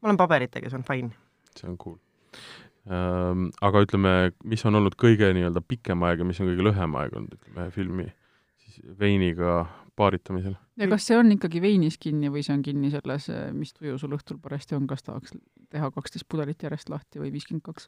ma 0.02 0.12
olen 0.12 0.22
paberitega, 0.22 0.72
see 0.72 0.82
on 0.82 0.88
fine. 0.88 1.14
see 1.58 1.70
on 1.70 1.78
cool 1.82 2.00
ähm,. 2.90 3.52
aga 3.62 3.86
ütleme, 3.86 4.16
mis 4.44 4.66
on 4.66 4.80
olnud 4.80 4.98
kõige 5.00 5.30
nii-öelda 5.38 5.64
pikem 5.68 6.08
aeg 6.08 6.24
ja 6.24 6.28
mis 6.28 6.42
on 6.42 6.50
kõige 6.52 6.66
lühem 6.72 6.98
aeg 7.04 7.16
olnud, 7.20 7.38
ütleme, 7.38 7.70
filmi 7.76 8.10
siis 8.66 8.82
veiniga 9.00 9.66
paaritamisel? 10.00 10.56
ja 10.82 10.88
kas 10.90 11.06
see 11.10 11.20
on 11.20 11.30
ikkagi 11.36 11.62
veinis 11.62 12.00
kinni 12.02 12.32
või 12.34 12.46
see 12.46 12.56
on 12.56 12.66
kinni 12.66 12.90
selles, 12.94 13.30
mis 13.54 13.76
tuju 13.78 14.00
sul 14.02 14.18
õhtul 14.18 14.42
parajasti 14.42 14.80
on, 14.80 14.90
kas 14.90 15.06
tahaks 15.06 15.38
teha 15.70 15.92
kaksteist 15.94 16.28
pudelit 16.32 16.64
järjest 16.64 16.90
lahti 16.90 17.22
või 17.22 17.32
viiskümmend 17.36 17.68
kaks? 17.68 17.88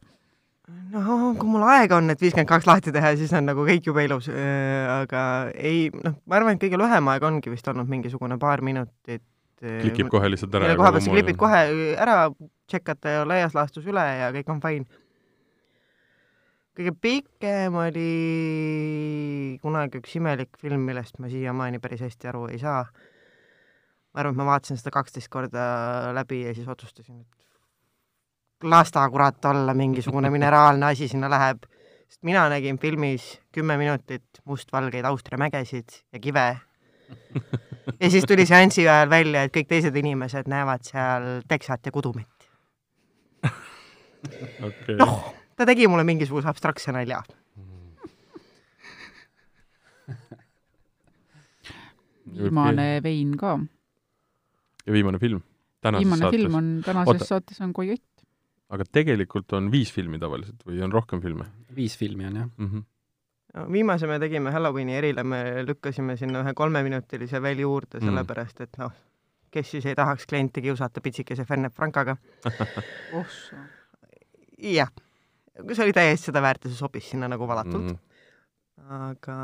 No 0.72 1.34
kui 1.40 1.50
mul 1.50 1.66
aega 1.68 1.98
on, 2.00 2.08
et 2.14 2.22
viiskümmend 2.24 2.50
kaks 2.50 2.68
lahti 2.70 2.94
teha, 2.96 3.14
siis 3.20 3.34
on 3.36 3.48
nagu 3.50 3.66
kõik 3.68 3.90
jube 3.90 4.06
ilus, 4.06 4.30
aga 4.32 5.24
ei, 5.60 5.90
noh, 6.06 6.16
ma 6.30 6.40
arvan, 6.40 6.56
et 6.56 6.64
kõige 6.64 6.80
lühem 6.80 7.12
aeg 7.12 7.28
ongi 7.28 7.52
vist 7.52 7.68
olnud 7.68 7.90
mingisugune 7.92 8.40
paar 8.40 8.64
minutit. 8.64 9.26
klikib 9.60 10.10
kohe 10.12 10.32
lihtsalt 10.32 10.56
ära 10.60 10.74
koha 10.80 10.92
pealt 10.96 11.06
sa 11.06 11.14
klipid 11.14 11.40
kohe 11.40 11.62
ära, 12.00 12.18
tšekkata 12.72 13.18
ja 13.18 13.24
laias 13.28 13.56
laastus 13.56 13.88
üle 13.88 14.04
ja 14.04 14.32
kõik 14.36 14.52
on 14.56 14.64
fine. 14.64 15.02
kõige 16.80 16.96
pikem 17.06 17.76
oli 17.84 18.10
kunagi 19.62 20.00
üks 20.00 20.16
imelik 20.20 20.56
film, 20.60 20.88
millest 20.88 21.20
ma 21.20 21.32
siiamaani 21.32 21.84
päris 21.84 22.08
hästi 22.08 22.32
aru 22.32 22.48
ei 22.52 22.60
saa. 22.64 22.88
ma 24.14 24.24
arvan, 24.24 24.36
et 24.36 24.40
ma 24.40 24.52
vaatasin 24.54 24.80
seda 24.80 24.96
kaksteist 24.96 25.32
korda 25.32 26.14
läbi 26.16 26.46
ja 26.46 26.56
siis 26.56 26.68
otsustasin, 26.68 27.20
et 27.20 27.53
las 28.64 28.92
ta 28.92 29.10
kurat 29.10 29.46
olla, 29.46 29.74
mingisugune 29.74 30.30
mineraalne 30.30 30.86
asi 30.86 31.08
sinna 31.08 31.30
läheb. 31.30 31.64
sest 32.08 32.24
mina 32.24 32.50
nägin 32.50 32.78
filmis 32.80 33.40
kümme 33.52 33.78
minutit 33.78 34.42
mustvalgeid 34.46 35.06
Austria 35.06 35.38
mägesid 35.38 35.90
ja 36.14 36.20
kive 36.20 36.60
ja 38.00 38.10
siis 38.10 38.24
tuli 38.28 38.46
seansi 38.46 38.88
ajal 38.88 39.10
välja, 39.10 39.44
et 39.44 39.54
kõik 39.56 39.68
teised 39.70 39.96
inimesed 40.00 40.50
näevad 40.52 40.84
seal 40.88 41.30
teksat 41.48 41.86
ja 41.86 41.92
kudumit. 41.92 42.50
okei 44.64 44.96
noh, 45.00 45.34
ta 45.58 45.66
tegi 45.68 45.88
mulle 45.88 46.06
mingisuguse 46.08 46.50
abstraktse 46.50 46.92
nalja. 46.96 47.24
viimane 52.34 53.04
vein 53.04 53.36
ka. 53.38 53.60
ja 54.86 54.94
viimane 54.94 55.20
film? 55.20 55.44
viimane 55.84 56.18
saates 56.18 56.40
film. 56.40 56.56
on, 56.56 56.82
tänases 56.86 57.14
Oota. 57.14 57.26
saates 57.26 57.62
on 57.62 57.74
Coyote. 57.74 58.13
Aga 58.74 58.86
tegelikult 58.90 59.54
on 59.54 59.70
viis 59.74 59.92
filmi 59.94 60.18
tavaliselt 60.22 60.64
või 60.68 60.82
on 60.86 60.92
rohkem 60.94 61.22
filme 61.22 61.46
viis 61.76 61.96
filmi 62.00 62.26
on 62.30 62.36
jah. 62.42 62.50
mm? 62.58 62.70
-hmm. 62.70 63.72
viimase 63.72 64.08
me 64.10 64.20
tegime 64.20 64.52
Halloweeni 64.52 64.96
erile, 64.98 65.24
me 65.24 65.44
lükkasime 65.68 66.18
sinna 66.18 66.42
ühe 66.44 66.54
kolmeminutilise 66.58 67.42
veel 67.42 67.60
juurde, 67.66 68.00
Mm. 68.00 68.08
sellepärast 68.10 68.62
et 68.66 68.78
noh, 68.82 68.92
kes 69.54 69.72
siis 69.72 69.86
ei 69.86 69.96
tahaks 69.96 70.26
klienti 70.26 70.62
kiusata 70.62 71.02
pitsikese 71.02 71.46
Fenne 71.46 71.70
Frankaga. 71.70 72.18
oh 73.18 73.28
jah, 74.58 74.90
see 75.74 75.84
oli 75.86 75.94
täiesti 75.94 76.32
seda 76.32 76.42
väärt 76.42 76.66
ja 76.66 76.70
see 76.72 76.78
sobis 76.80 77.10
sinna 77.10 77.28
nagu 77.28 77.48
valatult 77.48 77.92
Mm. 77.94 77.98
mm.. 77.98 79.02
aga 79.14 79.36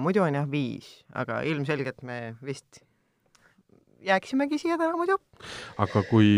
muidu 0.00 0.22
on 0.22 0.34
jah 0.34 0.46
viis, 0.50 1.04
aga 1.12 1.42
ilmselgelt 1.42 2.02
me 2.02 2.36
vist 2.44 2.80
jääksimegi 4.06 4.58
siia 4.58 4.78
täna 4.78 4.96
muidu. 4.96 5.18
aga 5.78 6.02
kui 6.10 6.28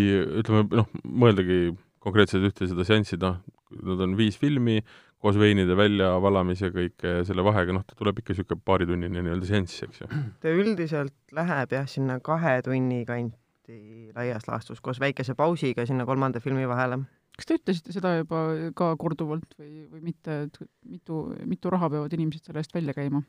ütleme, 0.41 0.67
noh, 0.75 0.89
mõeldagi 1.05 1.77
konkreetselt 2.01 2.47
ühte 2.49 2.69
seda 2.71 2.87
seanssi, 2.89 3.19
noh, 3.21 3.41
nad 3.87 4.03
on 4.07 4.17
viis 4.19 4.39
filmi, 4.41 4.81
koos 5.21 5.37
veinide 5.41 5.77
väljavalamisega 5.77 6.73
kõike 6.77 7.15
ja 7.19 7.25
selle 7.29 7.45
vahega, 7.45 7.75
noh, 7.77 7.85
ta 7.87 7.97
tuleb 7.99 8.23
ikka 8.23 8.33
niisugune 8.33 8.65
paaritunnine 8.65 9.25
nii-öelda 9.25 9.49
seanss, 9.49 9.83
eks 9.87 10.03
ju. 10.03 10.09
ta 10.43 10.53
üldiselt 10.57 11.17
läheb 11.37 11.77
jah, 11.77 11.89
sinna 11.91 12.19
kahe 12.25 12.57
tunni 12.67 13.03
kanti 13.09 14.11
laias 14.17 14.49
laastus 14.49 14.81
koos 14.85 15.01
väikese 15.03 15.37
pausiga 15.39 15.85
sinna 15.87 16.09
kolmanda 16.09 16.41
filmi 16.43 16.67
vahele. 16.69 17.03
kas 17.37 17.49
te 17.49 17.57
ütlesite 17.61 17.95
seda 17.95 18.17
juba 18.19 18.41
ka 18.77 18.95
korduvalt 19.01 19.55
või, 19.59 19.85
või 19.93 20.01
mitte, 20.09 20.41
et 20.49 20.59
mitu, 20.89 21.27
mitu 21.49 21.71
raha 21.73 21.93
peavad 21.93 22.17
inimesed 22.17 22.49
selle 22.49 22.65
eest 22.65 22.75
välja 22.75 22.97
käima? 22.97 23.23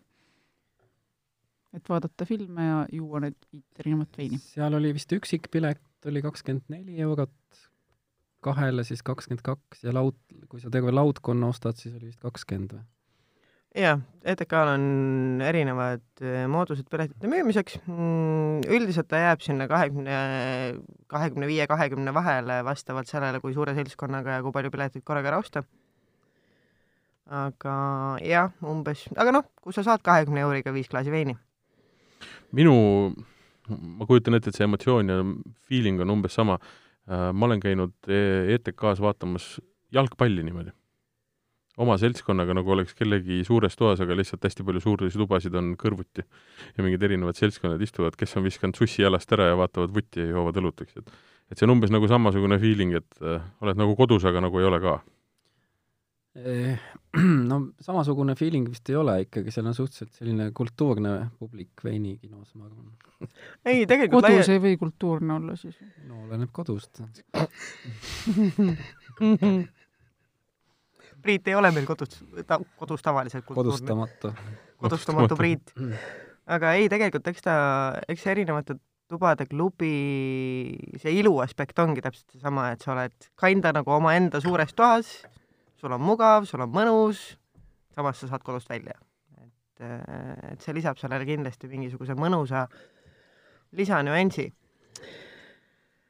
et 1.75 1.87
vaadata 1.87 2.27
filme 2.27 2.65
ja 2.65 2.79
juua 2.91 3.21
need 3.23 3.37
viit 3.51 3.83
erinevat 3.83 4.17
veini. 4.17 4.39
seal 4.43 4.73
oli 4.79 4.91
vist 4.95 5.11
üksikpilet 5.15 6.07
oli 6.09 6.23
kakskümmend 6.23 6.71
neli 6.73 6.99
eurot, 7.03 7.61
kahele 8.45 8.85
siis 8.87 9.03
kakskümmend 9.05 9.43
kaks 9.45 9.85
ja 9.85 9.93
laud, 9.95 10.17
kui 10.49 10.61
sa 10.61 10.71
terve 10.73 10.93
laudkonna 10.93 11.51
ostad, 11.51 11.77
siis 11.79 11.95
oli 11.97 12.09
vist 12.09 12.21
kakskümmend 12.23 12.75
või? 12.77 12.83
jah, 13.77 14.01
ETK-l 14.27 14.73
on 14.73 15.43
erinevad 15.47 16.03
eh, 16.19 16.43
moodused 16.51 16.89
piletite 16.91 17.29
müümiseks. 17.31 17.77
Mm, 17.87 18.65
üldiselt 18.67 19.07
ta 19.11 19.21
jääb 19.21 19.45
sinna 19.45 19.67
kahekümne, 19.71 20.17
kahekümne 21.11 21.47
viie, 21.47 21.67
kahekümne 21.71 22.13
vahele 22.13 22.59
vastavalt 22.67 23.07
sellele, 23.07 23.39
kui 23.43 23.55
suure 23.55 23.75
seltskonnaga 23.77 24.39
ja 24.39 24.43
kui 24.43 24.51
palju 24.55 24.73
pileteid 24.73 25.05
korraga 25.07 25.31
ära 25.31 25.39
osta. 25.43 25.63
aga 27.31 27.73
jah, 28.27 28.51
umbes, 28.67 29.05
aga 29.15 29.31
noh, 29.31 29.45
kus 29.63 29.77
sa 29.79 29.85
saad 29.87 30.01
kahekümne 30.03 30.41
euriga 30.43 30.73
viis 30.75 30.89
klaasi 30.91 31.13
veini? 31.13 31.37
minu, 32.51 32.73
ma 33.69 34.07
kujutan 34.09 34.35
ette, 34.35 34.51
et 34.51 34.57
see 34.57 34.67
emotsioon 34.67 35.11
ja 35.13 35.21
feeling 35.67 36.01
on 36.03 36.11
umbes 36.17 36.35
sama. 36.35 36.59
Äh, 37.09 37.31
ma 37.33 37.49
olen 37.49 37.63
käinud 37.63 37.95
ETK-s 38.07 39.01
vaatamas 39.01 39.55
jalgpalli 39.91 40.43
niimoodi 40.45 40.75
oma 41.81 41.95
seltskonnaga, 41.99 42.55
nagu 42.57 42.73
oleks 42.75 42.95
kellegi 42.97 43.41
suures 43.47 43.77
toas, 43.79 44.01
aga 44.03 44.15
lihtsalt 44.17 44.43
hästi 44.45 44.65
palju 44.67 44.81
suuri 44.83 45.11
tubasid 45.13 45.55
on 45.57 45.73
kõrvuti. 45.79 46.25
ja 46.77 46.83
mingid 46.83 47.03
erinevad 47.03 47.39
seltskonnad 47.39 47.81
istuvad, 47.81 48.17
kes 48.19 48.35
on 48.37 48.45
viskanud 48.45 48.77
sussi 48.77 49.01
jalast 49.01 49.31
ära 49.31 49.51
ja 49.51 49.57
vaatavad 49.59 49.93
vutti 49.95 50.21
ja 50.21 50.33
joovad 50.35 50.59
õlut, 50.61 50.83
eks, 50.83 50.99
et 50.99 51.13
et 51.51 51.59
see 51.59 51.67
on 51.67 51.75
umbes 51.75 51.91
nagu 51.91 52.07
samasugune 52.07 52.59
feeling, 52.59 52.95
et 52.95 53.23
äh, 53.23 53.41
oled 53.63 53.79
nagu 53.79 53.95
kodus, 53.99 54.25
aga 54.27 54.43
nagu 54.43 54.59
ei 54.59 54.67
ole 54.67 54.79
ka. 54.83 54.99
Eh, 56.35 56.79
no 57.51 57.57
samasugune 57.83 58.35
feeling 58.39 58.69
vist 58.71 58.87
ei 58.89 58.95
ole 58.95 59.17
ikkagi, 59.25 59.51
seal 59.51 59.65
on 59.67 59.75
suhteliselt 59.75 60.13
selline 60.15 60.45
kultuurne 60.55 61.11
publik 61.39 61.83
veinikinos, 61.83 62.53
ma 62.55 62.69
arvan. 62.69 62.85
ei, 63.67 63.83
tegelikult 63.89 64.23
kodus 64.23 64.47
laia... 64.47 64.53
ei 64.55 64.61
või 64.63 64.77
kultuurne 64.79 65.33
olla 65.35 65.55
siis? 65.59 65.75
no 66.07 66.21
oleneb 66.23 66.51
kodust 66.55 67.01
Priit 71.21 71.51
ei 71.51 71.55
ole 71.59 71.69
meil 71.75 71.85
kodus, 71.85 72.23
ta, 72.47 72.57
kodus 72.79 73.03
tavaliselt 73.03 73.45
kultuurne. 73.45 73.75
kodustamatu. 73.75 74.31
kodustamatu 74.79 75.35
Priit. 75.37 75.75
aga 76.47 76.71
ei, 76.79 76.87
tegelikult 76.89 77.27
eks 77.33 77.43
ta, 77.43 77.57
eks 78.07 78.23
erinevate 78.31 78.79
tubade 79.11 79.43
klubi, 79.51 79.91
see 80.95 81.11
ilu 81.19 81.35
aspekt 81.43 81.83
ongi 81.83 81.99
täpselt 82.07 82.31
seesama, 82.37 82.71
et 82.71 82.79
sa 82.87 82.95
oled 82.95 83.15
kinda 83.43 83.75
nagu 83.75 83.91
omaenda 83.99 84.39
suures 84.39 84.71
toas, 84.71 85.11
sul 85.81 85.91
on 85.95 86.01
mugav, 86.05 86.45
sul 86.45 86.61
on 86.61 86.69
mõnus, 86.71 87.23
samas 87.95 88.21
sa 88.21 88.29
saad 88.29 88.45
kodust 88.45 88.69
välja. 88.69 88.93
et, 89.41 89.83
et 90.53 90.61
see 90.61 90.75
lisab 90.77 90.99
sellele 91.01 91.25
kindlasti 91.25 91.69
mingisuguse 91.71 92.13
mõnusa 92.13 92.67
lisanüansi. 93.77 94.51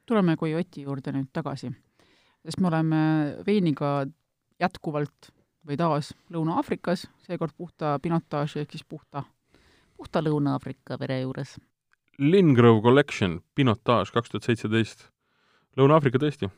tuleme 0.05 0.35
Coyote'i 0.35 0.83
juurde 0.83 1.13
nüüd 1.15 1.29
tagasi, 1.31 1.71
sest 2.43 2.59
me 2.59 2.67
oleme 2.67 3.03
veiniga 3.47 4.05
jätkuvalt 4.59 5.31
või 5.67 5.77
taas 5.77 6.11
Lõuna-Aafrikas, 6.33 7.05
seekord 7.23 7.55
puhta 7.57 7.97
pinotaaži 8.01 8.59
ehk 8.59 8.75
siis 8.75 8.83
puhta, 8.83 9.23
puhta 9.95 10.19
Lõuna-Aafrika 10.19 10.99
vere 10.99 11.21
juures. 11.21 11.55
Lingrove 12.19 12.81
Collection, 12.81 13.39
pinotaaž 13.55 14.11
kaks 14.11 14.29
tuhat 14.29 14.49
seitseteist. 14.49 15.07
Lõuna-Aafrika 15.79 16.19
tõesti. 16.19 16.51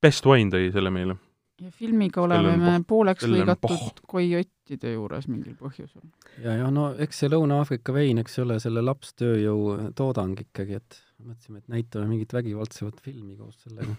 Best 0.00 0.26
Wine 0.26 0.50
tõi 0.50 0.72
selle 0.72 0.90
meile. 0.90 1.18
Ja 1.60 1.70
filmiga 1.72 2.20
oleme 2.22 2.56
me 2.60 2.72
pooleks 2.86 3.24
lõigatud 3.30 4.02
koiottide 4.08 4.92
juures 4.92 5.28
mingil 5.30 5.54
põhjusel. 5.58 6.04
ja, 6.44 6.56
ja 6.60 6.70
no 6.72 6.90
eks 7.00 7.22
see 7.22 7.30
Lõuna-Aafrika 7.32 7.94
vein, 7.96 8.20
eks 8.22 8.38
ole, 8.44 8.58
selle 8.62 8.82
lapstööjõu 8.84 9.92
toodang 9.96 10.36
ikkagi, 10.46 10.80
et 10.80 10.98
mõtlesime, 11.22 11.62
et 11.62 11.68
näitame 11.72 12.10
mingit 12.10 12.34
vägivaldsevat 12.36 13.00
filmi 13.04 13.38
koos 13.38 13.62
sellega 13.64 13.96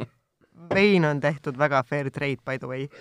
vein 0.76 1.08
on 1.08 1.20
tehtud 1.22 1.58
väga 1.58 1.82
fair 1.88 2.10
trade, 2.12 2.42
by 2.44 2.60
the 2.60 2.68
way 2.68 2.88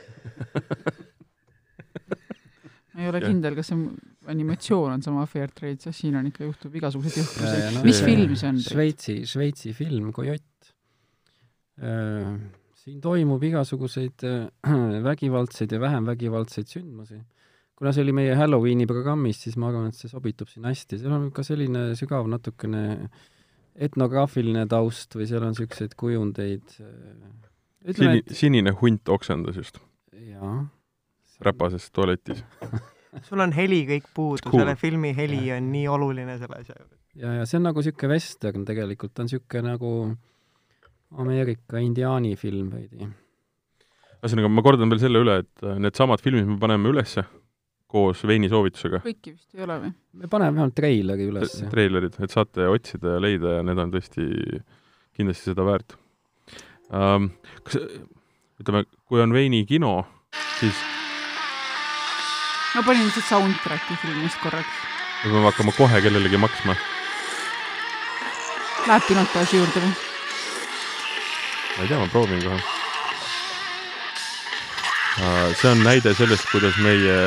ma 2.94 3.04
ei 3.04 3.12
ole 3.12 3.22
kindel, 3.24 3.56
kas 3.60 3.72
see 3.72 3.80
animatsioon 4.32 4.96
on 4.96 5.04
sama 5.04 5.26
fair 5.30 5.52
trade, 5.56 5.80
sest 5.84 6.04
siin 6.04 6.16
on 6.20 6.32
ikka, 6.32 6.48
juhtub 6.48 6.80
igasuguseid 6.80 7.22
jõhkrusi 7.24 7.76
no,. 7.76 7.84
mis 7.88 8.02
film 8.06 8.40
see 8.40 8.50
on? 8.54 8.64
Šveitsi, 8.64 9.20
Šveitsi 9.28 9.76
film 9.76 10.12
Coyote 10.16 10.74
äh,. 11.82 12.34
Siin 12.82 13.02
toimub 13.04 13.44
igasuguseid 13.46 14.26
äh, 14.28 14.48
vägivaldseid 15.10 15.76
ja 15.76 15.82
vähem 15.82 16.10
vägivaldseid 16.10 16.72
sündmusi. 16.72 17.22
kuna 17.82 17.94
see 17.94 18.04
oli 18.06 18.14
meie 18.14 18.34
Halloweeni 18.38 18.86
programmis, 18.86 19.40
siis 19.42 19.56
ma 19.58 19.72
arvan, 19.72 19.88
et 19.90 19.98
see 19.98 20.10
sobitub 20.10 20.50
siin 20.52 20.68
hästi, 20.70 21.00
seal 21.02 21.16
on 21.16 21.30
ka 21.34 21.46
selline 21.46 21.92
sügav 21.98 22.30
natukene 22.30 22.84
etnograafiline 23.82 24.68
taust 24.70 25.16
või 25.18 25.26
seal 25.30 25.46
on 25.48 25.56
niisuguseid 25.56 25.96
kujundeid 25.98 26.78
äh, 26.84 27.32
Sini, 27.82 28.20
et... 28.22 28.36
sinine 28.38 28.76
hunt 28.78 29.10
oksendas 29.10 29.58
just. 29.58 29.80
jaa. 30.14 30.68
räpases 31.42 31.88
tualetis 31.90 32.44
sul 33.28 33.42
on 33.42 33.54
heli 33.56 33.82
kõik 33.90 34.12
puudu 34.14 34.46
cool., 34.46 34.62
selle 34.62 34.76
filmi 34.78 35.16
heli 35.18 35.48
ja. 35.48 35.58
on 35.58 35.72
nii 35.74 35.88
oluline 35.90 36.38
selle 36.38 36.60
asja 36.62 36.76
juures. 36.78 37.00
ja, 37.16 37.34
ja 37.40 37.48
see 37.50 37.58
on 37.58 37.66
nagu 37.70 37.82
niisugune 37.82 38.14
vestern 38.14 38.68
tegelikult, 38.68 39.16
ta 39.16 39.26
on 39.26 39.32
niisugune 39.32 39.74
nagu 39.74 39.94
Ameerika 41.20 41.82
indiaani 41.84 42.36
film 42.40 42.72
veidi. 42.72 43.10
ühesõnaga, 44.22 44.50
ma 44.54 44.64
kordan 44.64 44.92
veel 44.92 45.02
selle 45.02 45.22
üle, 45.24 45.42
et 45.44 45.66
äh, 45.66 45.80
needsamad 45.82 46.22
filmid 46.24 46.48
me 46.48 46.58
paneme 46.62 46.92
ülesse 46.94 47.26
koos 47.92 48.22
veini 48.28 48.50
soovitusega. 48.52 49.02
kõiki 49.04 49.34
vist 49.34 49.58
ei 49.58 49.66
ole 49.66 49.78
või? 49.82 49.92
me 50.22 50.30
paneme 50.32 50.56
vähemalt 50.56 50.78
treileri 50.78 51.28
ülesse. 51.32 51.68
treilerid, 51.74 52.16
et 52.24 52.34
saate 52.34 52.70
otsida 52.72 53.18
ja 53.18 53.24
leida 53.24 53.58
ja 53.58 53.66
need 53.68 53.82
on 53.84 53.92
tõesti 53.92 54.28
kindlasti 55.18 55.52
seda 55.52 55.66
väärt 55.68 55.98
ähm,. 56.96 57.34
kas, 57.68 57.82
ütleme, 58.62 58.86
kui 59.10 59.24
on 59.24 59.36
veinikino, 59.36 59.98
siis 60.60 60.80
ma 62.76 62.86
panin 62.88 63.04
lihtsalt 63.10 63.28
soundtrack'i 63.28 64.00
filmist 64.06 64.40
korraks. 64.46 64.80
me 65.26 65.34
peame 65.34 65.50
hakkama 65.50 65.76
kohe 65.76 66.06
kellelegi 66.06 66.40
maksma. 66.40 66.78
Läheb 68.88 69.04
pinotaaži 69.10 69.60
juurde 69.60 69.84
või? 69.84 70.11
Ma 71.78 71.84
ei 71.84 71.88
tea, 71.88 72.00
ma 72.00 72.08
proovin 72.08 72.44
kohe. 72.44 72.62
Äh, 75.22 75.56
see 75.60 75.72
on 75.72 75.84
näide 75.84 76.14
sellest, 76.18 76.48
kuidas 76.52 76.78
meie 76.84 77.18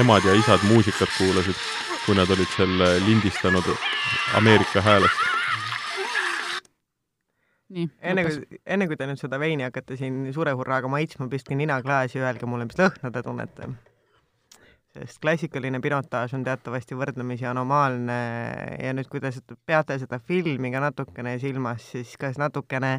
emad 0.00 0.24
ja 0.24 0.36
isad 0.38 0.62
muusikat 0.70 1.10
kuulasid, 1.18 1.58
kui 2.06 2.14
nad 2.16 2.30
olid 2.30 2.48
selle 2.56 2.94
lindistanud 3.06 3.74
Ameerika 4.38 4.82
häälest 4.82 5.30
nii. 7.74 7.86
enne 8.12 8.24
kui, 8.26 8.58
enne 8.66 8.88
kui 8.90 8.98
te 8.98 9.06
nüüd 9.08 9.20
seda 9.20 9.38
veini 9.42 9.66
hakkate 9.66 9.98
siin 10.00 10.24
suure 10.34 10.54
hurraaga 10.58 10.90
maitsma, 10.92 11.28
pistke 11.32 11.56
nina 11.58 11.80
klaasi 11.84 12.20
öelge 12.22 12.48
mulle, 12.50 12.66
mis 12.68 12.78
lõhna 12.80 13.12
te 13.14 13.22
tunnete. 13.26 13.70
sest 14.90 15.20
klassikaline 15.22 15.78
pinotaaž 15.82 16.34
on 16.34 16.44
teatavasti 16.46 16.98
võrdlemisi 16.98 17.46
anomaalne 17.46 18.20
ja 18.82 18.94
nüüd, 18.96 19.06
kui 19.10 19.22
te 19.22 19.30
peate 19.66 19.98
seda 20.02 20.18
filmi 20.18 20.72
ka 20.74 20.82
natukene 20.82 21.36
silmas, 21.38 21.84
siis 21.92 22.16
kas 22.18 22.40
natukene 22.42 22.98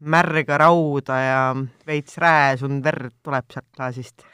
märga 0.00 0.60
rauda 0.60 1.16
ja 1.20 1.40
veits 1.86 2.16
rääsunud 2.20 2.84
verd 2.84 3.18
tuleb 3.24 3.50
sealt 3.52 3.68
klaasist? 3.76 4.24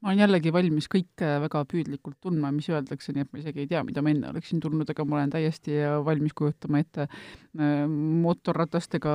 ma 0.00 0.08
olen 0.08 0.22
jällegi 0.22 0.52
valmis 0.54 0.86
kõike 0.88 1.28
väga 1.42 1.60
püüdlikult 1.68 2.16
tundma, 2.24 2.48
mis 2.56 2.70
öeldakse, 2.72 3.12
nii 3.12 3.26
et 3.26 3.32
ma 3.34 3.40
isegi 3.42 3.64
ei 3.64 3.68
tea, 3.68 3.82
mida 3.84 4.00
ma 4.00 4.12
enne 4.14 4.30
oleksin 4.30 4.62
tundnud, 4.64 4.88
aga 4.88 5.04
ma 5.04 5.18
olen 5.18 5.34
täiesti 5.34 5.76
valmis 6.06 6.32
kujutama 6.36 6.80
ette 6.80 7.04
äh, 7.04 7.84
mootorratastega 8.24 9.14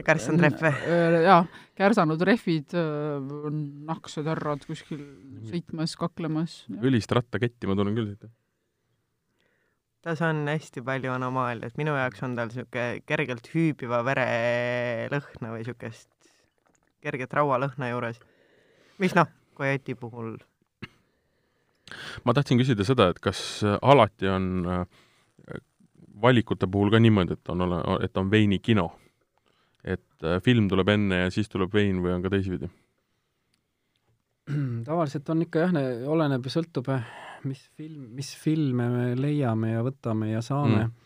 ja 0.00 0.06
kärsanud 0.06 0.42
rehve 0.42 0.72
äh,. 0.74 1.20
jaa, 1.28 1.44
kärsanud 1.78 2.26
rehvid 2.26 2.74
äh,, 2.74 3.54
nahksed 3.86 4.26
härrad 4.32 4.66
kuskil 4.66 5.06
sõitmas, 5.46 5.94
kaklemas. 6.00 6.64
õlist 6.80 7.14
rattaketti 7.14 7.70
ma 7.70 7.78
tunnen 7.78 7.94
küll 7.94 8.10
siit. 8.10 8.26
Tas 10.04 10.22
on 10.24 10.46
hästi 10.48 10.82
palju 10.84 11.12
anomaaliat, 11.12 11.76
minu 11.80 11.94
jaoks 11.96 12.22
on 12.24 12.36
tal 12.38 12.48
niisugune 12.48 13.02
kergelt 13.08 13.50
hüübiva 13.52 14.00
vere 14.06 14.26
lõhna 15.12 15.52
või 15.52 15.60
niisugust 15.62 16.08
kerget 17.04 17.32
raualõhna 17.36 17.90
juures, 17.92 18.20
mis 19.00 19.14
noh, 19.16 19.28
Coyote'i 19.56 19.96
puhul? 19.98 20.38
ma 22.24 22.34
tahtsin 22.36 22.60
küsida 22.60 22.86
seda, 22.86 23.10
et 23.10 23.20
kas 23.22 23.40
äh, 23.66 23.76
alati 23.82 24.28
on 24.30 24.50
äh, 24.68 24.82
valikute 26.22 26.68
puhul 26.70 26.92
ka 26.92 27.00
niimoodi, 27.02 27.36
et 27.36 27.52
on, 27.52 27.64
et 28.04 28.20
on 28.20 28.30
veinikino? 28.30 28.90
et 29.84 30.24
äh, 30.24 30.40
film 30.44 30.68
tuleb 30.68 30.88
enne 30.92 31.24
ja 31.24 31.32
siis 31.32 31.48
tuleb 31.48 31.72
vein 31.74 32.02
või 32.04 32.14
on 32.16 32.24
ka 32.24 32.32
teisipidi? 32.32 32.70
tavaliselt 34.84 35.28
on 35.30 35.44
ikka 35.46 35.66
jah, 35.66 35.76
oleneb 36.10 36.46
ja 36.46 36.52
sõltub, 36.52 36.88
mis 37.48 37.62
film, 37.76 38.08
mis 38.16 38.32
filme 38.38 38.88
me 38.92 39.06
leiame 39.18 39.74
ja 39.74 39.84
võtame 39.86 40.32
ja 40.32 40.42
saame. 40.44 40.86
Mm. 40.86 40.96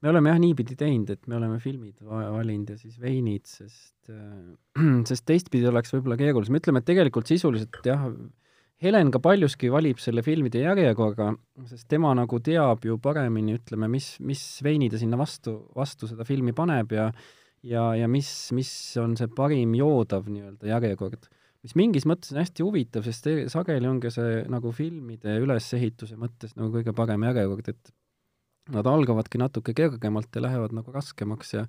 me 0.00 0.12
oleme 0.12 0.32
jah 0.32 0.42
niipidi 0.42 0.76
teinud, 0.80 1.10
et 1.12 1.26
me 1.28 1.36
oleme 1.36 1.58
filmid 1.60 2.02
valinud 2.04 2.74
ja 2.74 2.78
siis 2.80 3.00
veinid, 3.00 3.48
sest 3.48 4.12
äh, 4.12 4.52
sest 5.10 5.26
teistpidi 5.28 5.68
oleks 5.70 5.94
võib-olla 5.96 6.18
keerulisem, 6.20 6.60
ütleme, 6.60 6.82
et 6.82 6.90
tegelikult 6.92 7.30
sisuliselt 7.30 7.82
jah, 7.86 8.06
Helen 8.80 9.10
ka 9.12 9.20
paljuski 9.20 9.68
valib 9.68 9.98
selle 10.00 10.22
filmide 10.24 10.62
järjekorra, 10.62 11.34
sest 11.68 11.84
tema 11.92 12.14
nagu 12.16 12.38
teab 12.40 12.86
ju 12.88 12.94
paremini, 12.96 13.58
ütleme, 13.58 13.90
mis, 13.92 14.14
mis 14.24 14.40
veini 14.64 14.88
ta 14.88 14.96
sinna 14.96 15.18
vastu, 15.20 15.58
vastu 15.76 16.08
seda 16.08 16.24
filmi 16.24 16.56
paneb 16.56 16.96
ja 16.96 17.10
ja, 17.66 17.90
ja 17.96 18.08
mis, 18.08 18.30
mis 18.56 18.70
on 19.00 19.16
see 19.20 19.28
parim 19.36 19.74
joodav 19.76 20.28
nii-öelda 20.30 20.70
järjekord 20.70 21.28
mis 21.66 21.76
mingis 21.76 22.06
mõttes 22.08 22.32
on 22.34 22.40
hästi 22.40 22.64
huvitav, 22.64 23.04
sest 23.04 23.28
sageli 23.52 23.88
ongi 23.88 24.12
see 24.14 24.42
nagu 24.50 24.72
filmide 24.76 25.36
ülesehituse 25.42 26.16
mõttes 26.20 26.56
nagu 26.56 26.72
kõige 26.78 26.94
parem 26.96 27.26
järjekord, 27.28 27.72
et 27.72 27.94
nad 28.74 28.86
algavadki 28.86 29.40
natuke 29.40 29.74
kergemalt 29.76 30.34
ja 30.36 30.44
lähevad 30.46 30.74
nagu 30.76 30.92
raskemaks 30.94 31.56
ja 31.58 31.66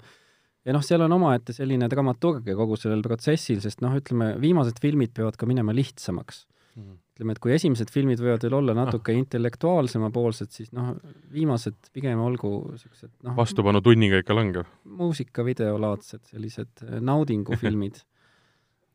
ja 0.65 0.75
noh, 0.75 0.83
seal 0.85 1.01
on 1.05 1.17
omaette 1.17 1.55
selline 1.55 1.89
dramaturgia 1.89 2.55
kogu 2.57 2.77
sellel 2.79 3.01
protsessil, 3.05 3.61
sest 3.63 3.81
noh, 3.81 3.95
ütleme, 3.97 4.35
viimased 4.41 4.81
filmid 4.81 5.13
peavad 5.17 5.37
ka 5.39 5.49
minema 5.49 5.73
lihtsamaks 5.73 6.43
mm. 6.45 6.83
-hmm. 6.83 6.97
ütleme, 7.15 7.35
et 7.35 7.41
kui 7.43 7.55
esimesed 7.55 7.91
filmid 7.93 8.21
võivad 8.21 8.45
veel 8.45 8.57
olla 8.59 8.75
natuke 8.77 9.15
ah. 9.15 9.21
intellektuaalsemapoolsed, 9.23 10.53
siis 10.53 10.71
noh, 10.77 10.93
viimased 11.33 11.91
pigem 11.93 12.21
olgu 12.21 12.53
niisugused 12.69 13.11
noh 13.25 13.35
vastupanu 13.37 13.81
tunniga 13.81 14.21
ikka 14.21 14.37
langev. 14.37 14.69
muusikavideolaadsed 15.01 16.29
sellised 16.35 16.85
naudingufilmid 17.01 18.03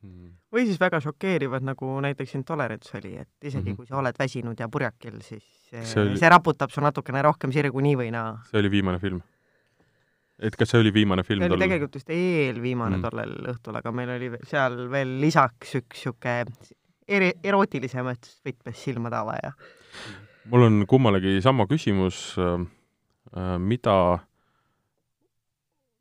Mm. 0.07 0.33
või 0.53 0.67
siis 0.69 0.81
väga 0.81 1.01
šokeerivad, 1.05 1.65
nagu 1.67 1.93
näiteks 2.05 2.35
Intolerance 2.39 2.97
oli, 2.99 3.17
et 3.21 3.29
isegi 3.43 3.63
mm 3.63 3.73
-hmm. 3.73 3.77
kui 3.77 3.87
sa 3.87 3.99
oled 4.01 4.19
väsinud 4.19 4.61
ja 4.61 4.69
purjakil, 4.69 5.21
siis 5.21 5.45
see, 5.71 6.03
oli... 6.03 6.19
see 6.19 6.29
raputab 6.31 6.71
su 6.71 6.81
natukene 6.81 7.23
rohkem 7.23 7.53
sirgu 7.53 7.81
nii 7.81 7.97
või 7.97 8.13
naa. 8.15 8.39
see 8.51 8.61
oli 8.61 8.71
viimane 8.71 8.99
film? 9.03 9.21
et 10.39 10.57
kas 10.57 10.71
see 10.71 10.81
oli 10.81 10.93
viimane 10.93 11.25
film 11.25 11.41
see 11.41 11.49
oli 11.49 11.55
tollel? 11.55 11.69
tegelikult 11.69 11.95
vist 11.95 12.11
eelviimane 12.11 12.97
mm. 12.97 13.03
tollel 13.03 13.53
õhtul, 13.55 13.81
aga 13.81 13.93
meil 13.93 14.15
oli 14.17 14.31
seal 14.45 14.87
veel 14.93 15.19
lisaks 15.21 15.75
üks 15.81 16.05
niisugune 16.05 16.75
eri, 17.09 17.33
erootilisemas 17.45 18.39
võtmes 18.47 18.81
silmade 18.83 19.17
avaja. 19.17 19.53
mul 20.53 20.69
on 20.69 20.87
kummalegi 20.87 21.41
sama 21.43 21.67
küsimus 21.67 22.37
äh,, 22.39 22.67
mida 23.59 23.97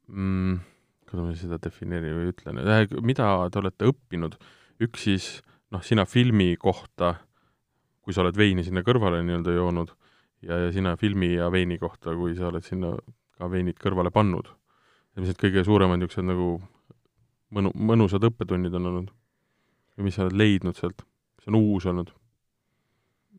mm, 0.07 0.59
kuidas 1.15 1.39
ma 1.39 1.41
seda 1.41 1.59
defineerin 1.63 2.17
või 2.19 2.31
ütlen, 2.33 2.61
mida 3.05 3.29
te 3.51 3.61
olete 3.61 3.89
õppinud, 3.91 4.35
üks 4.83 5.05
siis 5.07 5.29
noh, 5.71 5.83
sina 5.83 6.05
filmi 6.05 6.55
kohta, 6.59 7.15
kui 8.05 8.13
sa 8.13 8.23
oled 8.23 8.37
veini 8.37 8.65
sinna 8.65 8.83
kõrvale 8.85 9.21
nii-öelda 9.25 9.55
joonud, 9.55 9.93
ja, 10.45 10.59
ja 10.65 10.71
sina 10.75 10.95
filmi 10.99 11.33
ja 11.35 11.49
veini 11.51 11.79
kohta, 11.81 12.13
kui 12.17 12.35
sa 12.37 12.49
oled 12.51 12.65
sinna 12.65 12.93
ka 13.35 13.49
veinid 13.51 13.79
kõrvale 13.81 14.11
pannud. 14.13 14.51
ilmselt 15.15 15.39
kõige 15.39 15.63
suuremad 15.63 15.99
niisugused 15.99 16.27
nagu 16.27 16.49
mõnu, 17.55 17.71
mõnusad 17.75 18.23
õppetunnid 18.27 18.75
on 18.75 18.91
olnud? 18.91 19.11
või 19.95 20.09
mis 20.09 20.17
sa 20.17 20.25
oled 20.25 20.35
leidnud 20.35 20.75
sealt, 20.75 21.05
mis 21.39 21.47
on 21.47 21.55
uus 21.55 21.85
olnud? 21.87 22.11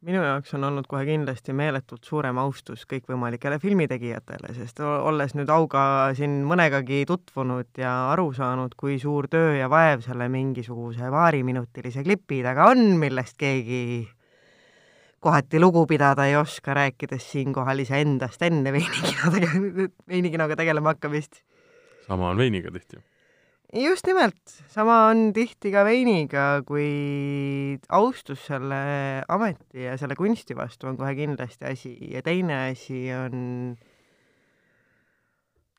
Minu 0.07 0.22
jaoks 0.22 0.54
on 0.54 0.64
olnud 0.68 0.86
kohe 0.86 1.02
kindlasti 1.09 1.54
meeletult 1.57 2.07
suurem 2.07 2.38
austus 2.38 2.84
kõikvõimalikele 2.90 3.59
filmitegijatele, 3.62 4.52
sest 4.54 4.82
olles 4.86 5.34
nüüd 5.34 5.50
auga 5.50 5.82
siin 6.18 6.38
mõnegagi 6.46 7.02
tutvunud 7.11 7.80
ja 7.80 7.94
aru 8.12 8.28
saanud, 8.36 8.76
kui 8.78 9.00
suur 9.02 9.26
töö 9.32 9.57
ja 9.59 9.70
vaev 9.72 10.04
selle 10.07 10.28
mingisuguse 10.30 11.11
paariminutilise 11.11 12.07
klipi 12.07 12.42
taga 12.46 12.70
on, 12.74 12.84
millest 13.02 13.34
keegi 13.40 14.07
kohati 15.26 15.59
lugu 15.61 15.82
pidada 15.90 16.28
ei 16.30 16.38
oska, 16.38 16.76
rääkides 16.76 17.26
siinkohal 17.32 17.82
iseendast 17.82 18.46
enne 18.46 18.72
veinikinoga, 18.76 19.50
veinikinoga 20.14 20.62
tegelema 20.62 20.94
hakkamist. 20.94 21.42
sama 22.07 22.30
on 22.30 22.38
veiniga 22.38 22.70
tihti 22.70 23.02
just 23.73 24.07
nimelt, 24.07 24.39
sama 24.71 25.07
on 25.11 25.33
tihti 25.35 25.73
ka 25.75 25.83
veiniga, 25.87 26.47
kui 26.67 27.79
austus 27.89 28.47
selle 28.47 28.79
ameti 29.29 29.85
ja 29.87 29.97
selle 29.99 30.17
kunsti 30.19 30.57
vastu 30.57 30.91
on 30.91 30.97
kohe 30.97 31.14
kindlasti 31.19 31.67
asi. 31.67 31.97
Ja 32.12 32.23
teine 32.23 32.71
asi 32.71 33.09
on 33.17 33.77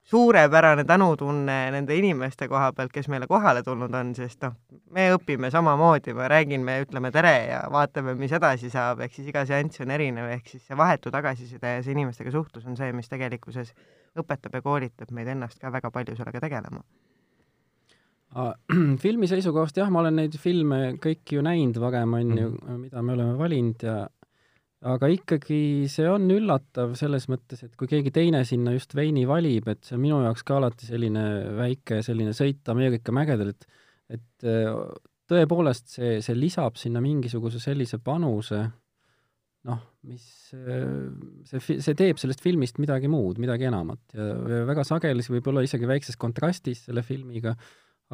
suurepärane 0.08 0.84
tänutunne 0.88 1.72
nende 1.72 1.96
inimeste 1.96 2.48
koha 2.48 2.72
pealt, 2.74 2.94
kes 2.96 3.10
meile 3.12 3.28
kohale 3.28 3.64
tulnud 3.64 3.96
on, 3.96 4.14
sest 4.16 4.44
noh, 4.46 4.56
me 4.96 5.10
õpime 5.16 5.52
samamoodi, 5.52 6.16
me 6.16 6.78
ütleme 6.84 7.12
tere 7.12 7.36
ja 7.50 7.66
vaatame, 7.72 8.16
mis 8.16 8.32
edasi 8.32 8.72
saab, 8.72 9.02
ehk 9.04 9.16
siis 9.16 9.28
iga 9.28 9.44
seanss 9.46 9.84
on 9.84 9.92
erinev, 9.92 10.30
ehk 10.38 10.48
siis 10.48 10.64
see 10.64 10.78
vahetu 10.80 11.12
tagasiside 11.12 11.76
ja 11.76 11.84
see 11.84 11.92
inimestega 11.92 12.32
suhtlus 12.32 12.66
on 12.68 12.80
see, 12.80 12.94
mis 12.96 13.12
tegelikkuses 13.12 13.74
õpetab 14.16 14.56
ja 14.56 14.64
koolitab 14.64 15.12
meid 15.12 15.28
ennast 15.36 15.60
ka 15.60 15.72
väga 15.76 15.92
palju 15.92 16.16
sellega 16.16 16.40
tegelema 16.40 16.84
filmi 19.04 19.30
seisukohast 19.30 19.80
jah, 19.80 19.90
ma 19.94 20.04
olen 20.04 20.20
neid 20.22 20.36
filme 20.42 20.98
kõiki 21.04 21.38
ju 21.38 21.46
näinud 21.46 21.80
varem, 21.82 22.14
on 22.20 22.38
ju, 22.38 22.52
mhm. 22.54 22.80
mida 22.84 23.04
me 23.06 23.16
oleme 23.16 23.38
valinud 23.40 23.88
ja 23.88 23.98
aga 24.88 25.10
ikkagi 25.10 25.88
see 25.90 26.06
on 26.10 26.28
üllatav 26.30 26.94
selles 27.00 27.26
mõttes, 27.32 27.64
et 27.66 27.74
kui 27.80 27.90
keegi 27.90 28.14
teine 28.14 28.44
sinna 28.46 28.76
just 28.76 28.94
veini 28.98 29.26
valib, 29.30 29.70
et 29.72 29.82
see 29.88 29.98
on 29.98 30.04
minu 30.04 30.20
jaoks 30.22 30.46
ka 30.46 30.60
alati 30.60 30.90
selline 30.90 31.24
väike 31.58 32.04
selline 32.06 32.36
sõit 32.38 32.68
Ameerika 32.74 33.16
mägedel, 33.16 33.56
et 33.56 33.70
et 34.08 34.48
äh, 34.48 34.70
tõepoolest 35.28 35.98
see, 35.98 36.12
see 36.24 36.36
lisab 36.38 36.78
sinna 36.80 37.02
mingisuguse 37.04 37.60
sellise 37.60 37.98
panuse, 38.00 38.62
noh, 39.68 39.82
mis 40.08 40.54
äh, 40.56 41.10
see, 41.50 41.82
see 41.84 41.98
teeb 41.98 42.22
sellest 42.22 42.46
filmist 42.46 42.80
midagi 42.80 43.10
muud, 43.12 43.42
midagi 43.44 43.68
enamat 43.68 44.16
ja, 44.16 44.30
ja 44.54 44.62
väga 44.70 44.86
sageli 44.88 45.26
see 45.26 45.36
võib 45.36 45.52
olla 45.52 45.66
isegi 45.66 45.90
väikses 45.90 46.20
kontrastis 46.22 46.86
selle 46.88 47.04
filmiga, 47.04 47.58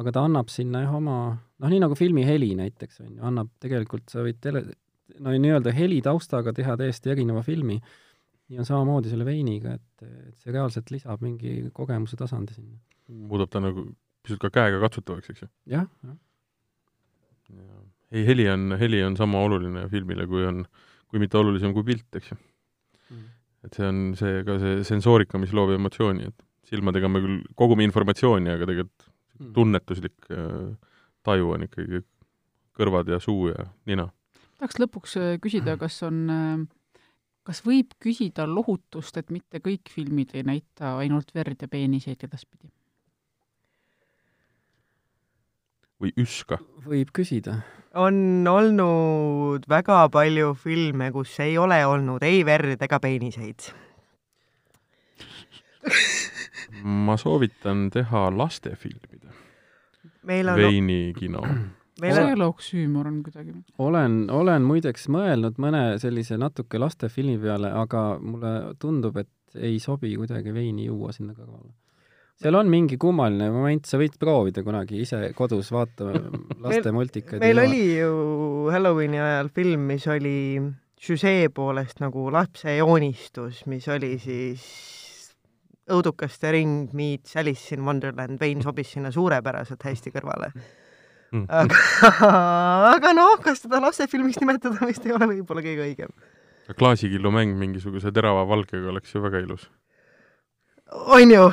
aga 0.00 0.14
ta 0.14 0.24
annab 0.26 0.50
sinna 0.52 0.84
jah 0.84 0.94
oma, 0.98 1.18
noh, 1.34 1.70
nii 1.70 1.82
nagu 1.82 1.96
filmi 1.98 2.24
heli 2.26 2.52
näiteks, 2.58 3.02
on 3.04 3.12
ju, 3.12 3.20
annab 3.30 3.52
tegelikult, 3.62 4.08
sa 4.10 4.24
võid 4.26 4.40
tele, 4.42 4.64
no 5.22 5.34
nii-öelda 5.34 5.74
heli 5.74 6.00
taustaga 6.04 6.54
teha 6.56 6.76
täiesti 6.80 7.12
erineva 7.14 7.44
filmi, 7.46 7.78
on 8.54 8.66
samamoodi 8.68 9.10
selle 9.10 9.26
veiniga, 9.26 9.74
et, 9.78 10.06
et 10.06 10.34
see 10.42 10.52
reaalselt 10.54 10.90
lisab 10.92 11.22
mingi 11.24 11.56
kogemuse 11.74 12.18
tasandi 12.18 12.54
sinna. 12.56 12.76
muudab 13.30 13.50
ta 13.52 13.62
nagu 13.62 13.86
pisut 14.24 14.40
ka 14.42 14.50
käega 14.52 14.80
katsutavaks, 14.82 15.32
eks 15.32 15.44
ju 15.44 15.48
ja,? 15.72 15.84
jah, 16.04 16.16
jah. 17.50 17.78
ei, 18.12 18.24
heli 18.28 18.48
on, 18.52 18.76
heli 18.80 19.02
on 19.04 19.16
sama 19.20 19.42
oluline 19.44 19.86
filmile, 19.92 20.26
kui 20.30 20.46
on, 20.48 20.62
kui 21.10 21.22
mitte 21.22 21.40
olulisem 21.40 21.74
kui 21.76 21.86
pilt, 21.86 22.08
eks 22.20 22.32
ju 22.32 22.38
mm.. 22.38 23.24
et 23.68 23.80
see 23.80 23.88
on 23.88 24.04
see, 24.20 24.44
ka 24.46 24.58
see 24.62 24.84
sensoorika, 24.92 25.40
mis 25.40 25.54
loob 25.56 25.74
emotsiooni, 25.76 26.30
et 26.30 26.46
silmadega 26.70 27.10
me 27.10 27.24
küll 27.24 27.42
kogume 27.58 27.84
informatsiooni, 27.88 28.52
aga 28.54 28.70
tegelikult. 28.70 29.10
Tunnetuslik 29.54 30.30
äh, 30.30 30.76
taju 31.24 31.54
on 31.56 31.66
ikkagi 31.66 32.02
kõrvad 32.78 33.10
ja 33.10 33.20
suu 33.22 33.48
ja 33.50 33.66
nina. 33.86 34.08
tahaks 34.58 34.80
lõpuks 34.82 35.18
äh, 35.20 35.34
küsida, 35.42 35.76
kas 35.80 36.00
on, 36.06 36.24
äh, 36.30 37.02
kas 37.46 37.62
võib 37.66 37.94
küsida 38.02 38.46
lohutust, 38.50 39.16
et 39.20 39.30
mitte 39.34 39.62
kõik 39.64 39.90
filmid 39.90 40.34
ei 40.34 40.46
näita 40.46 40.96
ainult 41.02 41.34
verd 41.34 41.62
ja 41.62 41.68
peeniseid 41.68 42.26
edaspidi? 42.26 42.70
või 46.00 46.12
üska? 46.20 46.58
võib 46.84 47.14
küsida. 47.14 47.62
on 47.94 48.46
olnud 48.50 49.66
väga 49.70 50.04
palju 50.12 50.54
filme, 50.58 51.10
kus 51.14 51.38
ei 51.40 51.58
ole 51.58 51.80
olnud 51.86 52.22
ei 52.22 52.44
verd 52.46 52.82
ega 52.82 53.00
peeniseid 53.00 53.72
ma 56.84 57.16
soovitan 57.16 57.88
teha 57.90 58.30
lastefilmide. 60.26 60.52
On... 60.54 60.60
veinikino. 60.64 61.46
Meil 62.02 62.16
see 62.16 62.26
ei 62.26 62.34
ole 62.34 62.46
oksüümor 62.50 63.06
on 63.06 63.20
kuidagi. 63.22 63.52
olen, 63.78 64.24
olen 64.34 64.64
muideks 64.66 65.06
mõelnud 65.14 65.60
mõne 65.62 65.82
sellise 66.02 66.38
natuke 66.40 66.80
lastefilmi 66.82 67.36
peale, 67.38 67.70
aga 67.70 68.02
mulle 68.18 68.54
tundub, 68.82 69.20
et 69.22 69.30
ei 69.54 69.78
sobi 69.78 70.10
kuidagi 70.18 70.50
veini 70.54 70.88
juua 70.88 71.12
sinna 71.14 71.36
kõrvale. 71.36 71.70
seal 72.42 72.58
on 72.58 72.70
mingi 72.70 72.98
kummaline 72.98 73.46
moment, 73.54 73.86
sa 73.86 74.00
võid 74.00 74.18
proovida 74.18 74.64
kunagi 74.66 75.04
ise 75.04 75.28
kodus 75.38 75.70
vaata 75.70 76.10
laste 76.66 76.90
multikaid. 76.94 77.38
meil 77.44 77.62
oli 77.62 77.84
ju 78.00 78.10
Halloweeni 78.74 79.22
ajal 79.22 79.52
film, 79.54 79.86
mis 79.94 80.08
oli 80.10 80.36
süžee 81.04 81.46
poolest 81.54 82.02
nagu 82.02 82.26
lapse 82.34 82.74
joonistus, 82.74 83.62
mis 83.70 83.86
oli 83.92 84.16
siis 84.18 84.66
õudukaste 85.92 86.52
ring 86.54 86.94
meets 86.96 87.36
Alice 87.36 87.74
in 87.76 87.84
Wonderland, 87.84 88.38
vein 88.40 88.62
sobis 88.64 88.94
sinna 88.94 89.12
suurepäraselt 89.12 89.84
hästi 89.84 90.12
kõrvale 90.14 90.50
mm.. 91.34 91.44
aga, 91.48 92.32
aga 92.94 93.12
noh, 93.16 93.36
kas 93.44 93.64
seda 93.64 93.82
lastefilmiks 93.84 94.40
nimetada 94.40 94.88
vist 94.88 95.04
ei 95.06 95.14
ole 95.16 95.28
võib-olla 95.34 95.64
kõige 95.64 95.86
õigem. 95.88 96.12
klaasikillu 96.72 97.32
mäng 97.34 97.56
mingisuguse 97.60 98.12
terava 98.14 98.46
valgega 98.48 98.92
oleks 98.92 99.14
ju 99.14 99.24
väga 99.24 99.44
ilus. 99.44 99.68
on 101.04 101.34
ju? 101.34 101.48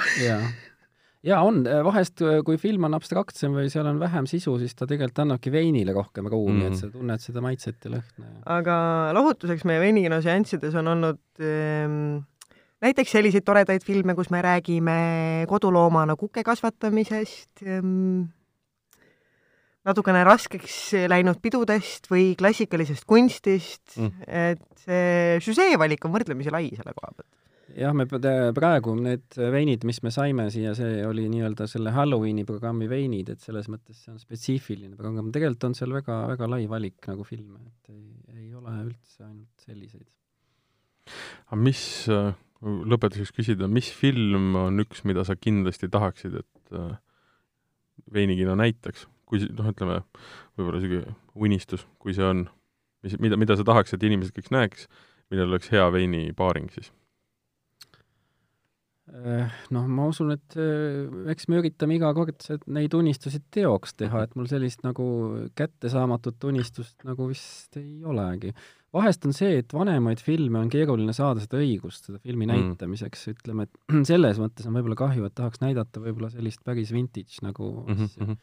jaa 1.28 1.44
on, 1.46 1.62
vahest 1.86 2.24
kui 2.48 2.58
film 2.62 2.88
on 2.88 2.98
abstraktsem 2.98 3.54
või 3.58 3.70
seal 3.74 3.90
on 3.92 4.00
vähem 4.02 4.26
sisu, 4.30 4.56
siis 4.62 4.74
ta 4.78 4.88
tegelikult 4.90 5.26
annabki 5.26 5.54
veinile 5.54 5.94
rohkem 5.94 6.30
ruumi 6.32 6.56
mm, 6.56 6.66
-hmm. 6.66 6.72
et 6.72 6.82
sa 6.82 6.90
tunned 6.90 7.22
seda 7.28 7.44
maitset 7.46 7.86
ja 7.86 7.98
lõhna. 7.98 8.34
aga 8.58 8.76
lohutuseks 9.18 9.68
meie 9.70 9.84
veinikino 9.84 10.22
seanssides 10.24 10.78
on 10.80 10.96
olnud 10.96 11.22
ähm, 11.44 12.24
näiteks 12.82 13.16
selliseid 13.18 13.46
toredaid 13.46 13.84
filme, 13.86 14.16
kus 14.18 14.32
me 14.34 14.42
räägime 14.44 15.00
koduloomana 15.50 16.16
kuke 16.20 16.44
kasvatamisest 16.46 17.66
ähm,, 17.68 18.30
natukene 19.88 20.24
raskeks 20.28 20.78
läinud 21.10 21.42
pidudest 21.42 22.10
või 22.12 22.32
klassikalisest 22.40 23.06
kunstist 23.10 23.98
mm., 23.98 24.26
et 24.28 24.82
see 24.86 25.38
žüsee 25.46 25.78
valik 25.82 26.04
on 26.06 26.14
võrdlemisi 26.16 26.54
lai 26.54 26.68
selle 26.74 26.94
koha 26.98 27.14
pealt. 27.16 27.30
jah, 27.78 27.96
me 27.96 28.06
praegu 28.10 28.94
need 29.00 29.40
veinid, 29.54 29.86
mis 29.88 30.02
me 30.06 30.14
saime 30.14 30.50
siia, 30.54 30.76
see 30.78 31.02
oli 31.08 31.28
nii-öelda 31.32 31.70
selle 31.72 31.94
Halloweeni 31.96 32.46
programmi 32.46 32.90
veinid, 32.92 33.34
et 33.34 33.46
selles 33.46 33.70
mõttes 33.72 34.04
see 34.04 34.14
on 34.14 34.22
spetsiifiline 34.22 34.98
programm, 35.00 35.32
tegelikult 35.34 35.70
on 35.70 35.78
seal 35.78 35.94
väga, 35.98 36.22
väga 36.34 36.50
lai 36.52 36.66
valik 36.70 37.10
nagu 37.10 37.26
filme, 37.26 37.62
et 37.64 37.94
ei, 37.96 38.06
ei 38.38 38.54
ole 38.58 38.78
üldse 38.86 39.26
ainult 39.26 39.66
selliseid. 39.66 40.08
aga 41.48 41.62
mis, 41.62 41.84
lõpetuseks 42.62 43.34
küsida, 43.34 43.70
mis 43.72 43.90
film 43.94 44.56
on 44.60 44.84
üks, 44.84 45.04
mida 45.08 45.26
sa 45.26 45.36
kindlasti 45.38 45.90
tahaksid, 45.92 46.38
et 46.44 46.78
äh, 46.78 46.94
veinikino 48.14 48.56
näitaks? 48.60 49.08
kui 49.32 49.40
noh, 49.48 49.70
ütleme, 49.72 50.02
võib-olla 50.60 50.82
niisugune 50.82 51.14
unistus, 51.40 51.86
kui 52.04 52.12
see 52.12 52.26
on, 52.28 52.42
mis, 53.06 53.14
mida, 53.24 53.38
mida 53.40 53.56
sa 53.56 53.64
tahaks, 53.64 53.94
et 53.96 54.02
inimesed 54.04 54.36
kõik 54.36 54.50
näeks, 54.52 54.90
millel 55.32 55.54
oleks 55.54 55.72
hea 55.72 55.86
veinipaaring 55.94 56.68
siis? 56.74 56.90
Äh, 59.12 59.48
noh, 59.72 59.88
ma 59.92 60.10
usun, 60.12 60.34
et 60.36 60.58
äh, 60.60 61.08
eks 61.32 61.48
me 61.52 61.62
üritame 61.62 61.96
iga 61.96 62.12
kord 62.16 62.44
neid 62.72 62.94
unistusi 62.96 63.40
teoks 63.52 63.96
teha, 64.00 64.26
et 64.28 64.36
mul 64.40 64.52
sellist 64.52 64.84
nagu 64.84 65.06
kättesaamatut 65.56 66.52
unistust 66.52 67.08
nagu 67.08 67.28
vist 67.32 67.80
ei 67.80 68.04
olegi. 68.08 68.54
Vahest 68.94 69.26
on 69.26 69.34
see, 69.36 69.60
et 69.62 69.74
vanemaid 69.74 70.20
filme 70.24 70.60
on 70.60 70.70
keeruline 70.72 71.14
saada 71.16 71.44
seda 71.44 71.62
õigust 71.62 72.10
seda 72.10 72.20
filmi 72.20 72.48
mm. 72.48 72.52
näitamiseks, 72.54 73.28
ütleme, 73.36 73.68
et 73.68 73.94
selles 74.12 74.42
mõttes 74.42 74.68
on 74.68 74.76
võib-olla 74.78 75.00
kahju, 75.00 75.28
et 75.28 75.36
tahaks 75.38 75.64
näidata 75.64 76.04
võib-olla 76.04 76.32
sellist 76.34 76.64
päris 76.68 76.92
vintage 76.96 77.46
nagu 77.46 77.72
mm 77.88 77.94
-hmm. 77.94 78.10
asja 78.10 78.36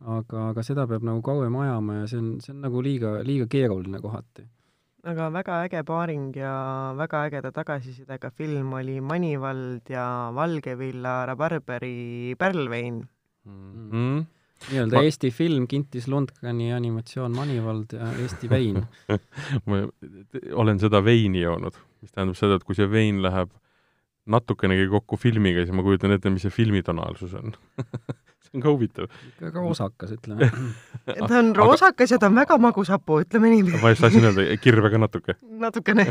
aga, 0.00 0.46
aga 0.52 0.64
seda 0.64 0.86
peab 0.88 1.04
nagu 1.04 1.20
kauem 1.24 1.56
ajama 1.60 2.00
ja 2.00 2.08
see 2.08 2.22
on, 2.22 2.32
see 2.40 2.54
on 2.54 2.64
nagu 2.64 2.82
liiga, 2.84 3.18
liiga 3.26 3.46
keeruline 3.50 4.00
kohati. 4.00 4.46
aga 5.10 5.30
väga 5.32 5.62
äge 5.66 5.82
paaring 5.88 6.36
ja 6.36 6.52
väga 6.96 7.24
ägeda 7.28 7.52
tagasisidega 7.52 8.30
film 8.30 8.72
oli 8.72 9.00
Manivald 9.00 9.88
ja 9.88 10.30
Valgevilla 10.34 11.24
Rabarberi 11.26 12.34
Pärlvein 12.38 13.08
mm. 13.44 13.90
-hmm 13.90 14.26
nii-öelda 14.68 14.98
ma... 14.98 15.04
Eesti 15.08 15.30
film 15.34 15.66
Kintis 15.70 16.08
Lundgreni 16.10 16.72
animatsioon 16.76 17.32
Manivald 17.36 17.96
ja 17.96 18.12
Eesti 18.20 18.50
vein 18.50 18.82
ma 19.68 19.82
olen 20.52 20.80
seda 20.82 21.02
veini 21.04 21.44
joonud, 21.44 21.78
mis 22.02 22.12
tähendab 22.12 22.38
seda, 22.38 22.60
et 22.60 22.66
kui 22.68 22.78
see 22.78 22.88
vein 22.90 23.22
läheb 23.24 23.52
natukenegi 24.30 24.88
kokku 24.92 25.16
filmiga, 25.18 25.64
siis 25.64 25.76
ma 25.76 25.84
kujutan 25.86 26.14
ette, 26.14 26.32
mis 26.32 26.44
see 26.46 26.54
filmi 26.54 26.82
tonaalsus 26.86 27.34
on 27.38 27.54
see 28.44 28.58
on 28.58 28.64
ka 28.64 28.72
huvitav. 28.72 29.08
ikka 29.32 29.54
roosakas, 29.56 30.14
ütleme 30.18 30.50
ta 31.28 31.40
on 31.40 31.54
roosakas 31.56 32.14
ja 32.14 32.20
ta 32.20 32.30
on 32.30 32.38
väga 32.38 32.58
magus 32.60 32.92
hapu, 32.92 33.22
ütleme 33.24 33.54
niiviisi. 33.54 33.82
ma 33.82 33.94
just 33.94 34.04
tahtsin 34.04 34.28
öelda, 34.30 34.46
kirve 34.62 34.92
ka 34.92 35.00
natuke. 35.00 35.38
natukene 35.64 36.06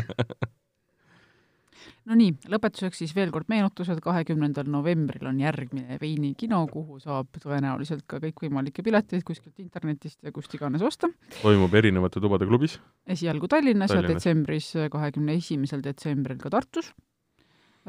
no 2.10 2.18
nii, 2.18 2.32
lõpetuseks 2.50 3.02
siis 3.04 3.12
veel 3.16 3.30
kord 3.34 3.48
meenutused, 3.52 4.00
kahekümnendal 4.02 4.68
novembril 4.70 5.28
on 5.30 5.38
järgmine 5.40 5.98
veinikino, 6.02 6.64
kuhu 6.70 6.98
saab 7.02 7.38
tõenäoliselt 7.42 8.06
ka 8.10 8.18
kõikvõimalikke 8.24 8.84
pileteid 8.86 9.22
kuskilt 9.26 9.60
internetist 9.62 10.18
ja 10.26 10.32
kust 10.34 10.54
iganes 10.58 10.82
osta. 10.86 11.10
toimub 11.40 11.74
erinevate 11.74 12.22
tubade 12.22 12.48
klubis? 12.50 12.80
esialgu 13.06 13.48
Tallinnas, 13.48 13.94
Tallinnas. 13.94 14.10
ja 14.10 14.18
detsembris, 14.18 14.72
kahekümne 14.90 15.38
esimesel 15.38 15.84
detsembril 15.86 16.40
ka 16.42 16.50
Tartus 16.50 16.92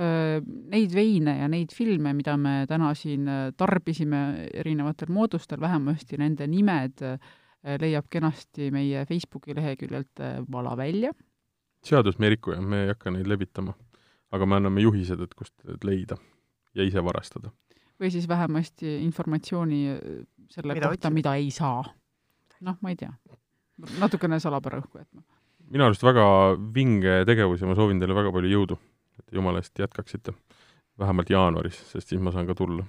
neid 0.01 0.93
veine 0.95 1.33
ja 1.41 1.47
neid 1.51 1.73
filme, 1.75 2.13
mida 2.15 2.37
me 2.39 2.61
täna 2.69 2.93
siin 2.95 3.25
tarbisime 3.59 4.47
erinevatel 4.63 5.11
moodustel, 5.11 5.59
vähemasti 5.59 6.17
nende 6.17 6.47
nimed 6.47 7.03
leiab 7.81 8.07
kenasti 8.09 8.71
meie 8.71 9.03
Facebooki 9.05 9.53
leheküljelt 9.57 10.23
Vala 10.51 10.77
välja. 10.77 11.11
seadust 11.83 12.19
me 12.19 12.27
ei 12.29 12.37
riku 12.37 12.55
ja 12.55 12.61
me 12.61 12.83
ei 12.85 12.87
hakka 12.93 13.11
neid 13.11 13.27
levitama. 13.27 13.73
Aga 14.31 14.45
me 14.47 14.59
anname 14.59 14.85
juhised, 14.85 15.19
et 15.21 15.33
kust 15.35 15.53
leida 15.83 16.17
ja 16.75 16.85
ise 16.87 17.03
varastada. 17.03 17.51
või 18.01 18.11
siis 18.11 18.27
vähemasti 18.27 18.97
informatsiooni 19.05 19.81
selle 20.49 20.73
mida 20.73 20.89
kohta, 20.89 21.09
mida 21.09 21.35
ei 21.35 21.51
saa. 21.51 21.83
noh, 22.61 22.77
ma 22.81 22.89
ei 22.89 22.95
tea, 22.95 23.11
natukene 23.99 24.39
salapära 24.39 24.81
õhku 24.81 25.01
jätma. 25.01 25.23
minu 25.71 25.85
arust 25.85 26.03
väga 26.03 26.55
vinge 26.73 27.21
tegevus 27.25 27.61
ja 27.61 27.67
ma 27.67 27.75
soovin 27.75 27.99
teile 27.99 28.17
väga 28.17 28.31
palju 28.31 28.55
jõudu 28.55 28.79
et 29.21 29.35
jumala 29.35 29.61
eest 29.61 29.79
jätkaksite. 29.79 30.33
Vähemalt 31.01 31.31
jaanuaris, 31.33 31.77
sest 31.91 32.11
siis 32.11 32.21
ma 32.23 32.33
saan 32.33 32.47
ka 32.49 32.55
tulla 32.57 32.85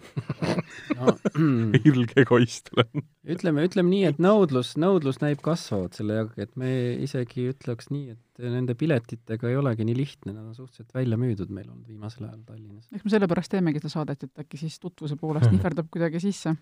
no, 0.98 1.14
ilge 1.88 2.24
egoist 2.24 2.72
olen. 2.76 3.06
ütleme, 3.34 3.64
ütleme 3.68 3.92
nii, 3.92 4.02
et 4.10 4.20
nõudlus, 4.22 4.74
nõudlus 4.80 5.22
näib 5.22 5.42
kasvavat 5.44 5.96
selle 5.98 6.18
järgi, 6.20 6.46
et 6.46 6.52
me 6.60 6.74
isegi 7.04 7.48
ütleks 7.52 7.90
nii, 7.92 8.16
et 8.16 8.52
nende 8.52 8.76
piletitega 8.78 9.50
ei 9.50 9.58
olegi 9.60 9.86
nii 9.88 9.96
lihtne, 9.98 10.34
nad 10.34 10.44
on 10.44 10.56
suhteliselt 10.56 10.94
välja 10.96 11.18
müüdud 11.20 11.52
meil 11.52 11.68
olnud 11.68 11.88
viimasel 11.88 12.28
ajal 12.28 12.42
Tallinnas. 12.46 12.88
eks 12.92 13.06
me 13.06 13.14
sellepärast 13.16 13.54
teemegi 13.56 13.82
seda 13.82 13.96
saadet, 13.96 14.28
et 14.28 14.44
äkki 14.44 14.60
siis 14.60 14.78
tutvuse 14.82 15.18
poolest 15.20 15.50
nihverdab 15.54 15.90
kuidagi 15.92 16.22
sisse 16.22 16.56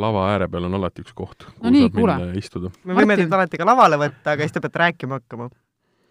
lava 0.00 0.28
ääre 0.32 0.48
peal 0.48 0.64
on 0.70 0.78
alati 0.78 1.04
üks 1.04 1.12
koht, 1.16 1.44
kuhu 1.44 1.66
no 1.66 1.72
nii, 1.74 1.88
saab 1.88 1.98
kuule. 1.98 2.14
minna 2.16 2.38
istuda. 2.40 2.70
me 2.88 2.96
võime 2.96 3.16
teid 3.20 3.34
alati 3.36 3.60
ka 3.60 3.66
lavale 3.68 3.98
võtta, 4.00 4.32
aga 4.32 4.46
siis 4.46 4.56
te 4.56 4.62
peate 4.64 4.80
rääkima 4.80 5.20
hakkama. 5.20 5.50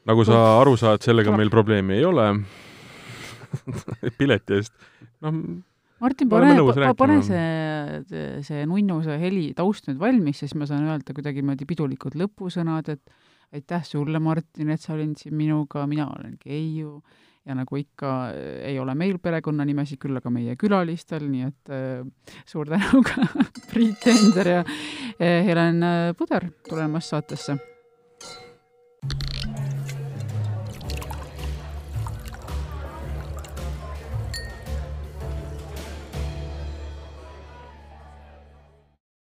nagu 0.10 0.26
sa 0.28 0.43
aru 0.60 0.76
saad, 0.78 1.01
sellega 1.01 1.34
meil 1.36 1.49
probleemi 1.54 1.97
ei 1.97 2.06
ole 2.06 2.28
pileti 4.20 4.60
eest, 4.60 4.76
noh 5.24 5.62
Martin, 6.04 6.28
pane, 6.28 6.93
pane 6.99 7.20
see, 7.24 8.39
see 8.43 8.64
nunnu, 8.68 8.97
see 9.06 9.20
heli 9.22 9.43
taust 9.56 9.88
nüüd 9.88 10.01
valmis, 10.01 10.41
siis 10.41 10.56
ma 10.60 10.68
saan 10.68 10.84
öelda 10.89 11.16
kuidagi 11.16 11.39
niimoodi 11.39 11.68
pidulikud 11.70 12.18
lõpusõnad, 12.20 12.89
et 12.91 13.56
aitäh 13.56 13.86
sulle, 13.88 14.20
Martin, 14.20 14.74
et 14.74 14.84
sa 14.84 14.97
olid 14.97 15.16
siin 15.22 15.38
minuga, 15.39 15.86
mina 15.88 16.10
olen 16.12 16.36
Keiu. 16.41 16.97
Ja 17.43 17.58
nagu 17.60 17.76
ikka 17.76 18.10
ei 18.64 18.78
ole 18.80 18.93
meil 18.95 19.18
perekonnanimesid, 19.20 19.99
küll 19.99 20.16
aga 20.16 20.32
meie 20.32 20.56
külalistel, 20.56 21.26
nii 21.28 21.49
et 21.49 21.74
äh, 21.76 22.32
suur 22.47 22.72
tänu 22.72 23.04
ka 23.04 23.28
Priit 23.74 24.08
Ender 24.08 24.51
ja 24.54 24.64
äh, 24.64 25.43
Helen 25.43 25.84
Puder 26.16 26.47
tulemast 26.70 27.12
saatesse 27.12 27.60